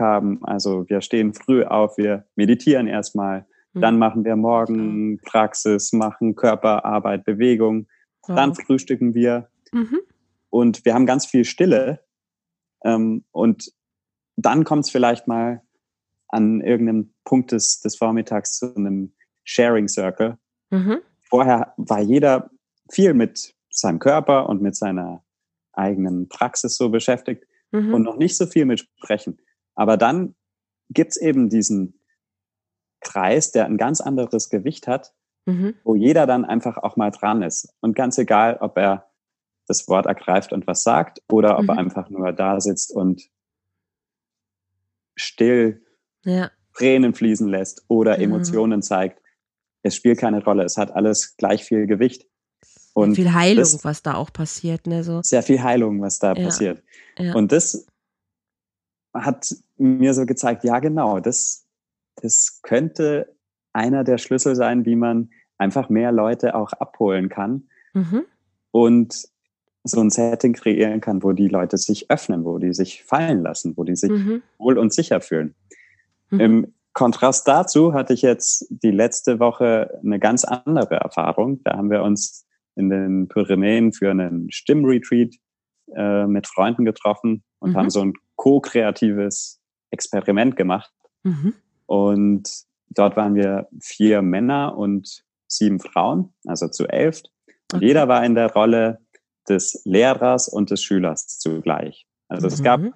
haben. 0.00 0.44
Also 0.44 0.88
wir 0.88 1.00
stehen 1.02 1.34
früh 1.34 1.64
auf, 1.64 1.98
wir 1.98 2.24
meditieren 2.34 2.86
erstmal, 2.86 3.46
mhm. 3.74 3.80
dann 3.80 3.98
machen 3.98 4.24
wir 4.24 4.36
morgen 4.36 5.20
Praxis, 5.20 5.92
machen 5.92 6.34
Körperarbeit, 6.34 7.24
Bewegung, 7.24 7.86
wow. 8.26 8.36
dann 8.36 8.54
frühstücken 8.54 9.14
wir 9.14 9.48
mhm. 9.72 9.98
und 10.50 10.84
wir 10.84 10.94
haben 10.94 11.06
ganz 11.06 11.26
viel 11.26 11.44
Stille. 11.44 12.00
Ähm, 12.84 13.24
und 13.32 13.72
dann 14.36 14.64
kommt 14.64 14.84
es 14.84 14.90
vielleicht 14.90 15.28
mal 15.28 15.62
an 16.28 16.60
irgendeinem 16.60 17.14
Punkt 17.24 17.52
des, 17.52 17.80
des 17.80 17.96
Vormittags 17.96 18.58
zu 18.58 18.74
einem 18.74 19.14
Sharing 19.44 19.88
Circle. 19.88 20.38
Mhm. 20.70 20.98
Vorher 21.28 21.74
war 21.76 22.00
jeder 22.00 22.50
viel 22.90 23.14
mit 23.14 23.54
seinem 23.70 23.98
Körper 23.98 24.48
und 24.48 24.62
mit 24.62 24.76
seiner 24.76 25.24
eigenen 25.72 26.28
Praxis 26.28 26.76
so 26.76 26.88
beschäftigt 26.88 27.44
mhm. 27.70 27.94
und 27.94 28.02
noch 28.02 28.16
nicht 28.16 28.36
so 28.36 28.46
viel 28.46 28.64
mit 28.64 28.80
Sprechen. 28.80 29.38
Aber 29.74 29.96
dann 29.96 30.34
gibt's 30.90 31.16
eben 31.16 31.48
diesen 31.48 32.00
Kreis, 33.00 33.52
der 33.52 33.66
ein 33.66 33.76
ganz 33.76 34.00
anderes 34.00 34.48
Gewicht 34.48 34.88
hat, 34.88 35.14
mhm. 35.44 35.74
wo 35.84 35.94
jeder 35.94 36.26
dann 36.26 36.44
einfach 36.44 36.78
auch 36.78 36.96
mal 36.96 37.10
dran 37.10 37.42
ist. 37.42 37.74
Und 37.80 37.94
ganz 37.94 38.18
egal, 38.18 38.58
ob 38.60 38.76
er 38.78 39.10
das 39.66 39.88
Wort 39.88 40.06
ergreift 40.06 40.52
und 40.52 40.66
was 40.66 40.82
sagt 40.82 41.22
oder 41.30 41.58
ob 41.58 41.64
mhm. 41.64 41.70
er 41.70 41.78
einfach 41.78 42.08
nur 42.08 42.32
da 42.32 42.60
sitzt 42.60 42.94
und 42.94 43.28
still 45.16 45.85
ja. 46.26 46.50
Tränen 46.74 47.14
fließen 47.14 47.48
lässt 47.48 47.84
oder 47.88 48.16
mhm. 48.18 48.24
Emotionen 48.24 48.82
zeigt. 48.82 49.22
Es 49.82 49.96
spielt 49.96 50.18
keine 50.18 50.42
Rolle. 50.44 50.64
Es 50.64 50.76
hat 50.76 50.90
alles 50.90 51.36
gleich 51.36 51.64
viel 51.64 51.86
Gewicht. 51.86 52.26
Und 52.92 53.14
viel 53.14 53.32
Heilung, 53.32 53.58
das, 53.58 53.84
was 53.84 54.02
da 54.02 54.14
auch 54.14 54.32
passiert, 54.32 54.86
ne? 54.86 55.04
So. 55.04 55.20
Sehr 55.22 55.42
viel 55.42 55.62
Heilung, 55.62 56.00
was 56.00 56.18
da 56.18 56.32
ja. 56.32 56.44
passiert. 56.44 56.82
Ja. 57.18 57.34
Und 57.34 57.52
das 57.52 57.86
hat 59.14 59.54
mir 59.76 60.14
so 60.14 60.26
gezeigt, 60.26 60.64
ja 60.64 60.78
genau, 60.78 61.20
das, 61.20 61.66
das 62.16 62.60
könnte 62.62 63.34
einer 63.72 64.04
der 64.04 64.18
Schlüssel 64.18 64.56
sein, 64.56 64.84
wie 64.86 64.96
man 64.96 65.30
einfach 65.58 65.88
mehr 65.88 66.12
Leute 66.12 66.54
auch 66.54 66.72
abholen 66.72 67.28
kann 67.28 67.68
mhm. 67.92 68.24
und 68.70 69.28
so 69.84 70.00
ein 70.00 70.10
Setting 70.10 70.54
kreieren 70.54 71.00
kann, 71.00 71.22
wo 71.22 71.32
die 71.32 71.48
Leute 71.48 71.78
sich 71.78 72.10
öffnen, 72.10 72.44
wo 72.44 72.58
die 72.58 72.72
sich 72.72 73.04
fallen 73.04 73.42
lassen, 73.42 73.76
wo 73.76 73.84
die 73.84 73.96
sich 73.96 74.10
mhm. 74.10 74.42
wohl 74.58 74.78
und 74.78 74.92
sicher 74.92 75.20
fühlen. 75.20 75.54
Mhm. 76.30 76.40
Im 76.40 76.74
Kontrast 76.92 77.46
dazu 77.46 77.92
hatte 77.92 78.14
ich 78.14 78.22
jetzt 78.22 78.66
die 78.70 78.90
letzte 78.90 79.38
Woche 79.38 80.00
eine 80.02 80.18
ganz 80.18 80.44
andere 80.44 80.96
Erfahrung. 80.96 81.62
Da 81.62 81.76
haben 81.76 81.90
wir 81.90 82.02
uns 82.02 82.46
in 82.74 82.88
den 82.88 83.28
Pyrenäen 83.28 83.92
für 83.92 84.10
einen 84.10 84.50
Stimmretreat 84.50 85.34
äh, 85.94 86.26
mit 86.26 86.46
Freunden 86.46 86.84
getroffen 86.84 87.44
und 87.58 87.72
mhm. 87.72 87.76
haben 87.76 87.90
so 87.90 88.00
ein 88.00 88.14
co-kreatives 88.36 89.60
Experiment 89.90 90.56
gemacht. 90.56 90.92
Mhm. 91.22 91.54
Und 91.86 92.50
dort 92.88 93.16
waren 93.16 93.34
wir 93.34 93.68
vier 93.80 94.22
Männer 94.22 94.76
und 94.76 95.24
sieben 95.48 95.80
Frauen, 95.80 96.32
also 96.46 96.68
zu 96.68 96.86
elf. 96.86 97.22
Okay. 97.72 97.84
Jeder 97.84 98.08
war 98.08 98.24
in 98.24 98.34
der 98.34 98.52
Rolle 98.52 99.00
des 99.48 99.82
Lehrers 99.84 100.48
und 100.48 100.70
des 100.70 100.82
Schülers 100.82 101.38
zugleich. 101.38 102.06
Also 102.28 102.46
mhm. 102.46 102.52
es 102.52 102.62
gab 102.62 102.80
mhm. 102.80 102.94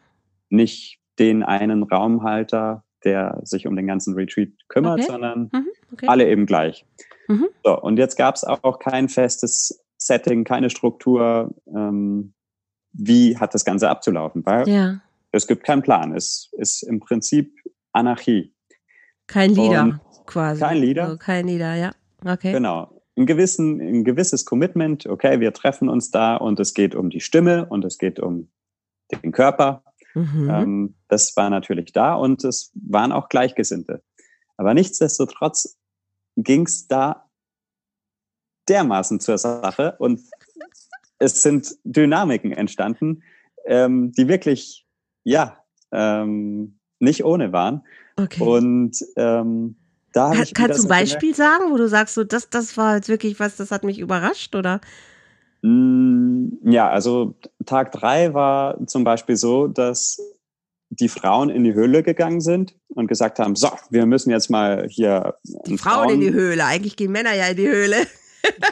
nicht 0.49 1.01
den 1.19 1.43
einen 1.43 1.83
Raumhalter, 1.83 2.85
der 3.05 3.41
sich 3.45 3.67
um 3.67 3.77
den 3.77 3.87
ganzen 3.87 4.15
Retreat 4.15 4.51
kümmert, 4.69 5.01
okay. 5.01 5.09
sondern 5.11 5.51
mhm, 5.53 5.69
okay. 5.93 6.07
alle 6.07 6.29
eben 6.29 6.47
gleich. 6.47 6.87
Mhm. 7.29 7.49
So, 7.65 7.81
und 7.81 7.99
jetzt 7.99 8.17
gab 8.17 8.35
es 8.35 8.45
auch 8.45 8.79
kein 8.79 9.09
festes 9.09 9.83
Setting, 9.97 10.45
keine 10.45 10.71
Struktur, 10.71 11.55
ähm, 11.67 12.33
wie 12.93 13.37
hat 13.37 13.55
das 13.55 13.65
Ganze 13.65 13.89
abzulaufen, 13.89 14.45
weil 14.45 14.69
ja. 14.69 15.01
es 15.31 15.47
gibt 15.47 15.65
keinen 15.65 15.83
Plan. 15.83 16.15
Es 16.15 16.51
ist 16.53 16.83
im 16.83 17.01
Prinzip 17.01 17.55
Anarchie. 17.93 18.55
Kein 19.27 19.55
Leader 19.55 19.83
und 19.83 20.01
quasi. 20.27 20.61
Kein 20.61 20.79
Leader. 20.79 21.05
Also 21.05 21.19
kein 21.19 21.47
Leader, 21.47 21.75
ja. 21.75 21.93
Okay. 22.25 22.53
Genau. 22.53 23.03
Ein, 23.17 23.27
gewissen, 23.27 23.81
ein 23.81 24.05
gewisses 24.05 24.45
Commitment, 24.45 25.07
okay, 25.07 25.41
wir 25.41 25.53
treffen 25.53 25.89
uns 25.89 26.11
da 26.11 26.37
und 26.37 26.59
es 26.59 26.75
geht 26.75 26.95
um 26.95 27.11
die 27.11 27.21
Stimme 27.21 27.67
und 27.67 27.85
es 27.85 27.99
geht 27.99 28.19
um 28.19 28.49
den 29.23 29.33
Körper. 29.33 29.85
Mhm. 30.15 30.51
Ähm, 30.51 30.95
das 31.09 31.37
war 31.37 31.51
natürlich 31.51 31.93
da 31.93 32.15
und 32.15 32.45
es 32.45 32.73
waren 32.75 33.13
auch 33.13 33.29
Gleichgesinnte. 33.29 34.03
Aber 34.57 34.75
nichtsdestotrotz 34.75 35.79
ging 36.37 36.67
es 36.67 36.87
da 36.87 37.29
dermaßen 38.69 39.21
zur 39.21 39.39
Sache 39.39 39.97
und 39.99 40.21
es 41.19 41.43
sind 41.43 41.77
Dynamiken 41.85 42.53
entstanden, 42.53 43.23
ähm, 43.67 44.13
die 44.13 44.29
wirklich, 44.29 44.87
ja, 45.23 45.59
ähm, 45.93 46.79
nicht 46.99 47.25
ohne 47.25 47.53
waren. 47.53 47.85
Okay. 48.17 48.43
Und 48.43 48.97
ähm, 49.17 49.77
da 50.13 50.33
Kann, 50.33 50.47
kannst 50.55 50.79
du 50.79 50.87
ein 50.87 50.89
Beispiel 50.89 51.35
sagen, 51.35 51.71
wo 51.71 51.77
du 51.77 51.89
sagst, 51.89 52.15
so 52.15 52.25
das, 52.25 52.51
das 52.51 52.77
war 52.77 52.97
jetzt 52.97 53.09
wirklich 53.09 53.39
was, 53.39 53.57
das 53.57 53.71
hat 53.71 53.85
mich 53.85 53.99
überrascht, 53.99 54.55
oder? 54.55 54.81
Mm, 55.63 56.49
ja, 56.65 56.89
also 56.89 57.35
Tag 57.67 57.93
drei 57.93 58.35
war 58.35 58.87
zum 58.87 59.05
Beispiel 59.05 59.37
so, 59.37 59.67
dass 59.67 60.21
die 60.91 61.09
Frauen 61.09 61.51
in 61.51 61.65
die 61.65 61.75
Höhle 61.75 62.03
gegangen 62.03 62.41
sind 62.41 62.75
und 62.89 63.07
gesagt 63.07 63.39
haben, 63.39 63.55
so, 63.55 63.71
wir 63.91 64.07
müssen 64.07 64.31
jetzt 64.31 64.51
mal 64.51 64.87
hier. 64.89 65.37
Die 65.67 65.79
Frauen, 65.79 66.09
Frauen 66.09 66.15
in 66.15 66.21
die 66.21 66.33
Höhle, 66.33 66.65
eigentlich 66.65 66.97
gehen 66.97 67.13
Männer 67.13 67.35
ja 67.35 67.47
in 67.47 67.57
die 67.57 67.69
Höhle. 67.69 67.97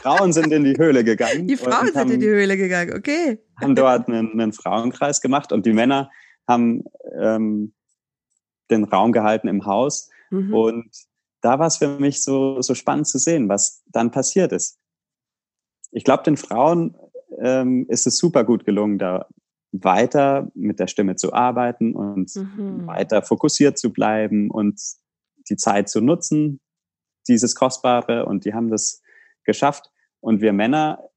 Frauen 0.02 0.32
sind 0.32 0.52
in 0.52 0.64
die 0.64 0.76
Höhle 0.76 1.04
gegangen. 1.04 1.46
Die 1.46 1.56
Frauen 1.56 1.92
sind 1.92 2.10
in 2.10 2.20
die 2.20 2.26
Höhle 2.26 2.56
gegangen, 2.56 2.94
okay. 2.96 3.38
Haben 3.60 3.76
dort 3.76 4.08
einen, 4.08 4.32
einen 4.32 4.52
Frauenkreis 4.52 5.20
gemacht 5.20 5.52
und 5.52 5.66
die 5.66 5.72
Männer 5.72 6.10
haben 6.48 6.84
ähm, 7.20 7.72
den 8.70 8.84
Raum 8.84 9.12
gehalten 9.12 9.48
im 9.48 9.66
Haus. 9.66 10.10
Mhm. 10.30 10.54
Und 10.54 10.90
da 11.40 11.58
war 11.58 11.66
es 11.68 11.76
für 11.76 11.88
mich 11.88 12.22
so, 12.22 12.60
so 12.62 12.74
spannend 12.74 13.06
zu 13.06 13.18
sehen, 13.18 13.48
was 13.48 13.82
dann 13.86 14.10
passiert 14.10 14.52
ist. 14.52 14.77
Ich 15.90 16.04
glaube, 16.04 16.22
den 16.22 16.36
Frauen 16.36 16.96
ähm, 17.40 17.86
ist 17.88 18.06
es 18.06 18.18
super 18.18 18.44
gut 18.44 18.64
gelungen, 18.64 18.98
da 18.98 19.26
weiter 19.72 20.50
mit 20.54 20.78
der 20.78 20.86
Stimme 20.86 21.16
zu 21.16 21.32
arbeiten 21.32 21.94
und 21.94 22.34
mhm. 22.34 22.86
weiter 22.86 23.22
fokussiert 23.22 23.78
zu 23.78 23.92
bleiben 23.92 24.50
und 24.50 24.80
die 25.48 25.56
Zeit 25.56 25.88
zu 25.88 26.00
nutzen, 26.00 26.60
dieses 27.28 27.54
Kostbare. 27.54 28.26
Und 28.26 28.44
die 28.44 28.54
haben 28.54 28.70
das 28.70 29.02
geschafft. 29.44 29.90
Und 30.20 30.40
wir 30.40 30.52
Männer, 30.52 31.10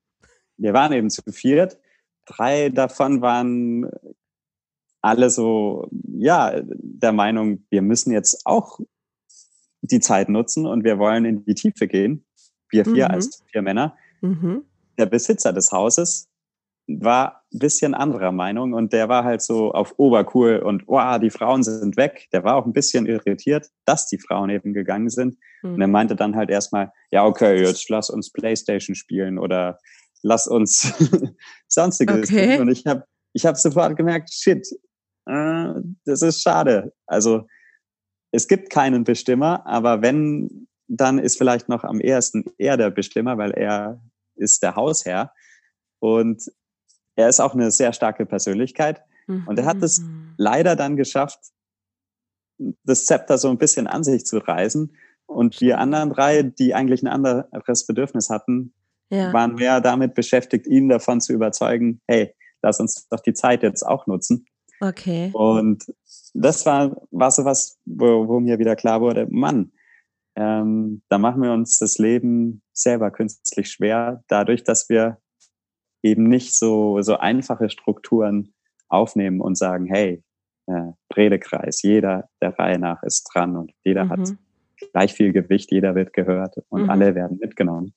wir 0.57 0.73
waren 0.73 0.93
eben 0.93 1.09
zu 1.09 1.21
viert. 1.31 1.79
Drei 2.25 2.69
davon 2.69 3.21
waren 3.21 3.89
alle 5.01 5.29
so, 5.29 5.89
ja, 5.91 6.61
der 6.63 7.11
Meinung, 7.11 7.65
wir 7.69 7.81
müssen 7.81 8.11
jetzt 8.11 8.45
auch 8.45 8.79
die 9.81 9.99
Zeit 9.99 10.29
nutzen 10.29 10.67
und 10.67 10.83
wir 10.83 10.99
wollen 10.99 11.25
in 11.25 11.43
die 11.45 11.55
Tiefe 11.55 11.87
gehen. 11.87 12.25
Wir 12.69 12.85
vier 12.85 13.05
mhm. 13.05 13.11
als 13.11 13.43
vier 13.51 13.61
Männer. 13.61 13.97
Mhm. 14.21 14.63
Der 14.97 15.05
Besitzer 15.05 15.53
des 15.53 15.71
Hauses 15.71 16.29
war 16.87 17.43
ein 17.53 17.59
bisschen 17.59 17.93
anderer 17.93 18.31
Meinung 18.31 18.73
und 18.73 18.93
der 18.93 19.07
war 19.09 19.23
halt 19.23 19.41
so 19.41 19.71
auf 19.71 19.93
Obercool 19.97 20.57
und 20.57 20.87
wow, 20.87 21.19
die 21.19 21.29
Frauen 21.29 21.63
sind 21.63 21.97
weg. 21.97 22.27
Der 22.33 22.43
war 22.43 22.55
auch 22.55 22.65
ein 22.65 22.73
bisschen 22.73 23.05
irritiert, 23.05 23.67
dass 23.85 24.07
die 24.07 24.17
Frauen 24.17 24.49
eben 24.49 24.73
gegangen 24.73 25.09
sind. 25.09 25.37
Mhm. 25.61 25.75
Und 25.75 25.81
er 25.81 25.87
meinte 25.87 26.15
dann 26.15 26.35
halt 26.35 26.49
erstmal, 26.49 26.91
ja, 27.11 27.25
okay, 27.25 27.61
jetzt 27.61 27.89
lass 27.89 28.09
uns 28.09 28.31
Playstation 28.31 28.95
spielen 28.95 29.37
oder 29.37 29.79
lass 30.21 30.47
uns 30.47 30.93
sonstiges 31.67 32.29
okay. 32.29 32.59
Und 32.59 32.69
ich 32.69 32.85
habe 32.85 33.05
ich 33.33 33.45
hab 33.45 33.57
sofort 33.57 33.95
gemerkt, 33.95 34.31
shit, 34.33 34.67
äh, 35.25 35.73
das 36.05 36.21
ist 36.21 36.41
schade. 36.41 36.93
Also 37.05 37.47
es 38.31 38.47
gibt 38.47 38.69
keinen 38.69 39.03
Bestimmer, 39.03 39.65
aber 39.65 40.01
wenn, 40.01 40.67
dann 40.87 41.19
ist 41.19 41.37
vielleicht 41.37 41.69
noch 41.69 41.83
am 41.83 41.99
ehesten 41.99 42.45
er 42.57 42.77
der 42.77 42.89
Bestimmer, 42.89 43.37
weil 43.37 43.51
er 43.51 44.01
ist 44.41 44.63
der 44.63 44.75
Hausherr. 44.75 45.31
Und 45.99 46.43
er 47.15 47.29
ist 47.29 47.39
auch 47.39 47.53
eine 47.53 47.71
sehr 47.71 47.93
starke 47.93 48.25
Persönlichkeit. 48.25 49.01
Mhm. 49.27 49.47
Und 49.47 49.59
er 49.59 49.65
hat 49.65 49.81
es 49.81 49.99
mhm. 49.99 50.33
leider 50.37 50.75
dann 50.75 50.95
geschafft, 50.95 51.39
das 52.83 53.05
Zepter 53.05 53.37
so 53.37 53.49
ein 53.49 53.57
bisschen 53.57 53.87
an 53.87 54.03
sich 54.03 54.25
zu 54.25 54.37
reißen. 54.37 54.95
Und 55.25 55.61
die 55.61 55.73
anderen 55.73 56.09
drei, 56.09 56.43
die 56.43 56.73
eigentlich 56.73 57.03
ein 57.03 57.07
anderes 57.07 57.87
Bedürfnis 57.87 58.29
hatten, 58.29 58.73
ja. 59.09 59.31
waren 59.33 59.55
mehr 59.55 59.79
damit 59.81 60.13
beschäftigt, 60.13 60.67
ihn 60.67 60.89
davon 60.89 61.21
zu 61.21 61.33
überzeugen, 61.33 62.01
hey, 62.07 62.35
lass 62.61 62.79
uns 62.79 63.07
doch 63.09 63.19
die 63.19 63.33
Zeit 63.33 63.63
jetzt 63.63 63.83
auch 63.83 64.07
nutzen. 64.07 64.45
Okay. 64.79 65.29
Und 65.33 65.85
das 66.33 66.65
war, 66.65 67.01
war 67.11 67.31
so 67.31 67.45
was, 67.45 67.79
wo, 67.85 68.27
wo 68.27 68.39
mir 68.39 68.57
wieder 68.59 68.75
klar 68.75 69.01
wurde, 69.01 69.27
Mann, 69.29 69.71
ähm, 70.35 71.01
da 71.09 71.17
machen 71.17 71.41
wir 71.41 71.51
uns 71.51 71.79
das 71.79 71.97
Leben 71.97 72.61
selber 72.73 73.11
künstlich 73.11 73.69
schwer, 73.69 74.23
dadurch, 74.27 74.63
dass 74.63 74.89
wir 74.89 75.17
eben 76.03 76.23
nicht 76.23 76.57
so, 76.57 77.01
so 77.01 77.17
einfache 77.17 77.69
Strukturen 77.69 78.53
aufnehmen 78.87 79.41
und 79.41 79.57
sagen, 79.57 79.85
hey, 79.85 80.23
äh, 80.67 80.91
Redekreis, 81.15 81.81
jeder 81.81 82.29
der 82.41 82.57
Reihe 82.57 82.79
nach 82.79 83.03
ist 83.03 83.23
dran 83.33 83.55
und 83.55 83.71
jeder 83.83 84.05
mhm. 84.05 84.09
hat 84.09 84.33
gleich 84.91 85.13
viel 85.13 85.31
Gewicht, 85.31 85.71
jeder 85.71 85.95
wird 85.95 86.13
gehört 86.13 86.55
und 86.69 86.83
mhm. 86.83 86.89
alle 86.89 87.15
werden 87.15 87.37
mitgenommen. 87.39 87.93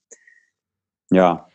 Ja, 1.11 1.49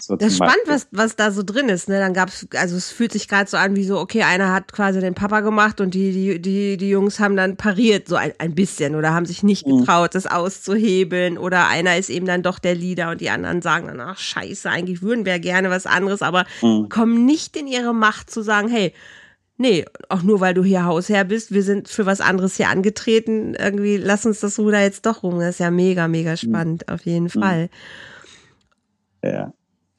so 0.00 0.16
das 0.16 0.32
ist 0.32 0.36
spannend, 0.36 0.62
was, 0.66 0.86
was 0.92 1.16
da 1.16 1.30
so 1.30 1.42
drin 1.42 1.68
ist. 1.68 1.88
Ne? 1.88 1.98
Dann 1.98 2.14
gab's, 2.14 2.46
also 2.54 2.76
es 2.76 2.90
fühlt 2.90 3.12
sich 3.12 3.26
gerade 3.28 3.50
so 3.50 3.56
an 3.56 3.74
wie 3.74 3.84
so, 3.84 3.98
okay, 3.98 4.22
einer 4.22 4.52
hat 4.52 4.72
quasi 4.72 5.00
den 5.00 5.14
Papa 5.14 5.40
gemacht 5.40 5.80
und 5.80 5.94
die, 5.94 6.12
die, 6.12 6.40
die, 6.40 6.76
die 6.76 6.88
Jungs 6.88 7.18
haben 7.18 7.36
dann 7.36 7.56
pariert, 7.56 8.06
so 8.08 8.16
ein, 8.16 8.32
ein 8.38 8.54
bisschen, 8.54 8.94
oder 8.94 9.12
haben 9.12 9.26
sich 9.26 9.42
nicht 9.42 9.66
mhm. 9.66 9.78
getraut, 9.78 10.14
das 10.14 10.26
auszuhebeln. 10.26 11.38
Oder 11.38 11.68
einer 11.68 11.96
ist 11.96 12.10
eben 12.10 12.26
dann 12.26 12.42
doch 12.42 12.58
der 12.58 12.74
Leader 12.74 13.10
und 13.10 13.20
die 13.20 13.30
anderen 13.30 13.62
sagen 13.62 13.88
dann, 13.88 14.00
ach 14.00 14.18
scheiße, 14.18 14.70
eigentlich 14.70 15.02
würden 15.02 15.26
wir 15.26 15.38
gerne 15.38 15.70
was 15.70 15.86
anderes, 15.86 16.22
aber 16.22 16.46
mhm. 16.62 16.88
kommen 16.88 17.26
nicht 17.26 17.56
in 17.56 17.66
ihre 17.66 17.94
Macht 17.94 18.30
zu 18.30 18.42
sagen, 18.42 18.68
hey, 18.68 18.92
Nee, 19.58 19.86
auch 20.10 20.22
nur 20.22 20.40
weil 20.40 20.52
du 20.52 20.62
hier 20.62 20.84
Hausherr 20.84 21.24
bist, 21.24 21.50
wir 21.50 21.62
sind 21.62 21.88
für 21.88 22.04
was 22.04 22.20
anderes 22.20 22.56
hier 22.56 22.68
angetreten. 22.68 23.54
Irgendwie 23.54 23.96
lass 23.96 24.26
uns 24.26 24.40
das 24.40 24.58
Ruder 24.58 24.82
jetzt 24.82 25.06
doch 25.06 25.22
rum. 25.22 25.38
Das 25.38 25.54
ist 25.54 25.60
ja 25.60 25.70
mega, 25.70 26.08
mega 26.08 26.32
mhm. 26.32 26.36
spannend, 26.36 26.84
mhm. 26.86 26.94
auf 26.94 27.06
jeden 27.06 27.30
Fall. 27.30 27.70
Ja. 29.24 29.54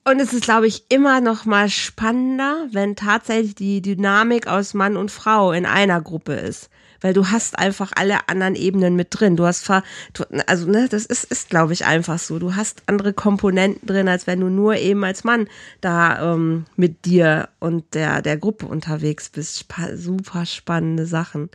Und 0.09 0.21
es 0.21 0.31
ist, 0.31 0.45
glaube 0.45 0.67
ich, 0.67 0.85
immer 0.87 1.19
noch 1.19 1.43
mal 1.43 1.67
spannender, 1.67 2.69
wenn 2.71 2.95
tatsächlich 2.95 3.55
die 3.55 3.81
Dynamik 3.81 4.47
aus 4.47 4.73
Mann 4.73 4.95
und 4.95 5.11
Frau 5.11 5.51
in 5.51 5.65
einer 5.65 5.99
Gruppe 5.99 6.31
ist. 6.31 6.69
Weil 7.01 7.13
du 7.13 7.27
hast 7.27 7.59
einfach 7.59 7.91
alle 7.93 8.29
anderen 8.29 8.55
Ebenen 8.55 8.95
mit 8.95 9.09
drin. 9.11 9.35
Du 9.35 9.45
hast, 9.45 9.67
du, 9.67 10.23
also, 10.47 10.65
ne, 10.71 10.87
das 10.89 11.05
ist, 11.05 11.25
ist 11.25 11.49
glaube 11.49 11.73
ich, 11.73 11.85
einfach 11.85 12.19
so. 12.19 12.39
Du 12.39 12.55
hast 12.55 12.83
andere 12.85 13.11
Komponenten 13.11 13.85
drin, 13.85 14.07
als 14.07 14.27
wenn 14.27 14.39
du 14.39 14.47
nur 14.47 14.77
eben 14.77 15.03
als 15.03 15.25
Mann 15.25 15.49
da 15.81 16.33
ähm, 16.33 16.65
mit 16.77 17.03
dir 17.03 17.49
und 17.59 17.93
der, 17.93 18.21
der 18.21 18.37
Gruppe 18.37 18.65
unterwegs 18.65 19.29
bist. 19.29 19.57
Sp 19.59 19.91
super 19.95 20.45
spannende 20.45 21.05
Sachen. 21.05 21.49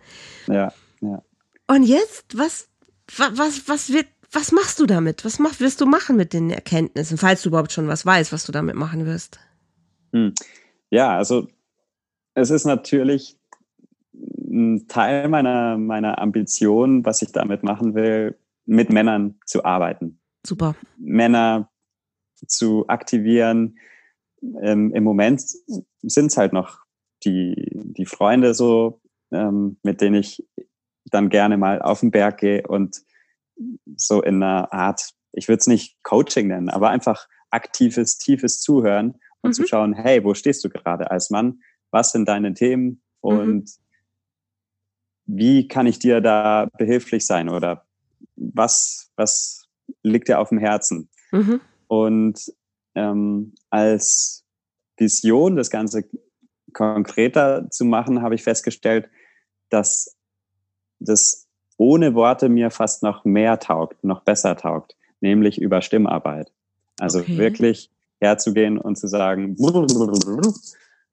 Ja, 0.46 0.74
ja. 1.00 1.22
Und 1.68 1.84
jetzt, 1.84 2.36
was, 2.36 2.68
was, 3.16 3.66
was 3.66 3.94
wird 3.94 4.08
was 4.32 4.50
machst 4.50 4.80
du 4.80 4.86
damit? 4.86 5.24
Was 5.24 5.38
mach, 5.38 5.60
wirst 5.60 5.80
du 5.80 5.86
machen 5.86 6.16
mit 6.16 6.32
den 6.32 6.50
Erkenntnissen, 6.50 7.18
falls 7.18 7.42
du 7.42 7.50
überhaupt 7.50 7.72
schon 7.72 7.88
was 7.88 8.04
weißt, 8.04 8.32
was 8.32 8.44
du 8.44 8.52
damit 8.52 8.74
machen 8.74 9.06
wirst? 9.06 9.38
Hm. 10.12 10.34
Ja, 10.90 11.16
also 11.16 11.48
es 12.34 12.50
ist 12.50 12.64
natürlich 12.64 13.38
ein 14.14 14.86
Teil 14.88 15.28
meiner, 15.28 15.78
meiner 15.78 16.18
Ambition, 16.18 17.04
was 17.04 17.22
ich 17.22 17.32
damit 17.32 17.62
machen 17.62 17.94
will, 17.94 18.38
mit 18.64 18.90
Männern 18.90 19.38
zu 19.46 19.64
arbeiten. 19.64 20.18
Super. 20.46 20.74
Männer 20.98 21.70
zu 22.46 22.88
aktivieren. 22.88 23.78
Ähm, 24.60 24.92
Im 24.94 25.04
Moment 25.04 25.40
sind 26.02 26.26
es 26.26 26.36
halt 26.36 26.52
noch 26.52 26.80
die, 27.24 27.70
die 27.72 28.06
Freunde 28.06 28.54
so, 28.54 29.00
ähm, 29.30 29.76
mit 29.82 30.00
denen 30.00 30.16
ich 30.16 30.44
dann 31.06 31.28
gerne 31.28 31.56
mal 31.56 31.80
auf 31.80 32.00
den 32.00 32.10
Berg 32.10 32.38
gehe 32.38 32.66
und 32.66 33.02
so 33.96 34.22
in 34.22 34.42
einer 34.42 34.72
Art, 34.72 35.10
ich 35.32 35.48
würde 35.48 35.60
es 35.60 35.66
nicht 35.66 36.02
Coaching 36.02 36.48
nennen, 36.48 36.68
aber 36.68 36.90
einfach 36.90 37.28
aktives, 37.50 38.18
tiefes 38.18 38.60
Zuhören 38.60 39.20
und 39.40 39.50
mhm. 39.50 39.54
zu 39.54 39.66
schauen, 39.66 39.94
hey, 39.94 40.24
wo 40.24 40.34
stehst 40.34 40.64
du 40.64 40.68
gerade 40.68 41.10
als 41.10 41.30
Mann? 41.30 41.60
Was 41.90 42.12
sind 42.12 42.28
deine 42.28 42.54
Themen? 42.54 43.02
Und 43.20 43.64
mhm. 43.64 43.66
wie 45.26 45.68
kann 45.68 45.86
ich 45.86 45.98
dir 45.98 46.20
da 46.20 46.68
behilflich 46.78 47.26
sein? 47.26 47.48
Oder 47.48 47.86
was, 48.36 49.10
was 49.16 49.66
liegt 50.02 50.28
dir 50.28 50.38
auf 50.38 50.48
dem 50.48 50.58
Herzen? 50.58 51.08
Mhm. 51.30 51.60
Und 51.86 52.52
ähm, 52.94 53.54
als 53.70 54.44
Vision, 54.96 55.56
das 55.56 55.70
Ganze 55.70 56.04
konkreter 56.72 57.70
zu 57.70 57.84
machen, 57.84 58.22
habe 58.22 58.34
ich 58.34 58.42
festgestellt, 58.42 59.10
dass 59.68 60.16
das 60.98 61.41
ohne 61.82 62.14
Worte 62.14 62.48
mir 62.48 62.70
fast 62.70 63.02
noch 63.02 63.24
mehr 63.24 63.58
taugt, 63.58 64.04
noch 64.04 64.20
besser 64.20 64.56
taugt, 64.56 64.94
nämlich 65.20 65.60
über 65.60 65.82
Stimmarbeit. 65.82 66.52
Also 67.00 67.18
okay. 67.18 67.36
wirklich 67.38 67.90
herzugehen 68.20 68.78
und 68.78 68.96
zu 68.96 69.08
sagen, 69.08 69.56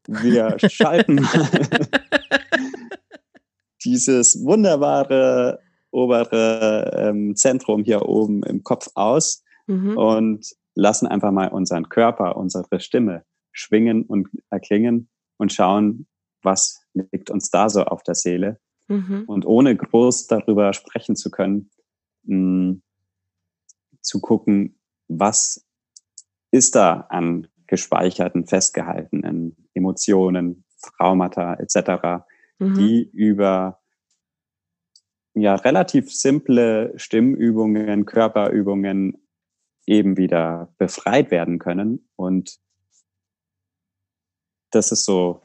wir 0.07 0.57
schalten 0.69 1.27
dieses 3.83 4.45
wunderbare 4.45 5.59
obere 5.89 6.91
ähm, 6.95 7.35
Zentrum 7.35 7.83
hier 7.83 8.07
oben 8.07 8.43
im 8.43 8.63
Kopf 8.63 8.89
aus 8.93 9.43
mhm. 9.65 9.97
und 9.97 10.45
lassen 10.75 11.07
einfach 11.07 11.31
mal 11.31 11.47
unseren 11.47 11.89
Körper, 11.89 12.37
unsere 12.37 12.79
Stimme 12.79 13.23
schwingen 13.51 14.03
und 14.03 14.29
erklingen 14.51 15.09
und 15.37 15.51
schauen, 15.51 16.05
was 16.43 16.83
liegt 16.93 17.31
uns 17.31 17.49
da 17.49 17.69
so 17.69 17.85
auf 17.85 18.03
der 18.03 18.13
Seele. 18.13 18.59
Mhm. 18.89 19.23
Und 19.27 19.45
ohne 19.45 19.75
groß 19.75 20.27
darüber 20.27 20.73
sprechen 20.73 21.15
zu 21.15 21.31
können, 21.31 21.69
mh, 22.23 22.77
zu 24.01 24.19
gucken, 24.19 24.79
was 25.07 25.65
ist 26.51 26.75
da 26.75 27.01
an 27.09 27.47
gespeicherten, 27.67 28.47
festgehaltenen 28.47 29.55
Emotionen, 29.73 30.65
Traumata 30.81 31.53
etc., 31.55 32.25
mhm. 32.57 32.73
die 32.73 33.09
über 33.13 33.79
ja 35.35 35.55
relativ 35.55 36.11
simple 36.11 36.93
Stimmübungen, 36.97 38.05
Körperübungen 38.05 39.21
eben 39.85 40.17
wieder 40.17 40.73
befreit 40.77 41.31
werden 41.31 41.59
können. 41.59 42.09
Und 42.15 42.59
das 44.71 44.91
ist 44.91 45.05
so 45.05 45.41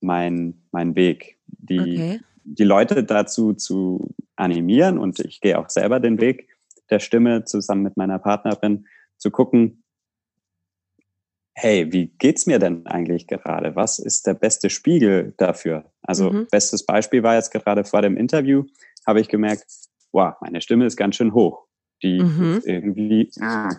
mein, 0.00 0.62
mein 0.70 0.94
Weg, 0.94 1.38
die, 1.46 1.80
okay. 1.80 2.20
Die 2.44 2.64
Leute 2.64 3.04
dazu 3.04 3.54
zu 3.54 4.14
animieren. 4.36 4.98
Und 4.98 5.20
ich 5.20 5.40
gehe 5.40 5.58
auch 5.58 5.68
selber 5.70 6.00
den 6.00 6.20
Weg 6.20 6.48
der 6.90 6.98
Stimme 6.98 7.44
zusammen 7.44 7.82
mit 7.82 7.96
meiner 7.96 8.18
Partnerin 8.18 8.86
zu 9.16 9.30
gucken, 9.30 9.82
hey, 11.54 11.92
wie 11.92 12.06
geht's 12.18 12.46
mir 12.46 12.58
denn 12.58 12.86
eigentlich 12.86 13.26
gerade? 13.26 13.76
Was 13.76 13.98
ist 13.98 14.26
der 14.26 14.34
beste 14.34 14.70
Spiegel 14.70 15.34
dafür? 15.36 15.90
Also 16.02 16.30
mhm. 16.30 16.46
bestes 16.50 16.84
Beispiel 16.84 17.22
war 17.22 17.34
jetzt 17.34 17.50
gerade 17.50 17.84
vor 17.84 18.02
dem 18.02 18.16
Interview, 18.16 18.64
habe 19.06 19.20
ich 19.20 19.28
gemerkt, 19.28 19.66
wow, 20.12 20.34
meine 20.40 20.60
Stimme 20.60 20.86
ist 20.86 20.96
ganz 20.96 21.16
schön 21.16 21.34
hoch. 21.34 21.66
Die 22.02 22.20
mhm. 22.20 22.56
ist 22.58 22.66
irgendwie 22.66 23.30
ah, 23.40 23.70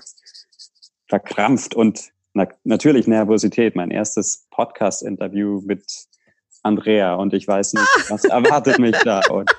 verkrampft 1.08 1.76
und 1.76 2.12
na, 2.34 2.48
natürlich 2.64 3.06
Nervosität. 3.06 3.76
Mein 3.76 3.92
erstes 3.92 4.48
Podcast-Interview 4.50 5.62
mit 5.66 5.84
Andrea 6.64 7.16
und 7.16 7.34
ich 7.34 7.48
weiß 7.48 7.74
nicht, 7.74 7.88
was 8.10 8.24
erwartet 8.26 8.80
mich 8.80 8.98
da. 9.04 9.22
Und 9.30 9.54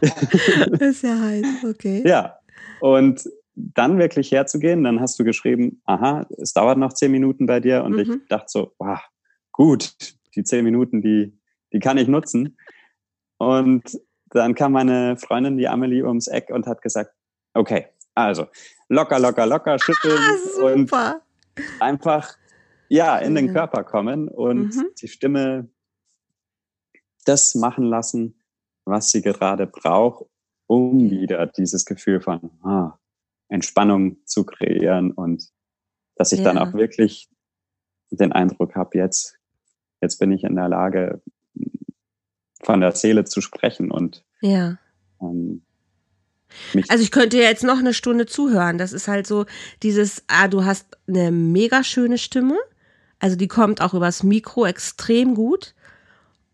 das 0.00 0.80
ist 0.80 1.02
ja 1.02 1.18
heiß, 1.18 1.46
okay. 1.68 2.02
Ja, 2.06 2.38
und 2.80 3.28
dann 3.54 3.98
wirklich 3.98 4.30
herzugehen, 4.32 4.84
dann 4.84 5.00
hast 5.00 5.18
du 5.18 5.24
geschrieben, 5.24 5.82
aha, 5.84 6.26
es 6.38 6.52
dauert 6.52 6.78
noch 6.78 6.92
zehn 6.92 7.10
Minuten 7.10 7.46
bei 7.46 7.60
dir 7.60 7.84
und 7.84 7.92
mhm. 7.92 7.98
ich 7.98 8.28
dachte 8.28 8.46
so, 8.48 8.72
wow, 8.78 9.00
gut, 9.52 9.94
die 10.34 10.44
zehn 10.44 10.64
Minuten, 10.64 11.02
die, 11.02 11.38
die 11.72 11.78
kann 11.78 11.98
ich 11.98 12.08
nutzen. 12.08 12.56
Und 13.38 13.98
dann 14.30 14.54
kam 14.54 14.72
meine 14.72 15.16
Freundin, 15.16 15.58
die 15.58 15.68
Amelie, 15.68 16.04
ums 16.04 16.28
Eck 16.28 16.50
und 16.50 16.66
hat 16.66 16.80
gesagt, 16.80 17.12
okay, 17.54 17.86
also 18.14 18.46
locker, 18.88 19.18
locker, 19.18 19.46
locker 19.46 19.78
schütteln 19.78 20.18
ah, 20.18 20.64
und 20.64 20.92
einfach 21.80 22.36
ja 22.88 23.18
in 23.18 23.34
den 23.34 23.52
Körper 23.52 23.84
kommen 23.84 24.28
und 24.28 24.76
mhm. 24.76 24.86
die 25.00 25.08
Stimme 25.08 25.68
das 27.24 27.54
machen 27.54 27.84
lassen, 27.84 28.34
was 28.84 29.10
sie 29.10 29.22
gerade 29.22 29.66
braucht, 29.66 30.26
um 30.66 31.10
wieder 31.10 31.46
dieses 31.46 31.84
Gefühl 31.84 32.20
von 32.20 32.50
ah, 32.62 32.98
Entspannung 33.48 34.16
zu 34.24 34.44
kreieren 34.44 35.12
und 35.12 35.48
dass 36.16 36.32
ich 36.32 36.40
ja. 36.40 36.44
dann 36.44 36.58
auch 36.58 36.72
wirklich 36.74 37.28
den 38.10 38.32
Eindruck 38.32 38.74
habe, 38.74 38.98
jetzt, 38.98 39.38
jetzt 40.00 40.18
bin 40.18 40.32
ich 40.32 40.44
in 40.44 40.56
der 40.56 40.68
Lage, 40.68 41.22
von 42.62 42.80
der 42.80 42.92
Seele 42.92 43.24
zu 43.24 43.40
sprechen 43.40 43.90
und 43.90 44.24
ja. 44.40 44.78
Ähm, 45.20 45.62
also 46.88 47.02
ich 47.02 47.10
könnte 47.10 47.38
jetzt 47.38 47.64
noch 47.64 47.78
eine 47.78 47.94
Stunde 47.94 48.26
zuhören. 48.26 48.78
Das 48.78 48.92
ist 48.92 49.08
halt 49.08 49.26
so 49.26 49.46
dieses, 49.82 50.22
ah, 50.26 50.48
du 50.48 50.64
hast 50.64 50.98
eine 51.08 51.32
mega 51.32 51.82
schöne 51.82 52.18
Stimme. 52.18 52.58
Also 53.18 53.36
die 53.36 53.48
kommt 53.48 53.80
auch 53.80 53.94
übers 53.94 54.22
Mikro 54.22 54.66
extrem 54.66 55.34
gut. 55.34 55.74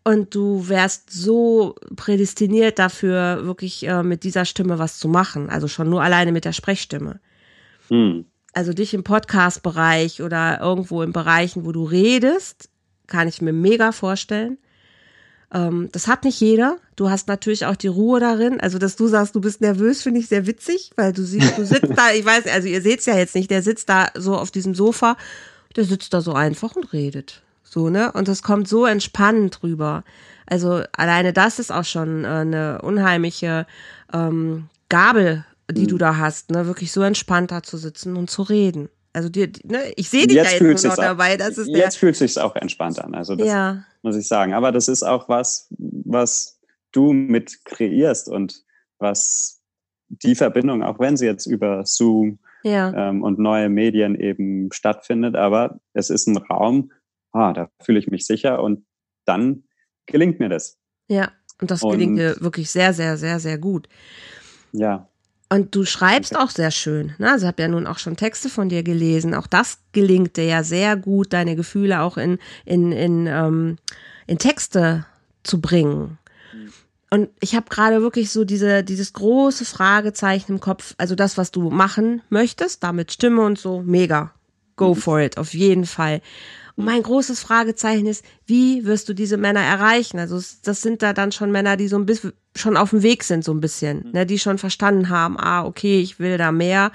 Und 0.09 0.33
du 0.33 0.67
wärst 0.67 1.11
so 1.11 1.75
prädestiniert 1.95 2.79
dafür, 2.79 3.45
wirklich 3.45 3.87
äh, 3.87 4.01
mit 4.01 4.23
dieser 4.23 4.43
Stimme 4.43 4.79
was 4.79 4.97
zu 4.97 5.07
machen. 5.07 5.51
Also 5.51 5.67
schon 5.67 5.87
nur 5.87 6.01
alleine 6.01 6.31
mit 6.31 6.45
der 6.45 6.51
Sprechstimme. 6.51 7.19
Hm. 7.89 8.25
Also 8.51 8.73
dich 8.73 8.95
im 8.95 9.03
Podcast-Bereich 9.03 10.23
oder 10.23 10.61
irgendwo 10.61 11.03
in 11.03 11.13
Bereichen, 11.13 11.63
wo 11.63 11.71
du 11.73 11.83
redest, 11.83 12.69
kann 13.05 13.27
ich 13.27 13.39
mir 13.39 13.53
mega 13.53 13.91
vorstellen. 13.91 14.57
Ähm, 15.53 15.89
das 15.91 16.07
hat 16.07 16.23
nicht 16.23 16.41
jeder. 16.41 16.77
Du 16.95 17.11
hast 17.11 17.27
natürlich 17.27 17.67
auch 17.67 17.75
die 17.75 17.85
Ruhe 17.85 18.19
darin. 18.19 18.59
Also, 18.59 18.79
dass 18.79 18.95
du 18.95 19.05
sagst, 19.05 19.35
du 19.35 19.41
bist 19.41 19.61
nervös, 19.61 20.01
finde 20.01 20.21
ich 20.21 20.27
sehr 20.27 20.47
witzig, 20.47 20.89
weil 20.95 21.13
du 21.13 21.21
siehst, 21.21 21.55
du 21.55 21.67
sitzt 21.67 21.95
da, 21.95 22.13
ich 22.13 22.25
weiß, 22.25 22.47
also 22.47 22.67
ihr 22.67 22.81
seht's 22.81 23.05
ja 23.05 23.15
jetzt 23.15 23.35
nicht, 23.35 23.51
der 23.51 23.61
sitzt 23.61 23.87
da 23.89 24.07
so 24.15 24.35
auf 24.35 24.49
diesem 24.49 24.73
Sofa, 24.73 25.17
der 25.75 25.85
sitzt 25.85 26.15
da 26.15 26.21
so 26.21 26.33
einfach 26.33 26.75
und 26.75 26.93
redet. 26.93 27.43
So, 27.69 27.89
ne? 27.89 28.11
Und 28.11 28.27
das 28.27 28.41
kommt 28.41 28.67
so 28.67 28.85
entspannend 28.85 29.61
rüber. 29.61 30.03
Also 30.47 30.81
alleine 30.93 31.33
das 31.33 31.59
ist 31.59 31.71
auch 31.71 31.85
schon 31.85 32.25
äh, 32.25 32.27
eine 32.27 32.81
unheimliche 32.81 33.67
ähm, 34.11 34.69
Gabel, 34.89 35.45
die 35.69 35.83
mhm. 35.83 35.87
du 35.87 35.97
da 35.99 36.17
hast, 36.17 36.49
ne? 36.49 36.65
Wirklich 36.65 36.91
so 36.91 37.03
entspannt 37.03 37.51
da 37.51 37.61
zu 37.61 37.77
sitzen 37.77 38.17
und 38.17 38.31
zu 38.31 38.41
reden. 38.41 38.89
Also 39.13 39.29
dir, 39.29 39.51
ne? 39.63 39.79
ich 39.95 40.09
sehe 40.09 40.25
dich 40.25 40.37
jetzt 40.37 40.59
da 40.59 40.65
jetzt 40.65 40.83
nur 40.83 40.91
noch 40.91 40.97
dabei. 40.97 41.37
Das 41.37 41.59
ist 41.59 41.67
jetzt 41.67 41.97
fühlt 41.97 42.13
es 42.13 42.19
sich 42.19 42.39
auch 42.39 42.55
entspannt 42.55 42.99
an. 43.03 43.13
Also 43.13 43.35
das 43.35 43.47
ja. 43.47 43.83
muss 44.01 44.15
ich 44.15 44.27
sagen. 44.27 44.53
Aber 44.53 44.71
das 44.71 44.87
ist 44.87 45.03
auch 45.03 45.29
was, 45.29 45.67
was 45.77 46.59
du 46.91 47.13
mit 47.13 47.65
kreierst 47.65 48.29
und 48.29 48.63
was 48.97 49.61
die 50.09 50.33
Verbindung, 50.33 50.83
auch 50.83 50.99
wenn 50.99 51.17
sie 51.17 51.25
jetzt 51.25 51.45
über 51.45 51.85
Zoom 51.85 52.39
ja. 52.63 53.09
ähm, 53.09 53.21
und 53.21 53.37
neue 53.37 53.69
Medien 53.69 54.15
eben 54.19 54.71
stattfindet, 54.71 55.35
aber 55.35 55.79
es 55.93 56.09
ist 56.09 56.27
ein 56.27 56.37
Raum, 56.37 56.91
ah, 57.31 57.53
da 57.53 57.69
fühle 57.81 57.99
ich 57.99 58.07
mich 58.07 58.25
sicher 58.25 58.61
und 58.61 58.85
dann 59.25 59.63
gelingt 60.05 60.39
mir 60.39 60.49
das. 60.49 60.77
Ja, 61.07 61.31
und 61.61 61.71
das 61.71 61.81
gelingt 61.81 62.17
dir 62.17 62.39
wirklich 62.39 62.69
sehr, 62.69 62.93
sehr, 62.93 63.17
sehr, 63.17 63.39
sehr 63.39 63.57
gut. 63.57 63.89
Ja. 64.71 65.07
Und 65.51 65.75
du 65.75 65.83
schreibst 65.83 66.37
auch 66.37 66.51
sehr 66.51 66.69
schön. 66.69 67.15
Ne? 67.17 67.31
Also 67.31 67.45
ich 67.45 67.47
habe 67.47 67.61
ja 67.61 67.67
nun 67.67 67.87
auch 67.87 67.97
schon 67.97 68.15
Texte 68.15 68.49
von 68.49 68.69
dir 68.69 68.83
gelesen. 68.83 69.33
Auch 69.33 69.47
das 69.47 69.79
gelingt 69.91 70.37
dir 70.37 70.45
ja 70.45 70.63
sehr 70.63 70.95
gut, 70.95 71.33
deine 71.33 71.55
Gefühle 71.55 72.01
auch 72.01 72.17
in, 72.17 72.37
in, 72.65 72.91
in, 72.91 73.25
ähm, 73.25 73.77
in 74.27 74.37
Texte 74.37 75.05
zu 75.43 75.59
bringen. 75.59 76.19
Und 77.09 77.29
ich 77.39 77.55
habe 77.55 77.65
gerade 77.69 78.01
wirklich 78.01 78.29
so 78.29 78.45
diese, 78.45 78.83
dieses 78.83 79.13
große 79.13 79.65
Fragezeichen 79.65 80.53
im 80.53 80.59
Kopf. 80.59 80.93
Also 80.99 81.15
das, 81.15 81.37
was 81.37 81.49
du 81.51 81.71
machen 81.71 82.21
möchtest, 82.29 82.83
damit 82.83 83.11
Stimme 83.11 83.41
und 83.41 83.57
so, 83.57 83.81
mega. 83.81 84.31
Go 84.75 84.93
mhm. 84.93 84.95
for 84.95 85.19
it, 85.19 85.37
auf 85.39 85.55
jeden 85.55 85.87
Fall. 85.87 86.21
Und 86.79 86.85
mein 86.85 87.03
großes 87.03 87.41
Fragezeichen 87.41 88.07
ist, 88.07 88.23
wie 88.45 88.85
wirst 88.85 89.09
du 89.09 89.13
diese 89.13 89.35
Männer 89.35 89.59
erreichen? 89.59 90.17
Also 90.17 90.39
das 90.63 90.81
sind 90.81 91.01
da 91.01 91.11
dann 91.11 91.33
schon 91.33 91.51
Männer, 91.51 91.75
die 91.75 91.89
so 91.89 91.97
ein 91.97 92.05
bisschen 92.05 92.31
schon 92.55 92.77
auf 92.77 92.91
dem 92.91 93.03
Weg 93.03 93.25
sind, 93.25 93.43
so 93.43 93.53
ein 93.53 93.59
bisschen, 93.59 94.05
mhm. 94.05 94.11
ne, 94.13 94.25
die 94.25 94.39
schon 94.39 94.57
verstanden 94.57 95.09
haben, 95.09 95.37
ah, 95.37 95.65
okay, 95.65 95.99
ich 95.99 96.19
will 96.19 96.37
da 96.37 96.53
mehr. 96.53 96.93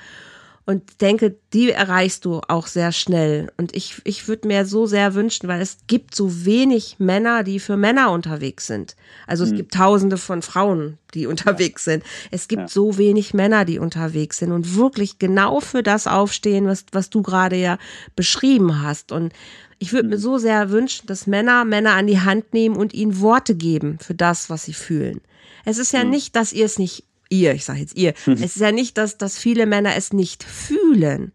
Und 0.66 1.02
denke, 1.02 1.36
die 1.52 1.72
erreichst 1.72 2.24
du 2.24 2.40
auch 2.48 2.66
sehr 2.68 2.90
schnell. 2.90 3.52
Und 3.58 3.76
ich, 3.76 4.00
ich 4.04 4.28
würde 4.28 4.48
mir 4.48 4.64
so 4.64 4.86
sehr 4.86 5.14
wünschen, 5.14 5.46
weil 5.46 5.60
es 5.60 5.76
gibt 5.86 6.14
so 6.14 6.46
wenig 6.46 6.96
Männer, 6.98 7.42
die 7.44 7.60
für 7.60 7.76
Männer 7.76 8.10
unterwegs 8.12 8.66
sind. 8.66 8.96
Also 9.26 9.44
es 9.44 9.50
mhm. 9.50 9.56
gibt 9.56 9.74
tausende 9.74 10.16
von 10.16 10.40
Frauen, 10.40 10.96
die 11.12 11.26
unterwegs 11.26 11.84
sind. 11.84 12.02
Es 12.30 12.48
gibt 12.48 12.62
ja. 12.62 12.68
so 12.68 12.96
wenig 12.96 13.34
Männer, 13.34 13.66
die 13.66 13.78
unterwegs 13.78 14.38
sind 14.38 14.52
und 14.52 14.74
wirklich 14.74 15.18
genau 15.18 15.60
für 15.60 15.82
das 15.82 16.06
aufstehen, 16.06 16.66
was, 16.66 16.86
was 16.92 17.10
du 17.10 17.20
gerade 17.20 17.56
ja 17.56 17.76
beschrieben 18.16 18.82
hast. 18.82 19.12
Und 19.12 19.34
ich 19.78 19.92
würde 19.92 20.08
mir 20.08 20.16
mhm. 20.16 20.20
so 20.20 20.38
sehr 20.38 20.70
wünschen, 20.70 21.06
dass 21.06 21.26
Männer 21.26 21.66
Männer 21.66 21.92
an 21.92 22.06
die 22.06 22.20
Hand 22.20 22.54
nehmen 22.54 22.76
und 22.76 22.94
ihnen 22.94 23.20
Worte 23.20 23.54
geben 23.54 23.98
für 24.00 24.14
das, 24.14 24.48
was 24.48 24.64
sie 24.64 24.72
fühlen. 24.72 25.20
Es 25.66 25.78
ist 25.78 25.92
ja 25.92 26.04
mhm. 26.04 26.10
nicht, 26.10 26.36
dass 26.36 26.52
ihr 26.52 26.64
es 26.64 26.78
nicht, 26.78 27.04
ihr, 27.28 27.54
ich 27.54 27.64
sage 27.64 27.80
jetzt 27.80 27.96
ihr, 27.96 28.14
mhm. 28.26 28.34
es 28.34 28.56
ist 28.56 28.60
ja 28.60 28.72
nicht, 28.72 28.98
dass, 28.98 29.18
dass 29.18 29.38
viele 29.38 29.66
Männer 29.66 29.96
es 29.96 30.12
nicht 30.12 30.44
fühlen, 30.44 31.32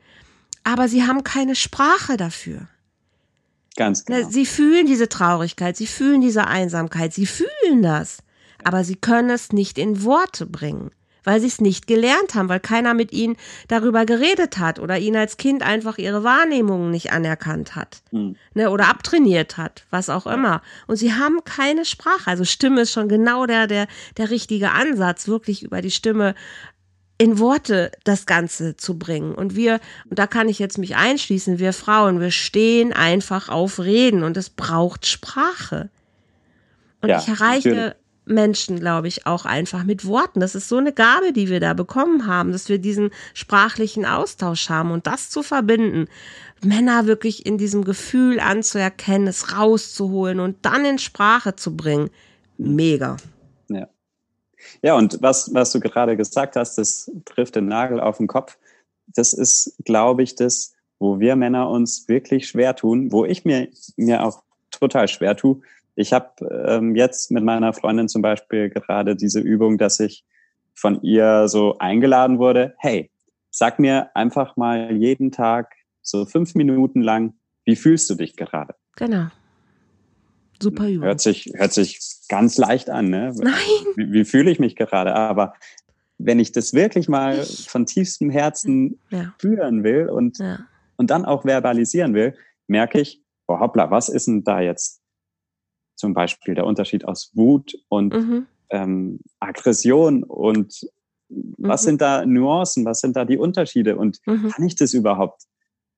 aber 0.63 0.87
sie 0.87 1.03
haben 1.03 1.23
keine 1.23 1.55
Sprache 1.55 2.17
dafür. 2.17 2.67
Ganz 3.75 4.05
genau. 4.05 4.29
Sie 4.29 4.45
fühlen 4.45 4.85
diese 4.85 5.09
Traurigkeit, 5.09 5.77
sie 5.77 5.87
fühlen 5.87 6.21
diese 6.21 6.47
Einsamkeit, 6.47 7.13
sie 7.13 7.25
fühlen 7.25 7.81
das, 7.81 8.19
aber 8.63 8.83
sie 8.83 8.95
können 8.95 9.29
es 9.29 9.53
nicht 9.53 9.77
in 9.77 10.03
Worte 10.03 10.45
bringen. 10.45 10.91
Weil 11.24 11.39
sie 11.39 11.47
es 11.47 11.61
nicht 11.61 11.88
gelernt 11.88 12.36
haben, 12.36 12.49
weil 12.49 12.59
keiner 12.59 12.93
mit 12.93 13.11
ihnen 13.11 13.36
darüber 13.67 14.05
geredet 14.05 14.57
hat 14.57 14.80
oder 14.80 14.97
ihnen 14.97 15.17
als 15.17 15.38
Kind 15.38 15.63
einfach 15.63 15.97
ihre 15.97 16.24
Wahrnehmungen 16.24 16.91
nicht 16.91 17.11
anerkannt 17.11 17.76
hat 17.76 18.01
mhm. 18.11 18.36
ne, 18.53 18.70
oder 18.70 18.88
abtrainiert 18.88 19.57
hat, 19.57 19.86
was 19.89 20.09
auch 20.09 20.28
immer. 20.28 20.61
Und 20.88 20.97
sie 20.97 21.13
haben 21.13 21.43
keine 21.43 21.86
Sprache. 21.86 22.28
Also 22.28 22.45
Stimme 22.45 22.82
ist 22.82 22.93
schon 22.93 23.09
genau 23.09 23.45
der, 23.45 23.67
der, 23.67 23.88
der 24.17 24.30
richtige 24.30 24.72
Ansatz, 24.72 25.28
wirklich 25.28 25.63
über 25.63 25.82
die 25.82 25.91
Stimme 25.91 26.36
in 27.20 27.38
Worte 27.38 27.91
das 28.05 28.26
Ganze 28.26 28.78
zu 28.78 28.97
bringen. 28.97 29.36
Und 29.36 29.55
wir, 29.55 29.82
und 30.09 30.17
da 30.17 30.26
kann 30.26 30.47
ich 30.47 30.57
jetzt 30.57 30.78
mich 30.78 30.95
einschließen, 30.95 31.59
wir 31.59 31.74
Frauen, 31.74 32.22
wir 32.22 32.32
stehen 32.32 32.93
einfach 32.93 33.49
auf 33.49 33.80
Reden 33.80 34.24
und 34.24 34.38
es 34.38 34.49
braucht 34.49 35.05
Sprache. 35.05 35.89
Und 37.01 37.09
ja, 37.09 37.20
ich 37.20 37.28
erreiche 37.28 37.70
natürlich. 37.70 37.95
Menschen, 38.30 38.80
glaube 38.80 39.07
ich, 39.07 39.25
auch 39.25 39.45
einfach 39.45 39.84
mit 39.84 40.05
Worten. 40.05 40.39
Das 40.39 40.55
ist 40.55 40.69
so 40.69 40.77
eine 40.77 40.93
Gabe, 40.93 41.34
die 41.34 41.49
wir 41.49 41.59
da 41.59 41.73
bekommen 41.73 42.27
haben, 42.27 42.51
dass 42.51 42.69
wir 42.69 42.77
diesen 42.77 43.11
sprachlichen 43.34 44.05
Austausch 44.05 44.69
haben 44.69 44.91
und 44.91 45.07
das 45.07 45.30
zu 45.30 45.43
verbinden. 45.43 46.07
Männer 46.63 47.05
wirklich 47.07 47.45
in 47.45 47.57
diesem 47.57 47.84
Gefühl 47.84 48.39
anzuerkennen, 48.39 49.27
es 49.27 49.57
rauszuholen 49.57 50.39
und 50.39 50.57
dann 50.63 50.86
in 50.86 50.99
Sprache 50.99 51.55
zu 51.55 51.75
bringen. 51.75 52.09
Mega. 52.57 53.17
Ja. 53.69 53.88
Ja, 54.82 54.95
und 54.95 55.21
was, 55.21 55.53
was 55.53 55.71
du 55.71 55.80
gerade 55.80 56.17
gesagt 56.17 56.55
hast, 56.55 56.77
das 56.77 57.09
trifft 57.25 57.55
den 57.55 57.67
Nagel 57.67 57.99
auf 57.99 58.17
den 58.17 58.27
Kopf. 58.27 58.57
Das 59.07 59.34
ist, 59.34 59.73
glaube 59.86 60.21
ich, 60.23 60.36
das, 60.36 60.73
wo 60.99 61.19
wir 61.19 61.36
Männer 61.36 61.69
uns 61.69 62.07
wirklich 62.07 62.47
schwer 62.47 62.75
tun, 62.75 63.11
wo 63.11 63.25
ich 63.25 63.45
mir, 63.45 63.69
mir 63.95 64.23
auch 64.23 64.43
total 64.69 65.07
schwer 65.07 65.36
tue, 65.36 65.61
ich 66.00 66.14
habe 66.14 66.66
ähm, 66.66 66.95
jetzt 66.95 67.30
mit 67.30 67.43
meiner 67.43 67.74
Freundin 67.74 68.08
zum 68.08 68.22
Beispiel 68.22 68.70
gerade 68.70 69.18
diese 69.18 69.41
Übung, 69.41 69.78
dass 69.78 70.00
ich 70.00 70.24
von 70.74 71.02
ihr 71.02 71.50
so 71.50 71.78
eingeladen 71.78 72.39
wurde, 72.39 72.74
hey, 72.78 73.12
sag 73.50 73.80
mir 73.80 74.10
einfach 74.16 74.56
mal 74.56 74.95
jeden 74.95 75.34
Tag 75.34 75.76
so 76.02 76.26
fünf 76.26 76.56
Minuten 76.56 77.02
lang, 77.02 77.34
wie 77.66 77.76
fühlst 77.76 78.10
du 78.10 78.16
dich 78.16 78.38
gerade? 78.38 78.76
Genau. 78.95 79.28
Super 80.62 80.88
Übung. 80.88 81.06
Hört 81.06 81.20
sich, 81.20 81.52
hört 81.54 81.74
sich 81.74 82.00
ganz 82.30 82.58
leicht 82.58 82.89
an, 82.89 83.10
ne? 83.10 83.34
Nein. 83.38 83.54
Wie, 83.97 84.14
wie 84.14 84.24
fühle 84.24 84.52
ich 84.52 84.60
mich 84.60 84.78
gerade? 84.78 85.14
Aber 85.14 85.54
wenn 86.18 86.39
ich 86.39 86.54
das 86.54 86.74
wirklich 86.74 87.10
mal 87.10 87.39
ich. 87.39 87.70
von 87.70 87.86
tiefstem 87.86 88.30
Herzen 88.30 89.02
ja. 89.10 89.34
fühlen 89.38 89.84
will 89.84 90.08
und, 90.08 90.38
ja. 90.38 90.60
und 90.95 91.10
dann 91.10 91.26
auch 91.26 91.43
verbalisieren 91.43 92.14
will, 92.14 92.36
merke 92.68 93.02
ich, 93.02 93.22
oh 93.47 93.60
hoppla, 93.60 93.91
was 93.91 94.08
ist 94.08 94.28
denn 94.28 94.45
da 94.45 94.62
jetzt 94.62 94.99
zum 96.00 96.14
Beispiel 96.14 96.56
der 96.56 96.66
Unterschied 96.66 97.06
aus 97.06 97.32
Wut 97.36 97.76
und 97.89 98.14
mhm. 98.14 98.47
ähm, 98.70 99.20
Aggression 99.39 100.24
und 100.24 100.88
was 101.58 101.84
mhm. 101.84 101.86
sind 101.86 102.02
da 102.02 102.26
Nuancen, 102.26 102.86
was 102.86 103.02
sind 103.02 103.16
da 103.16 103.26
die 103.26 103.38
Unterschiede 103.38 103.97
und 103.97 104.20
mhm. 104.26 104.50
kann 104.50 104.66
ich 104.66 104.76
das 104.76 104.93
überhaupt 104.93 105.43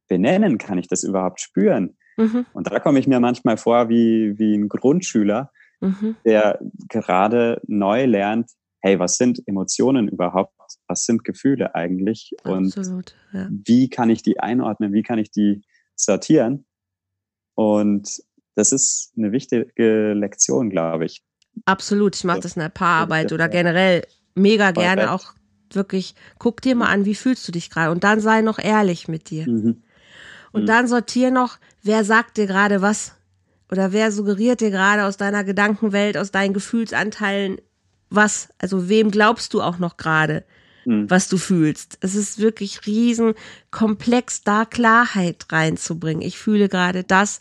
benennen, 0.07 0.57
kann 0.57 0.77
ich 0.77 0.87
das 0.87 1.03
überhaupt 1.03 1.39
spüren? 1.39 1.97
Mhm. 2.17 2.45
Und 2.53 2.69
da 2.69 2.79
komme 2.79 2.99
ich 2.99 3.07
mir 3.07 3.19
manchmal 3.19 3.57
vor 3.57 3.89
wie, 3.89 4.37
wie 4.37 4.55
ein 4.55 4.67
Grundschüler, 4.67 5.51
mhm. 5.79 6.15
der 6.25 6.59
gerade 6.89 7.61
neu 7.67 8.05
lernt, 8.05 8.49
hey, 8.79 8.97
was 8.97 9.17
sind 9.17 9.41
Emotionen 9.45 10.07
überhaupt? 10.07 10.53
Was 10.87 11.05
sind 11.05 11.23
Gefühle 11.23 11.75
eigentlich? 11.75 12.33
Absolut, 12.43 13.15
und 13.33 13.39
ja. 13.39 13.47
wie 13.51 13.89
kann 13.89 14.09
ich 14.09 14.23
die 14.23 14.39
einordnen? 14.39 14.93
Wie 14.93 15.03
kann 15.03 15.19
ich 15.19 15.29
die 15.29 15.61
sortieren? 15.95 16.65
Und 17.53 18.23
das 18.55 18.71
ist 18.71 19.13
eine 19.17 19.31
wichtige 19.31 20.13
Lektion, 20.13 20.69
glaube 20.69 21.05
ich. 21.05 21.23
Absolut. 21.65 22.15
Ich 22.15 22.23
mache 22.23 22.39
das 22.41 22.55
in 22.55 22.61
der 22.61 22.69
Paararbeit 22.69 23.31
oder 23.33 23.49
generell 23.49 24.03
mega 24.35 24.71
gerne 24.71 25.11
auch 25.11 25.33
wirklich, 25.73 26.15
guck 26.37 26.61
dir 26.61 26.75
mal 26.75 26.87
an, 26.87 27.05
wie 27.05 27.15
fühlst 27.15 27.47
du 27.47 27.51
dich 27.51 27.69
gerade 27.69 27.91
und 27.91 28.03
dann 28.03 28.19
sei 28.19 28.41
noch 28.41 28.59
ehrlich 28.59 29.07
mit 29.07 29.29
dir. 29.29 29.49
Mhm. 29.49 29.83
Und 30.51 30.63
mhm. 30.63 30.67
dann 30.67 30.87
sortier 30.87 31.31
noch, 31.31 31.57
wer 31.81 32.03
sagt 32.03 32.37
dir 32.37 32.47
gerade 32.47 32.81
was 32.81 33.15
oder 33.69 33.93
wer 33.93 34.11
suggeriert 34.11 34.59
dir 34.59 34.71
gerade 34.71 35.05
aus 35.05 35.17
deiner 35.17 35.43
Gedankenwelt, 35.43 36.17
aus 36.17 36.31
deinen 36.31 36.53
Gefühlsanteilen 36.53 37.57
was, 38.09 38.49
also 38.59 38.89
wem 38.89 39.09
glaubst 39.09 39.53
du 39.53 39.61
auch 39.61 39.79
noch 39.79 39.95
gerade, 39.95 40.43
mhm. 40.85 41.09
was 41.09 41.29
du 41.29 41.37
fühlst. 41.37 41.97
Es 42.01 42.13
ist 42.13 42.39
wirklich 42.39 42.85
riesen 42.85 43.33
komplex, 43.71 44.43
da 44.43 44.65
Klarheit 44.65 45.45
reinzubringen. 45.49 46.21
Ich 46.21 46.37
fühle 46.37 46.67
gerade 46.67 47.05
das 47.05 47.39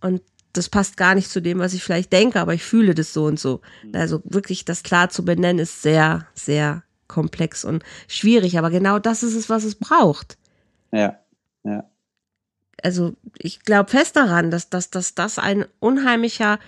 und 0.00 0.20
das 0.52 0.68
passt 0.68 0.96
gar 0.96 1.14
nicht 1.14 1.30
zu 1.30 1.40
dem, 1.40 1.58
was 1.58 1.74
ich 1.74 1.82
vielleicht 1.82 2.12
denke, 2.12 2.40
aber 2.40 2.54
ich 2.54 2.62
fühle 2.62 2.94
das 2.94 3.12
so 3.12 3.24
und 3.24 3.38
so. 3.38 3.60
Mhm. 3.84 3.94
Also 3.94 4.22
wirklich 4.24 4.64
das 4.64 4.82
klar 4.82 5.10
zu 5.10 5.24
benennen, 5.24 5.58
ist 5.58 5.82
sehr, 5.82 6.26
sehr 6.34 6.82
komplex 7.06 7.64
und 7.64 7.84
schwierig, 8.06 8.58
aber 8.58 8.70
genau 8.70 8.98
das 8.98 9.22
ist 9.22 9.34
es, 9.34 9.48
was 9.48 9.64
es 9.64 9.74
braucht. 9.74 10.36
Ja, 10.92 11.18
ja. 11.64 11.84
Also 12.82 13.14
ich 13.36 13.62
glaube 13.62 13.90
fest 13.90 14.16
daran, 14.16 14.50
dass, 14.50 14.70
dass, 14.70 14.90
dass 14.90 15.14
das 15.14 15.38
ein 15.38 15.64
unheimlicher, 15.80 16.58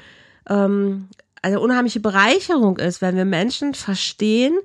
ähm, 0.48 1.08
eine 1.42 1.60
unheimliche 1.60 2.00
Bereicherung 2.00 2.78
ist, 2.78 3.00
wenn 3.00 3.16
wir 3.16 3.24
Menschen 3.24 3.74
verstehen, 3.74 4.58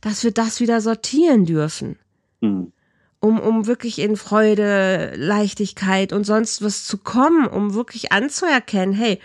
dass 0.00 0.24
wir 0.24 0.32
das 0.32 0.60
wieder 0.60 0.80
sortieren 0.80 1.44
dürfen. 1.44 1.98
Mhm 2.40 2.72
um, 3.26 3.40
um 3.40 3.66
wirklich 3.66 3.98
in 3.98 4.16
Freude, 4.16 5.12
Leichtigkeit 5.16 6.12
und 6.12 6.24
sonst 6.24 6.62
was 6.62 6.84
zu 6.84 6.98
kommen, 6.98 7.46
um 7.48 7.74
wirklich 7.74 8.12
anzuerkennen, 8.12 8.94
hey, 8.94 9.20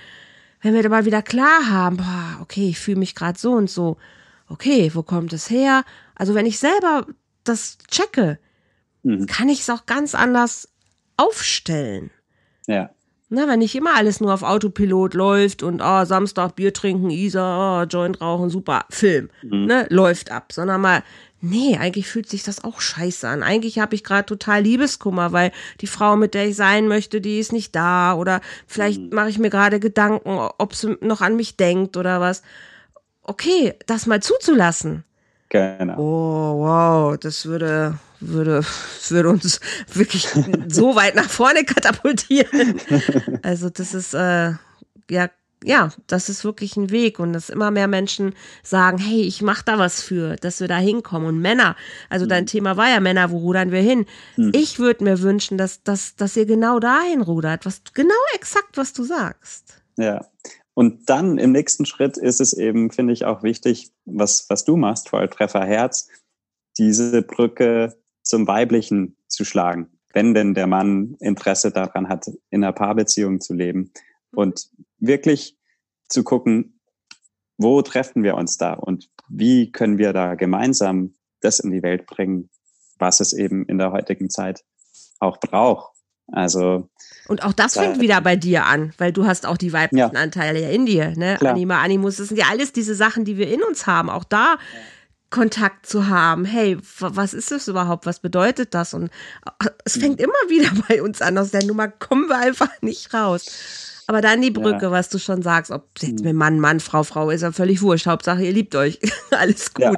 wenn 0.61 0.73
wir 0.73 0.81
da 0.81 0.89
mal 0.89 1.05
wieder 1.05 1.21
klar 1.21 1.69
haben, 1.69 1.97
boah, 1.97 2.39
okay, 2.41 2.69
ich 2.69 2.79
fühle 2.79 2.99
mich 2.99 3.13
gerade 3.13 3.37
so 3.37 3.51
und 3.51 3.69
so, 3.69 3.97
okay, 4.47 4.91
wo 4.93 5.03
kommt 5.03 5.33
es 5.33 5.49
her? 5.49 5.83
Also 6.15 6.33
wenn 6.33 6.45
ich 6.45 6.57
selber 6.57 7.05
das 7.43 7.77
checke, 7.89 8.39
mhm. 9.03 9.27
kann 9.27 9.49
ich 9.49 9.61
es 9.61 9.69
auch 9.69 9.85
ganz 9.85 10.15
anders 10.15 10.67
aufstellen. 11.17 12.09
Ja. 12.67 12.89
Na, 13.29 13.47
wenn 13.47 13.59
nicht 13.59 13.75
immer 13.75 13.95
alles 13.95 14.19
nur 14.19 14.33
auf 14.33 14.43
Autopilot 14.43 15.13
läuft 15.13 15.63
und 15.63 15.81
oh, 15.81 16.05
Samstag 16.05 16.55
Bier 16.55 16.73
trinken, 16.73 17.11
Isa, 17.11 17.81
oh, 17.81 17.85
Joint 17.85 18.19
rauchen, 18.19 18.49
super, 18.49 18.85
Film, 18.89 19.29
mhm. 19.43 19.65
ne, 19.65 19.87
läuft 19.89 20.31
ab, 20.31 20.51
sondern 20.51 20.81
mal, 20.81 21.03
nee, 21.41 21.77
eigentlich 21.77 22.07
fühlt 22.07 22.29
sich 22.29 22.43
das 22.43 22.63
auch 22.63 22.81
scheiße 22.81 23.27
an. 23.27 23.43
Eigentlich 23.43 23.79
habe 23.79 23.95
ich 23.95 24.03
gerade 24.03 24.25
total 24.25 24.61
Liebeskummer, 24.61 25.31
weil 25.31 25.51
die 25.81 25.87
Frau, 25.87 26.15
mit 26.15 26.33
der 26.33 26.47
ich 26.47 26.55
sein 26.55 26.87
möchte, 26.87 27.21
die 27.21 27.39
ist 27.39 27.51
nicht 27.51 27.75
da. 27.75 28.13
Oder 28.13 28.41
vielleicht 28.67 29.01
mhm. 29.01 29.09
mache 29.09 29.29
ich 29.29 29.39
mir 29.39 29.49
gerade 29.49 29.79
Gedanken, 29.79 30.29
ob 30.57 30.75
sie 30.75 30.97
noch 31.01 31.21
an 31.21 31.35
mich 31.35 31.57
denkt 31.57 31.97
oder 31.97 32.21
was. 32.21 32.43
Okay, 33.23 33.73
das 33.87 34.05
mal 34.05 34.21
zuzulassen. 34.21 35.03
Genau. 35.49 35.97
Oh, 35.97 36.59
wow, 36.63 37.17
das 37.17 37.45
würde, 37.45 37.97
würde, 38.21 38.63
würde 39.09 39.29
uns 39.29 39.59
wirklich 39.93 40.27
so 40.69 40.95
weit 40.95 41.15
nach 41.15 41.29
vorne 41.29 41.65
katapultieren. 41.65 42.79
Also 43.43 43.69
das 43.69 43.93
ist 43.93 44.13
äh, 44.13 44.53
ja 45.09 45.29
ja, 45.63 45.91
das 46.07 46.29
ist 46.29 46.43
wirklich 46.43 46.75
ein 46.75 46.89
Weg 46.89 47.19
und 47.19 47.33
dass 47.33 47.49
immer 47.49 47.69
mehr 47.69 47.87
Menschen 47.87 48.33
sagen, 48.63 48.97
hey, 48.97 49.21
ich 49.21 49.41
mache 49.41 49.63
da 49.65 49.77
was 49.77 50.01
für, 50.01 50.35
dass 50.35 50.59
wir 50.59 50.67
da 50.67 50.77
hinkommen. 50.77 51.27
Und 51.27 51.39
Männer, 51.39 51.75
also 52.09 52.25
dein 52.25 52.43
mhm. 52.43 52.47
Thema 52.47 52.77
war 52.77 52.89
ja 52.89 52.99
Männer, 52.99 53.31
wo 53.31 53.37
rudern 53.37 53.71
wir 53.71 53.81
hin? 53.81 54.05
Mhm. 54.37 54.51
Ich 54.55 54.79
würde 54.79 55.03
mir 55.03 55.21
wünschen, 55.21 55.57
dass, 55.57 55.83
dass, 55.83 56.15
dass 56.15 56.35
ihr 56.35 56.45
genau 56.45 56.79
dahin 56.79 57.21
rudert, 57.21 57.65
was 57.65 57.83
genau 57.93 58.13
exakt, 58.33 58.77
was 58.77 58.93
du 58.93 59.03
sagst. 59.03 59.81
Ja. 59.97 60.25
Und 60.73 61.09
dann 61.09 61.37
im 61.37 61.51
nächsten 61.51 61.85
Schritt 61.85 62.17
ist 62.17 62.41
es 62.41 62.53
eben, 62.53 62.91
finde 62.91 63.13
ich, 63.13 63.25
auch 63.25 63.43
wichtig, 63.43 63.91
was, 64.05 64.49
was 64.49 64.63
du 64.63 64.77
machst, 64.77 65.09
Volltreffer 65.09 65.65
Herz, 65.65 66.07
diese 66.77 67.21
Brücke 67.21 67.95
zum 68.23 68.47
Weiblichen 68.47 69.17
zu 69.27 69.43
schlagen, 69.43 69.89
wenn 70.13 70.33
denn 70.33 70.53
der 70.53 70.67
Mann 70.67 71.17
Interesse 71.19 71.71
daran 71.71 72.07
hat, 72.07 72.27
in 72.49 72.63
einer 72.63 72.73
Paarbeziehung 72.73 73.41
zu 73.41 73.53
leben. 73.53 73.91
Und 74.33 74.69
wirklich 75.01 75.57
zu 76.07 76.23
gucken, 76.23 76.79
wo 77.57 77.81
treffen 77.81 78.23
wir 78.23 78.35
uns 78.35 78.57
da 78.57 78.73
und 78.73 79.09
wie 79.27 79.71
können 79.71 79.97
wir 79.97 80.13
da 80.13 80.35
gemeinsam 80.35 81.15
das 81.41 81.59
in 81.59 81.71
die 81.71 81.83
Welt 81.83 82.05
bringen, 82.05 82.49
was 82.97 83.19
es 83.19 83.33
eben 83.33 83.65
in 83.65 83.77
der 83.77 83.91
heutigen 83.91 84.29
Zeit 84.29 84.63
auch 85.19 85.39
braucht. 85.39 85.93
Also 86.27 86.89
und 87.27 87.43
auch 87.43 87.53
das 87.53 87.73
fängt 87.73 87.99
wieder 87.99 88.21
bei 88.21 88.35
dir 88.35 88.65
an, 88.65 88.93
weil 88.97 89.11
du 89.11 89.25
hast 89.25 89.45
auch 89.45 89.57
die 89.57 89.73
weiblichen 89.73 90.13
ja. 90.13 90.21
Anteile 90.21 90.61
ja 90.61 90.69
in 90.69 90.85
dir, 90.85 91.15
ne? 91.17 91.35
Klar. 91.37 91.53
Anima, 91.53 91.81
Animus, 91.81 92.17
das 92.17 92.29
sind 92.29 92.37
ja 92.37 92.45
alles 92.49 92.73
diese 92.73 92.95
Sachen, 92.95 93.25
die 93.25 93.37
wir 93.37 93.49
in 93.49 93.63
uns 93.63 93.85
haben. 93.85 94.09
Auch 94.09 94.23
da 94.23 94.57
Kontakt 95.29 95.85
zu 95.85 96.07
haben. 96.07 96.45
Hey, 96.45 96.77
was 96.99 97.33
ist 97.33 97.51
das 97.51 97.67
überhaupt? 97.67 98.05
Was 98.05 98.19
bedeutet 98.19 98.73
das? 98.73 98.93
Und 98.93 99.05
äh, 99.45 99.69
es 99.85 99.97
fängt 99.97 100.19
mhm. 100.19 100.25
immer 100.25 100.49
wieder 100.49 100.69
bei 100.87 101.01
uns 101.01 101.21
an. 101.21 101.37
Aus 101.37 101.51
der 101.51 101.65
Nummer 101.65 101.87
kommen 101.87 102.27
wir 102.27 102.37
einfach 102.37 102.69
nicht 102.81 103.13
raus. 103.13 103.45
Aber 104.11 104.19
dann 104.19 104.41
die 104.41 104.51
Brücke, 104.51 104.87
ja. 104.87 104.91
was 104.91 105.07
du 105.07 105.19
schon 105.19 105.41
sagst, 105.41 105.71
ob 105.71 105.87
jetzt 106.01 106.19
hm. 106.19 106.25
mit 106.25 106.35
Mann, 106.35 106.59
Mann, 106.59 106.81
Frau, 106.81 107.03
Frau, 107.03 107.29
ist 107.29 107.43
ja 107.43 107.53
völlig 107.53 107.81
wurscht. 107.81 108.07
Hauptsache, 108.07 108.43
ihr 108.43 108.51
liebt 108.51 108.75
euch. 108.75 108.99
Alles 109.31 109.73
gut. 109.73 109.85
Ja. 109.85 109.95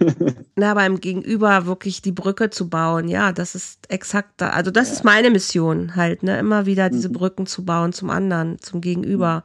Na, 0.56 0.72
beim 0.72 0.98
Gegenüber 0.98 1.66
wirklich 1.66 2.00
die 2.00 2.10
Brücke 2.10 2.48
zu 2.48 2.70
bauen, 2.70 3.06
ja, 3.06 3.32
das 3.32 3.54
ist 3.54 3.80
exakt 3.90 4.30
da. 4.38 4.48
Also, 4.48 4.70
das 4.70 4.88
ja. 4.88 4.94
ist 4.94 5.04
meine 5.04 5.30
Mission 5.30 5.94
halt, 5.94 6.22
ne? 6.22 6.38
Immer 6.38 6.64
wieder 6.64 6.88
diese 6.88 7.10
mhm. 7.10 7.12
Brücken 7.12 7.46
zu 7.46 7.66
bauen 7.66 7.92
zum 7.92 8.08
anderen, 8.08 8.58
zum 8.60 8.80
Gegenüber. 8.80 9.44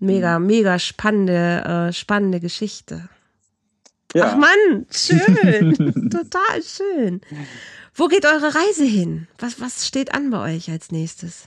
Mega, 0.00 0.40
mhm. 0.40 0.46
mega 0.46 0.80
spannende, 0.80 1.90
äh, 1.90 1.92
spannende 1.92 2.40
Geschichte. 2.40 3.08
Ja. 4.12 4.32
Ach 4.32 4.36
Mann, 4.38 4.86
schön. 4.90 5.76
Total 6.10 6.62
schön. 6.64 7.20
Wo 7.94 8.08
geht 8.08 8.26
eure 8.26 8.56
Reise 8.56 8.84
hin? 8.84 9.28
Was, 9.38 9.60
was 9.60 9.86
steht 9.86 10.12
an 10.14 10.30
bei 10.30 10.56
euch 10.56 10.68
als 10.68 10.90
nächstes? 10.90 11.46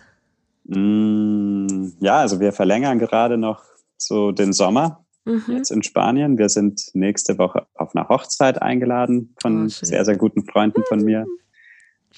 Mm, 0.66 1.94
ja, 2.00 2.18
also 2.18 2.40
wir 2.40 2.54
verlängern 2.54 3.00
gerade 3.00 3.38
noch 3.38 3.64
so 3.98 4.32
den 4.32 4.54
Sommer 4.54 5.06
mhm. 5.26 5.44
jetzt 5.48 5.72
in 5.72 5.84
Spanien. 5.84 6.38
Wir 6.38 6.50
sind 6.50 6.82
nächste 6.94 7.38
Woche 7.38 7.68
auf 7.76 7.96
einer 7.96 8.10
Hochzeit 8.10 8.62
eingeladen 8.62 9.36
von 9.42 9.66
oh, 9.66 9.70
sehr, 9.70 10.06
sehr 10.06 10.18
guten 10.18 10.46
Freunden 10.46 10.84
von 10.88 11.04
mir. 11.04 11.26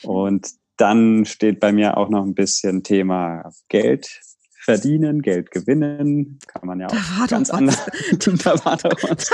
Und 0.04 0.50
dann 0.78 1.26
steht 1.26 1.60
bei 1.60 1.72
mir 1.72 1.98
auch 1.98 2.10
noch 2.10 2.24
ein 2.24 2.36
bisschen 2.36 2.84
Thema 2.84 3.52
Geld 3.70 4.22
verdienen, 4.66 5.22
Geld 5.22 5.52
gewinnen, 5.52 6.40
kann 6.48 6.66
man 6.66 6.80
ja 6.80 6.88
auch 6.88 7.28
ganz 7.28 7.52
anders. 7.52 7.86
da 8.44 8.66
war 8.66 8.78
doch 8.78 9.04
was. 9.04 9.30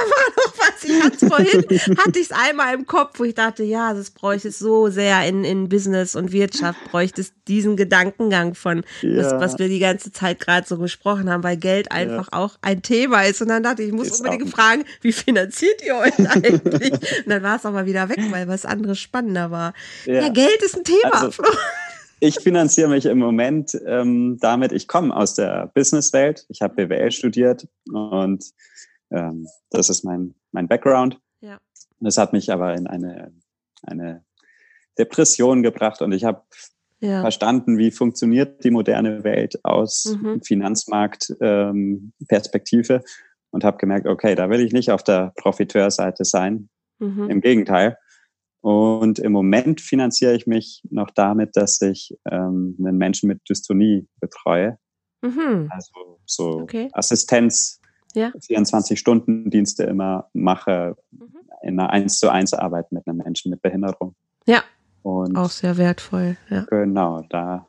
Was. 0.81 0.89
Ich 0.89 1.03
hatte 1.03 1.27
vorhin, 1.27 1.97
hatte 1.97 2.19
ich 2.19 2.29
es 2.29 2.31
einmal 2.31 2.73
im 2.73 2.85
Kopf, 2.85 3.19
wo 3.19 3.23
ich 3.23 3.35
dachte, 3.35 3.63
ja, 3.63 3.93
das 3.93 4.11
bräuchte 4.11 4.49
es 4.49 4.59
so 4.59 4.89
sehr 4.89 5.27
in, 5.27 5.43
in 5.43 5.69
Business 5.69 6.15
und 6.15 6.31
Wirtschaft, 6.31 6.79
bräuchte 6.91 7.21
es 7.21 7.33
diesen 7.47 7.75
Gedankengang 7.75 8.55
von, 8.55 8.83
ja. 9.01 9.15
das, 9.15 9.33
was 9.33 9.59
wir 9.59 9.67
die 9.67 9.79
ganze 9.79 10.11
Zeit 10.11 10.39
gerade 10.39 10.67
so 10.67 10.77
gesprochen 10.77 11.29
haben, 11.29 11.43
weil 11.43 11.57
Geld 11.57 11.91
einfach 11.91 12.29
ja. 12.31 12.37
auch 12.37 12.57
ein 12.61 12.81
Thema 12.81 13.23
ist. 13.23 13.41
Und 13.41 13.49
dann 13.49 13.63
dachte 13.63 13.83
ich, 13.83 13.89
ich 13.89 13.93
muss 13.93 14.07
ist 14.07 14.21
unbedingt 14.21 14.49
fragen, 14.49 14.83
wie 15.01 15.11
finanziert 15.11 15.81
ihr 15.85 15.95
euch 15.95 16.17
eigentlich? 16.29 16.91
und 16.93 17.27
dann 17.27 17.43
war 17.43 17.57
es 17.57 17.65
aber 17.65 17.85
wieder 17.85 18.09
weg, 18.09 18.19
weil 18.29 18.47
was 18.47 18.65
anderes 18.65 18.99
spannender 18.99 19.51
war. 19.51 19.73
Ja, 20.05 20.21
ja 20.21 20.29
Geld 20.29 20.61
ist 20.63 20.77
ein 20.77 20.83
Thema. 20.83 21.23
Also, 21.23 21.43
ich 22.23 22.39
finanziere 22.39 22.87
mich 22.87 23.05
im 23.07 23.17
Moment 23.17 23.75
ähm, 23.85 24.37
damit, 24.39 24.71
ich 24.71 24.87
komme 24.87 25.15
aus 25.15 25.33
der 25.33 25.71
Businesswelt. 25.73 26.45
Ich 26.49 26.61
habe 26.61 26.85
BWL 26.85 27.11
studiert 27.11 27.67
und 27.91 28.45
ähm, 29.11 29.47
das 29.69 29.89
ist 29.89 30.03
mein, 30.03 30.33
mein 30.51 30.67
Background. 30.67 31.19
Ja. 31.41 31.59
Das 31.99 32.17
hat 32.17 32.33
mich 32.33 32.51
aber 32.51 32.73
in 32.75 32.87
eine, 32.87 33.31
eine 33.83 34.23
Depression 34.97 35.61
gebracht 35.63 36.01
und 36.01 36.11
ich 36.11 36.23
habe 36.23 36.41
ja. 36.99 37.21
verstanden, 37.21 37.77
wie 37.77 37.91
funktioniert 37.91 38.63
die 38.63 38.71
moderne 38.71 39.23
Welt 39.23 39.63
aus 39.63 40.17
mhm. 40.21 40.41
Finanzmarktperspektive 40.41 42.93
ähm, 42.93 43.03
und 43.51 43.63
habe 43.63 43.77
gemerkt, 43.77 44.07
okay, 44.07 44.35
da 44.35 44.49
will 44.49 44.61
ich 44.61 44.73
nicht 44.73 44.91
auf 44.91 45.03
der 45.03 45.33
Profiteurseite 45.35 46.25
sein. 46.25 46.69
Mhm. 46.99 47.29
Im 47.29 47.41
Gegenteil. 47.41 47.97
Und 48.61 49.17
im 49.17 49.31
Moment 49.31 49.81
finanziere 49.81 50.35
ich 50.35 50.45
mich 50.45 50.83
noch 50.89 51.09
damit, 51.09 51.55
dass 51.55 51.81
ich 51.81 52.15
ähm, 52.29 52.77
einen 52.79 52.97
Menschen 52.97 53.27
mit 53.27 53.41
Dystonie 53.49 54.07
betreue. 54.19 54.77
Mhm. 55.21 55.67
Also 55.71 56.19
so 56.25 56.61
okay. 56.61 56.89
Assistenz, 56.93 57.80
ja. 58.15 58.29
24-Stunden-Dienste 58.29 59.83
immer 59.83 60.29
mache 60.33 60.95
mhm. 61.11 61.29
in 61.63 61.79
einer 61.79 61.89
1 61.89 62.19
zu 62.19 62.29
1 62.29 62.53
Arbeit 62.53 62.91
mit 62.91 63.07
einem 63.07 63.17
Menschen 63.17 63.51
mit 63.51 63.61
Behinderung. 63.61 64.15
Ja. 64.45 64.63
Und 65.03 65.35
auch 65.35 65.49
sehr 65.49 65.77
wertvoll. 65.77 66.37
Ja. 66.49 66.65
Genau, 66.69 67.25
da, 67.29 67.67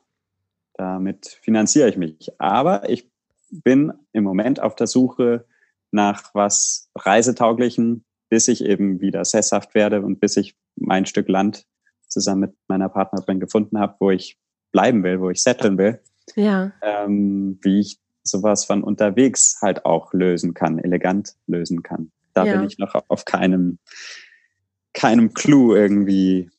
damit 0.75 1.39
finanziere 1.43 1.89
ich 1.89 1.97
mich. 1.97 2.31
Aber 2.39 2.89
ich 2.91 3.11
bin 3.51 3.93
im 4.13 4.25
Moment 4.25 4.61
auf 4.61 4.75
der 4.75 4.87
Suche 4.87 5.47
nach 5.91 6.35
was 6.35 6.91
Reisetauglichen, 6.95 8.05
bis 8.29 8.49
ich 8.49 8.65
eben 8.65 9.01
wieder 9.01 9.25
sesshaft 9.25 9.75
werde 9.75 10.03
und 10.03 10.21
bis 10.21 10.37
ich 10.37 10.57
mein 10.77 11.07
Stück 11.07 11.29
Land 11.29 11.67
zusammen 12.09 12.41
mit 12.41 12.55
meiner 12.69 12.89
Partnerin 12.89 13.41
gefunden 13.41 13.79
habe, 13.79 13.97
wo 13.99 14.11
ich 14.11 14.39
bleiben 14.73 15.03
will, 15.03 15.21
wo 15.21 15.31
ich 15.31 15.43
setteln 15.43 15.79
will. 15.79 16.01
Ja. 16.35 16.73
Ähm, 16.83 17.59
wie 17.63 17.81
ich 17.81 18.01
sowas 18.25 18.65
von 18.65 18.83
unterwegs 18.83 19.59
halt 19.61 19.85
auch 19.85 20.13
lösen 20.13 20.55
kann, 20.55 20.79
elegant 20.79 21.35
lösen 21.47 21.83
kann. 21.83 22.13
Da 22.35 22.45
ja. 22.45 22.57
bin 22.57 22.67
ich 22.67 22.79
noch 22.79 22.95
auf 23.09 23.25
keinem, 23.25 23.79
keinem 24.95 25.35
Clou 25.35 25.75
irgendwie 25.75 26.51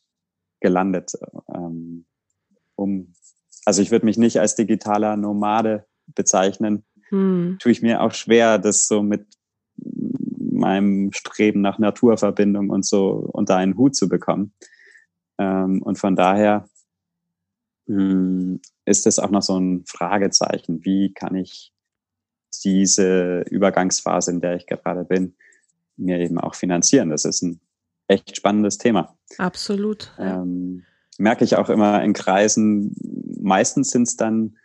gelandet. 0.59 1.13
Ähm, 1.53 2.05
um, 2.75 3.13
also 3.65 3.81
ich 3.81 3.91
würde 3.91 4.05
mich 4.05 4.17
nicht 4.17 4.39
als 4.39 4.55
digitaler 4.55 5.17
Nomade 5.17 5.85
bezeichnen. 6.07 6.83
Hm. 7.09 7.57
Tue 7.59 7.71
ich 7.71 7.81
mir 7.81 8.01
auch 8.01 8.13
schwer, 8.13 8.59
das 8.59 8.87
so 8.87 9.01
mit 9.01 9.25
meinem 9.75 11.11
Streben 11.11 11.61
nach 11.61 11.79
Naturverbindung 11.79 12.69
und 12.69 12.85
so 12.85 13.29
unter 13.31 13.57
einen 13.57 13.77
Hut 13.77 13.95
zu 13.95 14.07
bekommen. 14.07 14.53
Ähm, 15.37 15.81
und 15.81 15.97
von 15.97 16.15
daher 16.15 16.67
ist 17.85 19.07
es 19.07 19.19
auch 19.19 19.29
noch 19.29 19.41
so 19.41 19.59
ein 19.59 19.83
Fragezeichen. 19.85 20.85
Wie 20.85 21.13
kann 21.13 21.35
ich 21.35 21.73
diese 22.63 23.41
Übergangsphase, 23.49 24.31
in 24.31 24.41
der 24.41 24.55
ich 24.55 24.67
gerade 24.67 25.03
bin, 25.03 25.35
mir 25.97 26.19
eben 26.19 26.39
auch 26.39 26.55
finanzieren? 26.55 27.09
Das 27.09 27.25
ist 27.25 27.41
ein 27.41 27.59
echt 28.07 28.35
spannendes 28.37 28.77
Thema. 28.77 29.17
Absolut. 29.37 30.13
Ähm, 30.17 30.83
merke 31.17 31.43
ich 31.43 31.55
auch 31.55 31.69
immer 31.69 32.03
in 32.03 32.13
Kreisen, 32.13 32.95
meistens 33.41 33.89
sind 33.89 34.07
es 34.07 34.15
dann 34.15 34.57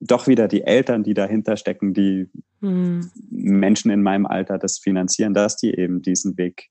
doch 0.00 0.26
wieder 0.26 0.48
die 0.48 0.62
Eltern, 0.62 1.02
die 1.02 1.14
dahinter 1.14 1.56
stecken, 1.56 1.94
die 1.94 2.28
mhm. 2.60 3.10
Menschen 3.30 3.90
in 3.90 4.02
meinem 4.02 4.26
Alter 4.26 4.58
das 4.58 4.78
finanzieren, 4.78 5.34
dass 5.34 5.56
die 5.56 5.74
eben 5.74 6.02
diesen 6.02 6.36
Weg 6.36 6.70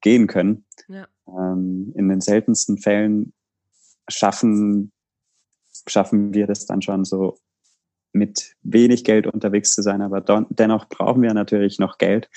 gehen 0.00 0.28
können. 0.28 0.64
Ja. 0.86 1.08
Ähm, 1.26 1.92
in 1.96 2.08
den 2.08 2.20
seltensten 2.20 2.78
Fällen 2.78 3.32
schaffen, 4.08 4.92
schaffen 5.86 6.34
wir 6.34 6.46
das 6.46 6.66
dann 6.66 6.82
schon 6.82 7.04
so 7.04 7.38
mit 8.12 8.54
wenig 8.62 9.04
Geld 9.04 9.26
unterwegs 9.26 9.72
zu 9.74 9.82
sein, 9.82 10.02
aber 10.02 10.20
dennoch 10.50 10.88
brauchen 10.88 11.22
wir 11.22 11.34
natürlich 11.34 11.78
noch 11.78 11.98
Geld. 11.98 12.28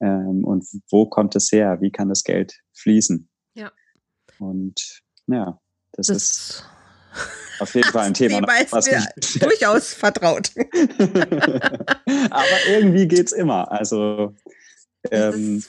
Ähm, 0.00 0.44
und 0.44 0.66
wo 0.90 1.06
kommt 1.06 1.36
es 1.36 1.52
her? 1.52 1.80
Wie 1.80 1.90
kann 1.90 2.08
das 2.08 2.24
Geld 2.24 2.60
fließen? 2.72 3.28
Ja. 3.54 3.70
Und 4.38 5.02
ja, 5.26 5.60
das, 5.92 6.06
das 6.06 6.16
ist 6.16 6.64
auf 7.58 7.74
jeden 7.74 7.90
Fall 7.90 8.06
ein 8.06 8.14
Thema, 8.14 8.40
was 8.70 8.86
mir 8.90 9.06
durchaus 9.40 9.92
vertraut. 9.92 10.52
aber 12.30 12.68
irgendwie 12.68 13.06
geht's 13.06 13.32
immer. 13.32 13.70
Also 13.70 14.34
ähm, 15.10 15.62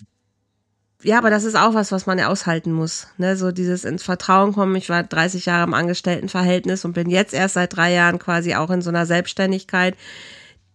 ja, 1.03 1.17
aber 1.17 1.29
das 1.29 1.43
ist 1.43 1.55
auch 1.55 1.73
was, 1.73 1.91
was 1.91 2.05
man 2.05 2.17
ja 2.17 2.27
aushalten 2.27 2.71
muss. 2.71 3.07
Ne? 3.17 3.35
So 3.35 3.51
dieses 3.51 3.85
ins 3.85 4.03
Vertrauen 4.03 4.53
kommen. 4.53 4.75
Ich 4.75 4.89
war 4.89 5.03
30 5.03 5.45
Jahre 5.45 5.63
im 5.63 5.73
Angestelltenverhältnis 5.73 6.85
und 6.85 6.93
bin 6.93 7.09
jetzt 7.09 7.33
erst 7.33 7.55
seit 7.55 7.75
drei 7.75 7.93
Jahren 7.93 8.19
quasi 8.19 8.55
auch 8.55 8.69
in 8.69 8.81
so 8.81 8.89
einer 8.89 9.05
Selbstständigkeit, 9.05 9.95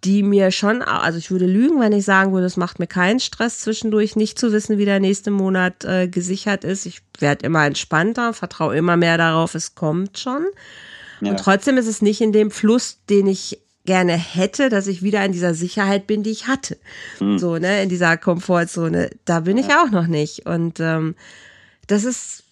die 0.05 0.23
mir 0.23 0.51
schon, 0.51 0.83
also 0.83 1.19
ich 1.19 1.31
würde 1.31 1.47
lügen, 1.47 1.81
wenn 1.81 1.93
ich 1.93 2.05
sagen 2.05 2.33
würde, 2.33 2.47
es 2.47 2.57
macht 2.57 2.79
mir 2.79 2.87
keinen 2.87 3.19
Stress 3.19 3.61
zwischendurch, 3.61 4.15
nicht 4.15 4.39
zu 4.39 4.53
wissen, 4.53 4.79
wie 4.79 4.85
der 4.85 5.01
nächste 5.01 5.31
Monat 5.31 5.85
äh, 5.85 6.09
gesichert 6.09 6.65
ist. 6.65 6.87
Ich 6.87 7.03
werde 7.19 7.47
immer 7.47 7.65
entspannter, 7.67 8.33
vertraue 8.33 8.77
immer 8.77 8.97
mehr 8.97 9.19
darauf, 9.19 9.55
es 9.55 9.75
kommt 9.75 10.19
schon. 10.19 10.47
Ja. 11.21 11.31
Und 11.31 11.41
trotzdem 11.41 11.79
ist 11.79 11.87
es 11.87 12.03
nicht 12.03 12.21
in 12.21 12.33
dem 12.33 12.51
Fluss, 12.51 12.99
den 13.09 13.27
ich 13.27 13.61
gerne 13.87 14.13
hätte, 14.13 14.69
dass 14.69 14.87
ich 14.87 15.03
wieder 15.03 15.25
in 15.25 15.33
dieser 15.33 15.55
Sicherheit 15.55 16.07
bin, 16.07 16.23
die 16.23 16.31
ich 16.31 16.47
hatte. 16.47 16.77
Mhm. 17.21 17.39
So, 17.39 17.57
ne, 17.57 17.83
in 17.83 17.89
dieser 17.89 18.17
Komfortzone. 18.17 19.11
Da 19.25 19.41
bin 19.41 19.57
ich 19.57 19.69
auch 19.69 19.91
noch 19.91 20.07
nicht. 20.07 20.47
Und 20.47 20.81
ähm, 20.81 21.15
das 21.87 22.05
ist 22.05 22.45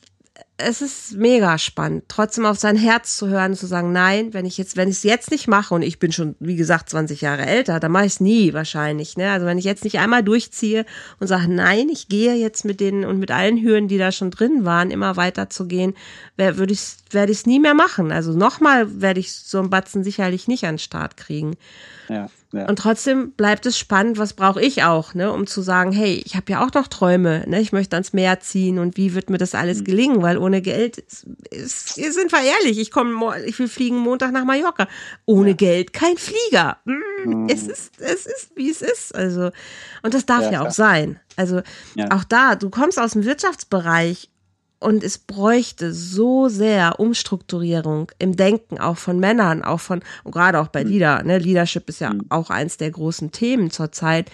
es 0.56 0.82
ist 0.82 1.14
mega 1.16 1.58
spannend, 1.58 2.04
trotzdem 2.08 2.46
auf 2.46 2.58
sein 2.58 2.76
Herz 2.76 3.16
zu 3.16 3.28
hören, 3.28 3.54
zu 3.54 3.66
sagen, 3.66 3.92
nein, 3.92 4.32
wenn 4.34 4.46
ich 4.46 4.56
jetzt, 4.56 4.76
wenn 4.76 4.88
ich 4.88 4.96
es 4.96 5.02
jetzt 5.02 5.30
nicht 5.32 5.48
mache 5.48 5.74
und 5.74 5.82
ich 5.82 5.98
bin 5.98 6.12
schon, 6.12 6.36
wie 6.38 6.54
gesagt, 6.54 6.88
20 6.90 7.20
Jahre 7.20 7.44
älter, 7.44 7.80
dann 7.80 7.90
mache 7.90 8.06
ich 8.06 8.14
es 8.14 8.20
nie 8.20 8.52
wahrscheinlich. 8.52 9.16
Ne? 9.16 9.30
Also 9.30 9.46
wenn 9.46 9.58
ich 9.58 9.64
jetzt 9.64 9.82
nicht 9.82 9.98
einmal 9.98 10.22
durchziehe 10.22 10.86
und 11.18 11.26
sage, 11.26 11.52
nein, 11.52 11.88
ich 11.88 12.08
gehe 12.08 12.34
jetzt 12.34 12.64
mit 12.64 12.80
denen 12.80 13.04
und 13.04 13.18
mit 13.18 13.32
allen 13.32 13.60
Hürden, 13.60 13.88
die 13.88 13.98
da 13.98 14.12
schon 14.12 14.30
drin 14.30 14.64
waren, 14.64 14.92
immer 14.92 15.16
weiter 15.16 15.50
zu 15.50 15.66
gehen, 15.66 15.94
würde 16.36 16.72
ich 16.72 16.96
werde 17.10 17.32
ich 17.32 17.38
es 17.38 17.46
nie 17.46 17.60
mehr 17.60 17.74
machen. 17.74 18.12
Also 18.12 18.32
nochmal 18.32 19.00
werde 19.00 19.20
ich 19.20 19.32
so 19.32 19.58
einen 19.58 19.70
Batzen 19.70 20.04
sicherlich 20.04 20.46
nicht 20.46 20.64
an 20.64 20.74
den 20.74 20.78
Start 20.78 21.16
kriegen. 21.16 21.56
Ja. 22.08 22.28
Ja. 22.54 22.68
Und 22.68 22.78
trotzdem 22.78 23.32
bleibt 23.32 23.66
es 23.66 23.76
spannend, 23.76 24.16
was 24.16 24.34
brauche 24.34 24.62
ich 24.62 24.84
auch, 24.84 25.14
ne, 25.14 25.32
um 25.32 25.46
zu 25.46 25.60
sagen, 25.60 25.90
hey, 25.90 26.22
ich 26.24 26.36
habe 26.36 26.52
ja 26.52 26.64
auch 26.64 26.72
noch 26.72 26.86
Träume, 26.86 27.42
ne, 27.48 27.60
ich 27.60 27.72
möchte 27.72 27.96
ans 27.96 28.12
Meer 28.12 28.38
ziehen 28.38 28.78
und 28.78 28.96
wie 28.96 29.14
wird 29.14 29.28
mir 29.28 29.38
das 29.38 29.56
alles 29.56 29.80
mhm. 29.80 29.84
gelingen, 29.84 30.22
weil 30.22 30.38
ohne 30.38 30.62
Geld, 30.62 30.98
ist, 30.98 31.26
ist, 31.50 31.94
sind 31.94 32.30
wir 32.30 32.40
ehrlich, 32.40 32.78
ich 32.78 32.92
komme, 32.92 33.12
ich 33.44 33.58
will 33.58 33.66
fliegen 33.66 33.98
Montag 33.98 34.32
nach 34.32 34.44
Mallorca, 34.44 34.86
ohne 35.24 35.50
ja. 35.50 35.56
Geld 35.56 35.92
kein 35.92 36.16
Flieger. 36.16 36.78
Mm, 36.84 36.92
mhm. 37.24 37.48
Es 37.48 37.66
ist, 37.66 37.98
es 37.98 38.26
ist, 38.26 38.52
wie 38.54 38.70
es 38.70 38.82
ist, 38.82 39.14
also 39.14 39.50
und 40.04 40.14
das 40.14 40.24
darf 40.24 40.42
ja, 40.42 40.52
ja 40.52 40.62
auch 40.62 40.70
sein. 40.70 41.18
Also 41.36 41.62
auch 42.10 42.24
da, 42.24 42.54
du 42.54 42.70
kommst 42.70 43.00
aus 43.00 43.12
dem 43.12 43.24
Wirtschaftsbereich 43.24 44.30
und 44.84 45.02
es 45.02 45.16
bräuchte 45.16 45.94
so 45.94 46.48
sehr 46.48 47.00
Umstrukturierung 47.00 48.12
im 48.18 48.36
Denken, 48.36 48.78
auch 48.78 48.98
von 48.98 49.18
Männern, 49.18 49.64
auch 49.64 49.80
von, 49.80 50.02
und 50.24 50.32
gerade 50.32 50.60
auch 50.60 50.68
bei 50.68 50.84
mhm. 50.84 50.90
Leader, 50.90 51.22
ne? 51.22 51.38
Leadership 51.38 51.88
ist 51.88 52.00
ja 52.00 52.12
mhm. 52.12 52.26
auch 52.28 52.50
eins 52.50 52.76
der 52.76 52.90
großen 52.90 53.32
Themen 53.32 53.70
zurzeit, 53.70 54.30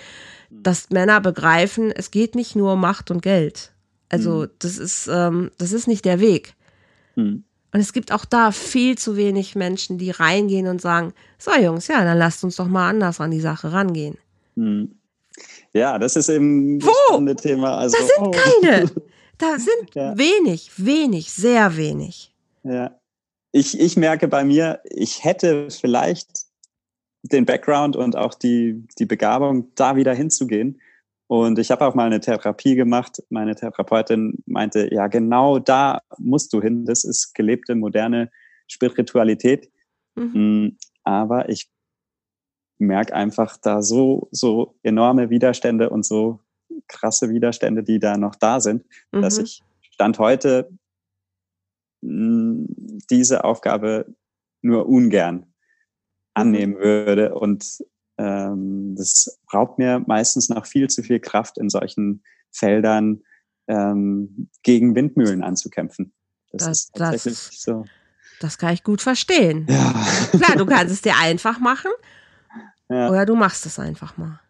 dass 0.51 0.91
Männer 0.91 1.21
begreifen, 1.21 1.93
es 1.93 2.11
geht 2.11 2.35
nicht 2.35 2.57
nur 2.57 2.73
um 2.73 2.81
Macht 2.81 3.13
und 3.13 3.23
Geld. 3.23 3.71
Also, 4.09 4.43
mhm. 4.43 4.49
das 4.59 4.77
ist, 4.77 5.09
ähm, 5.11 5.53
das 5.59 5.71
ist 5.71 5.87
nicht 5.87 6.05
der 6.05 6.19
Weg. 6.19 6.55
Und 7.73 7.79
es 7.79 7.93
gibt 7.93 8.11
auch 8.11 8.25
da 8.25 8.51
viel 8.51 8.99
zu 8.99 9.17
wenig 9.17 9.55
Menschen, 9.55 9.99
die 9.99 10.11
reingehen 10.11 10.67
und 10.67 10.81
sagen, 10.81 11.13
so 11.39 11.53
Jungs, 11.55 11.87
ja, 11.87 12.03
dann 12.03 12.19
lasst 12.19 12.43
uns 12.43 12.57
doch 12.57 12.67
mal 12.67 12.89
anders 12.89 13.21
an 13.21 13.31
die 13.31 13.41
Sache 13.41 13.73
rangehen. 13.73 14.19
Ja, 15.73 15.99
das 15.99 16.17
ist 16.17 16.29
eben 16.29 16.83
Wo? 16.83 17.17
ein 17.17 17.37
Thema. 17.37 17.79
Also, 17.79 17.97
da 17.97 18.05
sind 18.05 18.27
oh. 18.27 18.31
keine. 18.33 18.91
Da 19.41 19.59
sind 19.59 19.95
Ja. 19.95 20.17
wenig, 20.17 20.71
wenig, 20.77 21.33
sehr 21.33 21.77
wenig. 21.77 22.33
Ja. 22.63 22.97
Ich, 23.53 23.79
ich 23.81 23.97
merke 23.97 24.29
bei 24.29 24.45
mir, 24.45 24.81
ich 24.85 25.25
hätte 25.25 25.69
vielleicht 25.71 26.47
den 27.23 27.45
Background 27.47 27.97
und 27.97 28.17
auch 28.17 28.35
die, 28.35 28.87
die 28.99 29.07
Begabung, 29.07 29.75
da 29.75 29.97
wieder 29.97 30.15
hinzugehen. 30.15 30.81
Und 31.27 31.59
ich 31.59 31.71
habe 31.71 31.87
auch 31.87 31.95
mal 31.95 32.07
eine 32.07 32.21
Therapie 32.21 32.75
gemacht. 32.77 33.23
Meine 33.29 33.55
Therapeutin 33.55 34.39
meinte, 34.47 34.93
ja, 34.93 35.07
genau 35.09 35.59
da 35.59 36.01
musst 36.19 36.53
du 36.53 36.61
hin. 36.63 36.85
Das 36.87 37.05
ist 37.05 37.35
gelebte, 37.35 37.75
moderne 37.75 38.31
Spiritualität. 38.69 39.71
Mhm. 40.17 40.65
Mm, 40.67 40.77
Aber 41.05 41.49
ich 41.49 41.71
merke 42.79 43.15
einfach 43.15 43.57
da 43.59 43.83
so, 43.83 44.29
so 44.33 44.75
enorme 44.83 45.31
Widerstände 45.31 45.91
und 45.91 46.05
so 46.05 46.41
krasse 46.89 47.31
Widerstände, 47.31 47.83
die 47.83 47.99
da 47.99 48.17
noch 48.17 48.35
da 48.35 48.61
sind, 48.61 48.85
dass 49.13 49.39
Mhm. 49.39 49.45
ich 49.45 49.63
Stand 49.93 50.19
heute 50.19 50.71
mh, 52.03 52.67
diese 53.11 53.45
Aufgabe 53.45 54.07
nur 54.63 54.89
ungern 54.89 55.47
annehmen 56.35 56.77
würde. 56.79 57.35
Und 57.35 57.85
ähm, 58.19 58.95
das 58.97 59.39
raubt 59.53 59.79
mir 59.79 60.03
meistens 60.07 60.49
noch 60.49 60.67
viel 60.67 60.89
zu 60.89 61.03
viel 61.03 61.21
Kraft 61.21 61.59
in 61.59 61.69
solchen 61.69 62.23
Feldern 62.53 63.23
ähm, 63.69 64.49
gegen 64.63 64.95
Windmühlen 64.95 65.43
anzukämpfen. 65.43 66.13
Das, 66.53 66.65
Das- 66.67 66.79
ist 66.79 66.95
tatsächlich 66.95 67.35
das- 67.35 67.63
so. 67.63 67.85
Das 68.41 68.57
kann 68.57 68.73
ich 68.73 68.83
gut 68.85 69.03
verstehen. 69.03 69.67
Ja. 69.69 69.93
Klar, 70.33 70.57
du 70.57 70.65
kannst 70.65 70.95
es 70.95 71.03
dir 71.03 71.13
einfach 71.21 71.61
machen 71.61 71.91
ja. 72.89 73.11
oder 73.11 73.27
du 73.27 73.37
machst 73.37 73.67
es 73.67 73.79
einfach 73.79 74.17
mal. 74.17 74.41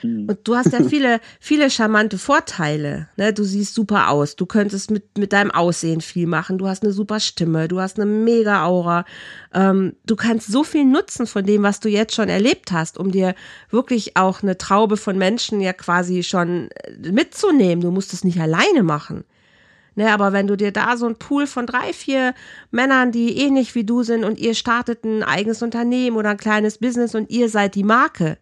Hm. 0.00 0.28
Und 0.28 0.38
du 0.44 0.56
hast 0.56 0.72
ja 0.72 0.82
viele, 0.82 1.20
viele 1.40 1.70
charmante 1.70 2.18
Vorteile. 2.18 3.08
Ne? 3.16 3.32
Du 3.32 3.44
siehst 3.44 3.74
super 3.74 4.10
aus. 4.10 4.36
Du 4.36 4.46
könntest 4.46 4.90
mit, 4.90 5.18
mit 5.18 5.32
deinem 5.32 5.50
Aussehen 5.50 6.00
viel 6.00 6.26
machen. 6.26 6.58
Du 6.58 6.66
hast 6.66 6.82
eine 6.82 6.92
super 6.92 7.20
Stimme. 7.20 7.68
Du 7.68 7.80
hast 7.80 7.98
eine 7.98 8.06
mega 8.06 8.64
Aura. 8.64 9.04
Ähm, 9.52 9.96
du 10.04 10.16
kannst 10.16 10.50
so 10.50 10.64
viel 10.64 10.84
nutzen 10.84 11.26
von 11.26 11.44
dem, 11.44 11.62
was 11.62 11.80
du 11.80 11.88
jetzt 11.88 12.14
schon 12.14 12.28
erlebt 12.28 12.72
hast, 12.72 12.98
um 12.98 13.10
dir 13.10 13.34
wirklich 13.70 14.16
auch 14.16 14.42
eine 14.42 14.58
Traube 14.58 14.96
von 14.96 15.18
Menschen 15.18 15.60
ja 15.60 15.72
quasi 15.72 16.22
schon 16.22 16.70
äh, 16.70 17.12
mitzunehmen. 17.12 17.82
Du 17.82 17.90
musst 17.90 18.12
es 18.12 18.24
nicht 18.24 18.40
alleine 18.40 18.82
machen. 18.82 19.24
Ne, 19.96 20.12
aber 20.12 20.32
wenn 20.32 20.46
du 20.46 20.56
dir 20.56 20.70
da 20.70 20.96
so 20.96 21.06
ein 21.06 21.16
Pool 21.16 21.48
von 21.48 21.66
drei, 21.66 21.92
vier 21.92 22.32
Männern, 22.70 23.10
die 23.10 23.36
ähnlich 23.38 23.74
wie 23.74 23.82
du 23.82 24.04
sind 24.04 24.24
und 24.24 24.38
ihr 24.38 24.54
startet 24.54 25.04
ein 25.04 25.24
eigenes 25.24 25.62
Unternehmen 25.62 26.16
oder 26.16 26.30
ein 26.30 26.36
kleines 26.36 26.78
Business 26.78 27.16
und 27.16 27.28
ihr 27.28 27.48
seid 27.48 27.74
die 27.74 27.82
Marke, 27.82 28.38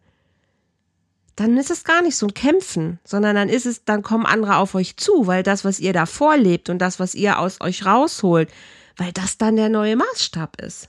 dann 1.38 1.56
ist 1.56 1.70
es 1.70 1.84
gar 1.84 2.02
nicht 2.02 2.16
so 2.16 2.26
ein 2.26 2.34
Kämpfen, 2.34 2.98
sondern 3.04 3.36
dann 3.36 3.48
ist 3.48 3.64
es, 3.64 3.84
dann 3.84 4.02
kommen 4.02 4.26
andere 4.26 4.56
auf 4.56 4.74
euch 4.74 4.96
zu, 4.96 5.28
weil 5.28 5.44
das, 5.44 5.64
was 5.64 5.78
ihr 5.78 5.92
da 5.92 6.04
vorlebt 6.04 6.68
und 6.68 6.78
das, 6.78 6.98
was 6.98 7.14
ihr 7.14 7.38
aus 7.38 7.60
euch 7.60 7.86
rausholt, 7.86 8.50
weil 8.96 9.12
das 9.12 9.38
dann 9.38 9.54
der 9.54 9.68
neue 9.68 9.94
Maßstab 9.94 10.60
ist. 10.60 10.88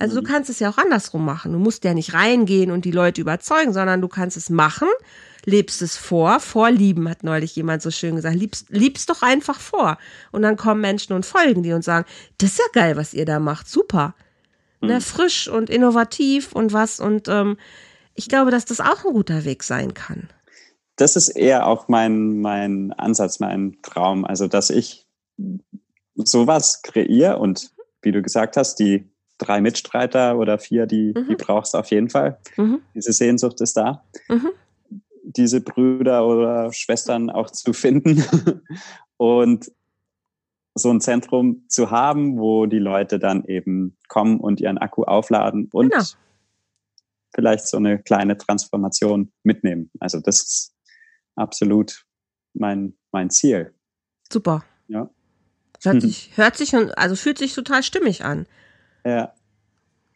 Also 0.00 0.20
du 0.20 0.26
kannst 0.26 0.50
es 0.50 0.58
ja 0.58 0.68
auch 0.68 0.78
andersrum 0.78 1.24
machen. 1.24 1.52
Du 1.52 1.60
musst 1.60 1.84
ja 1.84 1.94
nicht 1.94 2.12
reingehen 2.12 2.72
und 2.72 2.84
die 2.84 2.90
Leute 2.90 3.20
überzeugen, 3.20 3.72
sondern 3.72 4.00
du 4.00 4.08
kannst 4.08 4.36
es 4.36 4.50
machen, 4.50 4.88
lebst 5.44 5.80
es 5.80 5.96
vor. 5.96 6.40
Vorlieben 6.40 7.08
hat 7.08 7.22
neulich 7.22 7.54
jemand 7.54 7.80
so 7.80 7.92
schön 7.92 8.16
gesagt. 8.16 8.34
Liebst, 8.34 8.66
liebst 8.70 9.08
doch 9.10 9.22
einfach 9.22 9.60
vor. 9.60 9.96
Und 10.32 10.42
dann 10.42 10.56
kommen 10.56 10.80
Menschen 10.80 11.12
und 11.12 11.24
folgen 11.24 11.62
dir 11.62 11.76
und 11.76 11.84
sagen, 11.84 12.04
das 12.38 12.50
ist 12.50 12.58
ja 12.58 12.64
geil, 12.72 12.96
was 12.96 13.14
ihr 13.14 13.26
da 13.26 13.38
macht. 13.38 13.68
Super. 13.68 14.16
Ne, 14.80 15.00
frisch 15.00 15.46
und 15.46 15.70
innovativ 15.70 16.52
und 16.52 16.72
was. 16.72 16.98
Und 16.98 17.28
ähm, 17.28 17.56
ich 18.14 18.28
glaube, 18.28 18.50
dass 18.50 18.64
das 18.64 18.80
auch 18.80 19.04
ein 19.04 19.12
guter 19.12 19.44
Weg 19.44 19.62
sein 19.62 19.94
kann. 19.94 20.28
das 20.96 21.16
ist 21.16 21.28
eher 21.30 21.66
auch 21.66 21.88
mein, 21.88 22.40
mein 22.40 22.92
Ansatz, 22.92 23.40
mein 23.40 23.78
Traum. 23.82 24.24
Also, 24.24 24.46
dass 24.46 24.70
ich 24.70 25.06
sowas 26.14 26.82
kreiere 26.82 27.38
und 27.38 27.72
wie 28.02 28.12
du 28.12 28.22
gesagt 28.22 28.56
hast, 28.56 28.76
die 28.76 29.10
drei 29.38 29.60
Mitstreiter 29.60 30.38
oder 30.38 30.58
vier, 30.58 30.86
die, 30.86 31.12
Mhm. 31.16 31.26
die 31.28 31.34
brauchst 31.36 31.74
du 31.74 31.78
auf 31.78 31.90
jeden 31.90 32.08
Fall. 32.10 32.38
Mhm. 32.56 32.80
Diese 32.94 33.12
Sehnsucht 33.12 33.60
ist 33.60 33.76
da. 33.76 34.04
Mhm. 34.28 34.50
Diese 35.24 35.60
Brüder 35.60 36.26
oder 36.26 36.72
Schwestern 36.72 37.30
auch 37.30 37.50
zu 37.50 37.72
finden 37.72 38.22
und 39.16 39.72
so 40.76 40.90
ein 40.90 41.00
Zentrum 41.00 41.64
zu 41.68 41.90
haben, 41.90 42.38
wo 42.38 42.66
die 42.66 42.78
Leute 42.78 43.18
dann 43.18 43.44
eben 43.46 43.96
kommen 44.08 44.38
und 44.38 44.60
ihren 44.60 44.78
Akku 44.78 45.02
aufladen 45.04 45.68
und 45.72 45.90
Genau. 45.90 46.04
Vielleicht 47.34 47.66
so 47.66 47.76
eine 47.76 47.98
kleine 47.98 48.36
Transformation 48.36 49.32
mitnehmen. 49.42 49.90
Also 50.00 50.20
das 50.20 50.42
ist 50.42 50.74
absolut 51.36 52.04
mein, 52.54 52.94
mein 53.12 53.30
Ziel. 53.30 53.74
Super. 54.32 54.64
Ja. 54.88 55.10
Hört 55.82 56.02
sich, 56.02 56.30
hört 56.36 56.56
sich 56.56 56.74
und 56.74 56.96
also 56.96 57.16
fühlt 57.16 57.38
sich 57.38 57.54
total 57.54 57.82
stimmig 57.82 58.24
an. 58.24 58.46
Ja. 59.04 59.34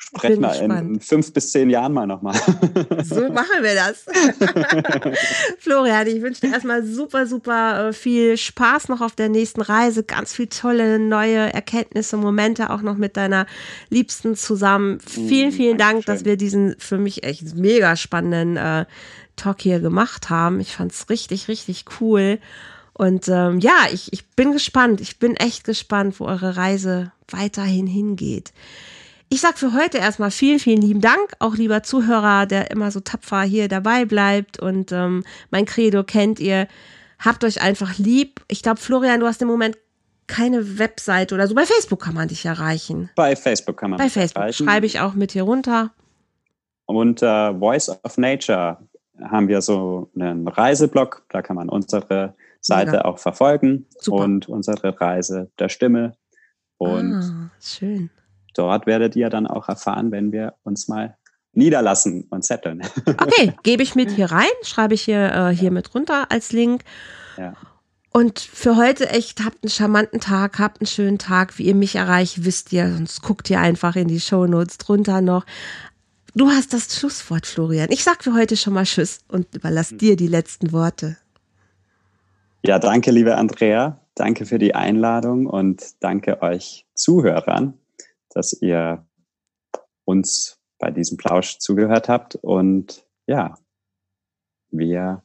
Sprechen 0.09 0.41
wir 0.41 0.63
in, 0.63 1.01
fünf 1.01 1.33
bis 1.35 1.53
zehn 1.53 1.69
Jahren 1.69 1.93
mal 1.93 2.07
nochmal. 2.07 2.35
So 3.05 3.29
machen 3.31 3.63
wir 3.63 3.75
das. 3.75 4.07
Florian, 5.59 6.07
ich 6.07 6.23
wünsche 6.23 6.41
dir 6.43 6.53
erstmal 6.53 6.85
super, 6.85 7.27
super 7.27 7.89
äh, 7.89 7.93
viel 7.93 8.37
Spaß 8.37 8.89
noch 8.89 9.01
auf 9.01 9.15
der 9.15 9.29
nächsten 9.29 9.61
Reise. 9.61 10.03
Ganz 10.03 10.33
viel 10.33 10.47
tolle 10.47 10.99
neue 10.99 11.53
Erkenntnisse, 11.53 12.17
Momente 12.17 12.71
auch 12.71 12.83
noch 12.83 12.97
mit 12.97 13.17
deiner 13.17 13.47
Liebsten 13.91 14.35
zusammen. 14.35 14.99
Vielen, 15.01 15.53
vielen 15.53 15.79
Dank, 15.79 16.07
Dankeschön. 16.07 16.15
dass 16.15 16.25
wir 16.25 16.37
diesen 16.37 16.75
für 16.79 16.99
mich 16.99 17.25
echt 17.25 17.55
mega 17.55 17.97
spannenden 17.97 18.57
äh, 18.57 18.87
Talk 19.37 19.61
hier 19.61 19.81
gemacht 19.81 20.31
haben. 20.31 20.61
Ich 20.61 20.75
fand 20.75 20.93
es 20.93 21.11
richtig, 21.11 21.49
richtig 21.49 21.85
cool. 22.01 22.39
Und 22.95 23.29
ähm, 23.29 23.61
ja, 23.61 23.87
ich, 23.93 24.13
ich 24.13 24.27
bin 24.29 24.53
gespannt. 24.53 25.01
Ich 25.01 25.19
bin 25.19 25.37
echt 25.37 25.65
gespannt, 25.65 26.19
wo 26.19 26.25
eure 26.25 26.57
Reise 26.57 27.13
weiterhin 27.29 27.87
hingeht. 27.87 28.53
Ich 29.31 29.41
sag 29.43 29.59
für 29.59 29.75
heute 29.75 29.99
erstmal 29.99 30.31
vielen, 30.31 30.59
vielen 30.59 30.81
lieben 30.81 31.01
Dank, 31.03 31.33
auch 31.39 31.55
lieber 31.55 31.83
Zuhörer, 31.83 32.47
der 32.47 32.71
immer 32.71 32.91
so 32.91 33.01
tapfer 33.01 33.43
hier 33.43 33.69
dabei 33.69 34.07
bleibt. 34.07 34.59
Und 34.59 34.91
ähm, 34.93 35.23
mein 35.51 35.67
Credo 35.67 36.03
kennt 36.03 36.41
ihr. 36.41 36.67
Habt 37.19 37.45
euch 37.45 37.61
einfach 37.61 37.99
lieb. 37.99 38.41
Ich 38.49 38.63
glaube, 38.63 38.81
Florian, 38.81 39.21
du 39.21 39.27
hast 39.27 39.43
im 39.43 39.49
Moment 39.49 39.77
keine 40.29 40.79
Webseite 40.79 41.35
oder 41.35 41.47
so. 41.47 41.55
Bei 41.55 41.67
Facebook 41.67 42.01
kann 42.01 42.15
man 42.15 42.29
dich 42.29 42.45
erreichen. 42.45 43.11
Bei 43.17 43.35
Facebook 43.35 43.77
kann 43.77 43.91
man 43.91 43.99
Bei 43.99 44.09
Facebook 44.09 44.43
erreichen. 44.43 44.65
schreibe 44.65 44.87
ich 44.87 45.01
auch 45.01 45.15
mit 45.15 45.33
hier 45.33 45.43
runter. 45.43 45.91
Unter 46.87 47.59
Voice 47.59 47.89
of 47.89 48.17
Nature 48.17 48.79
haben 49.21 49.49
wir 49.49 49.61
so 49.61 50.11
einen 50.15 50.47
Reiseblog. 50.49 51.25
Da 51.29 51.43
kann 51.43 51.57
man 51.57 51.69
unsere 51.69 52.35
Seite 52.61 52.93
Mega. 52.93 53.05
auch 53.05 53.19
verfolgen 53.19 53.87
Super. 53.99 54.25
und 54.25 54.49
unsere 54.49 54.99
Reise 55.01 55.51
der 55.59 55.69
Stimme. 55.69 56.15
Und 56.79 57.15
ah, 57.15 57.51
schön. 57.61 58.11
Dort 58.55 58.87
werdet 58.87 59.17
ihr 59.17 59.31
dann 59.31 59.47
auch 59.47 59.69
erfahren, 59.69 60.11
wenn 60.11 60.33
wir 60.33 60.55
uns 60.65 60.89
mal 60.89 61.17
niederlassen 61.53 62.27
und 62.31 62.45
zetteln. 62.45 62.83
Okay, 63.07 63.53
gebe 63.63 63.83
ich 63.83 63.95
mit 63.95 64.11
hier 64.11 64.31
rein, 64.31 64.47
schreibe 64.63 64.95
ich 64.95 65.03
hier, 65.03 65.33
äh, 65.33 65.55
hier 65.55 65.71
mit 65.71 65.95
runter 65.95 66.31
als 66.31 66.53
Link. 66.53 66.83
ja. 67.37 67.55
Und 68.11 68.41
für 68.41 68.77
heute 68.77 69.11
echt, 69.11 69.45
habt 69.45 69.63
einen 69.63 69.71
charmanten 69.71 70.19
Tag, 70.19 70.59
habt 70.59 70.81
einen 70.81 70.87
schönen 70.87 71.19
Tag. 71.19 71.59
Wie 71.59 71.65
ihr 71.65 71.75
mich 71.75 71.95
erreicht, 71.95 72.45
wisst 72.45 72.73
ihr, 72.73 72.91
sonst 72.91 73.23
guckt 73.23 73.51
ihr 73.51 73.61
einfach 73.61 73.97
in 73.97 74.09
die 74.09 74.19
Shownotes 74.19 74.79
drunter 74.79 75.21
noch. 75.21 75.45
Du 76.35 76.49
hast 76.49 76.73
das 76.73 76.99
Schlusswort, 76.99 77.47
Florian. 77.47 77.91
Ich 77.91 78.05
sag 78.05 78.25
für 78.25 78.35
heute 78.35 78.57
schon 78.57 78.73
mal 78.73 78.85
Tschüss 78.85 79.21
und 79.29 79.55
überlass 79.55 79.91
dir 79.97 80.17
die 80.17 80.27
letzten 80.27 80.73
Worte. 80.73 81.17
Ja, 82.65 82.79
danke, 82.79 83.11
liebe 83.11 83.37
Andrea. 83.37 84.01
Danke 84.15 84.47
für 84.47 84.59
die 84.59 84.75
Einladung 84.75 85.47
und 85.47 85.85
danke 86.01 86.43
euch 86.43 86.87
Zuhörern, 86.95 87.75
dass 88.31 88.61
ihr 88.61 89.07
uns 90.05 90.59
bei 90.79 90.91
diesem 90.91 91.17
Plausch 91.17 91.59
zugehört 91.59 92.09
habt. 92.09 92.37
Und 92.37 93.07
ja, 93.27 93.59
wir 94.71 95.23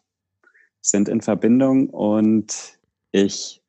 sind 0.81 1.09
in 1.09 1.21
Verbindung 1.21 1.89
und 1.89 2.79
ich 3.11 3.63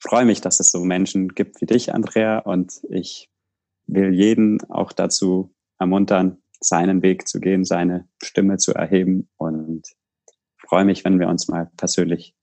freue 0.00 0.24
mich, 0.24 0.40
dass 0.40 0.60
es 0.60 0.70
so 0.70 0.80
Menschen 0.84 1.28
gibt 1.28 1.60
wie 1.60 1.66
dich, 1.66 1.94
Andrea. 1.94 2.38
Und 2.38 2.80
ich 2.90 3.30
will 3.86 4.12
jeden 4.12 4.62
auch 4.70 4.92
dazu 4.92 5.54
ermuntern, 5.78 6.42
seinen 6.60 7.02
Weg 7.02 7.28
zu 7.28 7.40
gehen, 7.40 7.64
seine 7.64 8.08
Stimme 8.22 8.58
zu 8.58 8.74
erheben 8.74 9.28
und 9.36 9.86
freue 10.56 10.84
mich, 10.84 11.04
wenn 11.04 11.20
wir 11.20 11.28
uns 11.28 11.48
mal 11.48 11.70
persönlich 11.76 12.34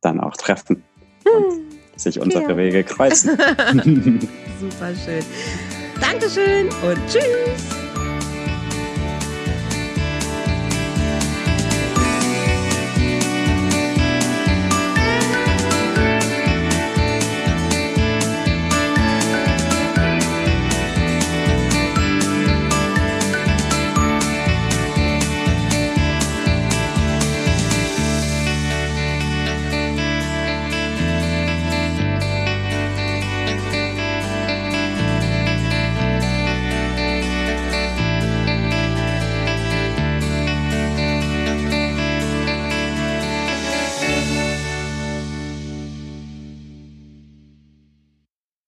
dann 0.00 0.18
auch 0.18 0.36
treffen 0.36 0.82
und 1.24 1.59
sich 2.02 2.20
unsere 2.20 2.48
Ja. 2.50 2.56
Wege 2.56 2.84
kreuzen. 2.84 3.30
Super 4.60 4.92
schön. 5.04 5.24
Dankeschön 6.00 6.68
und 6.82 6.98
tschüss. 7.06 7.89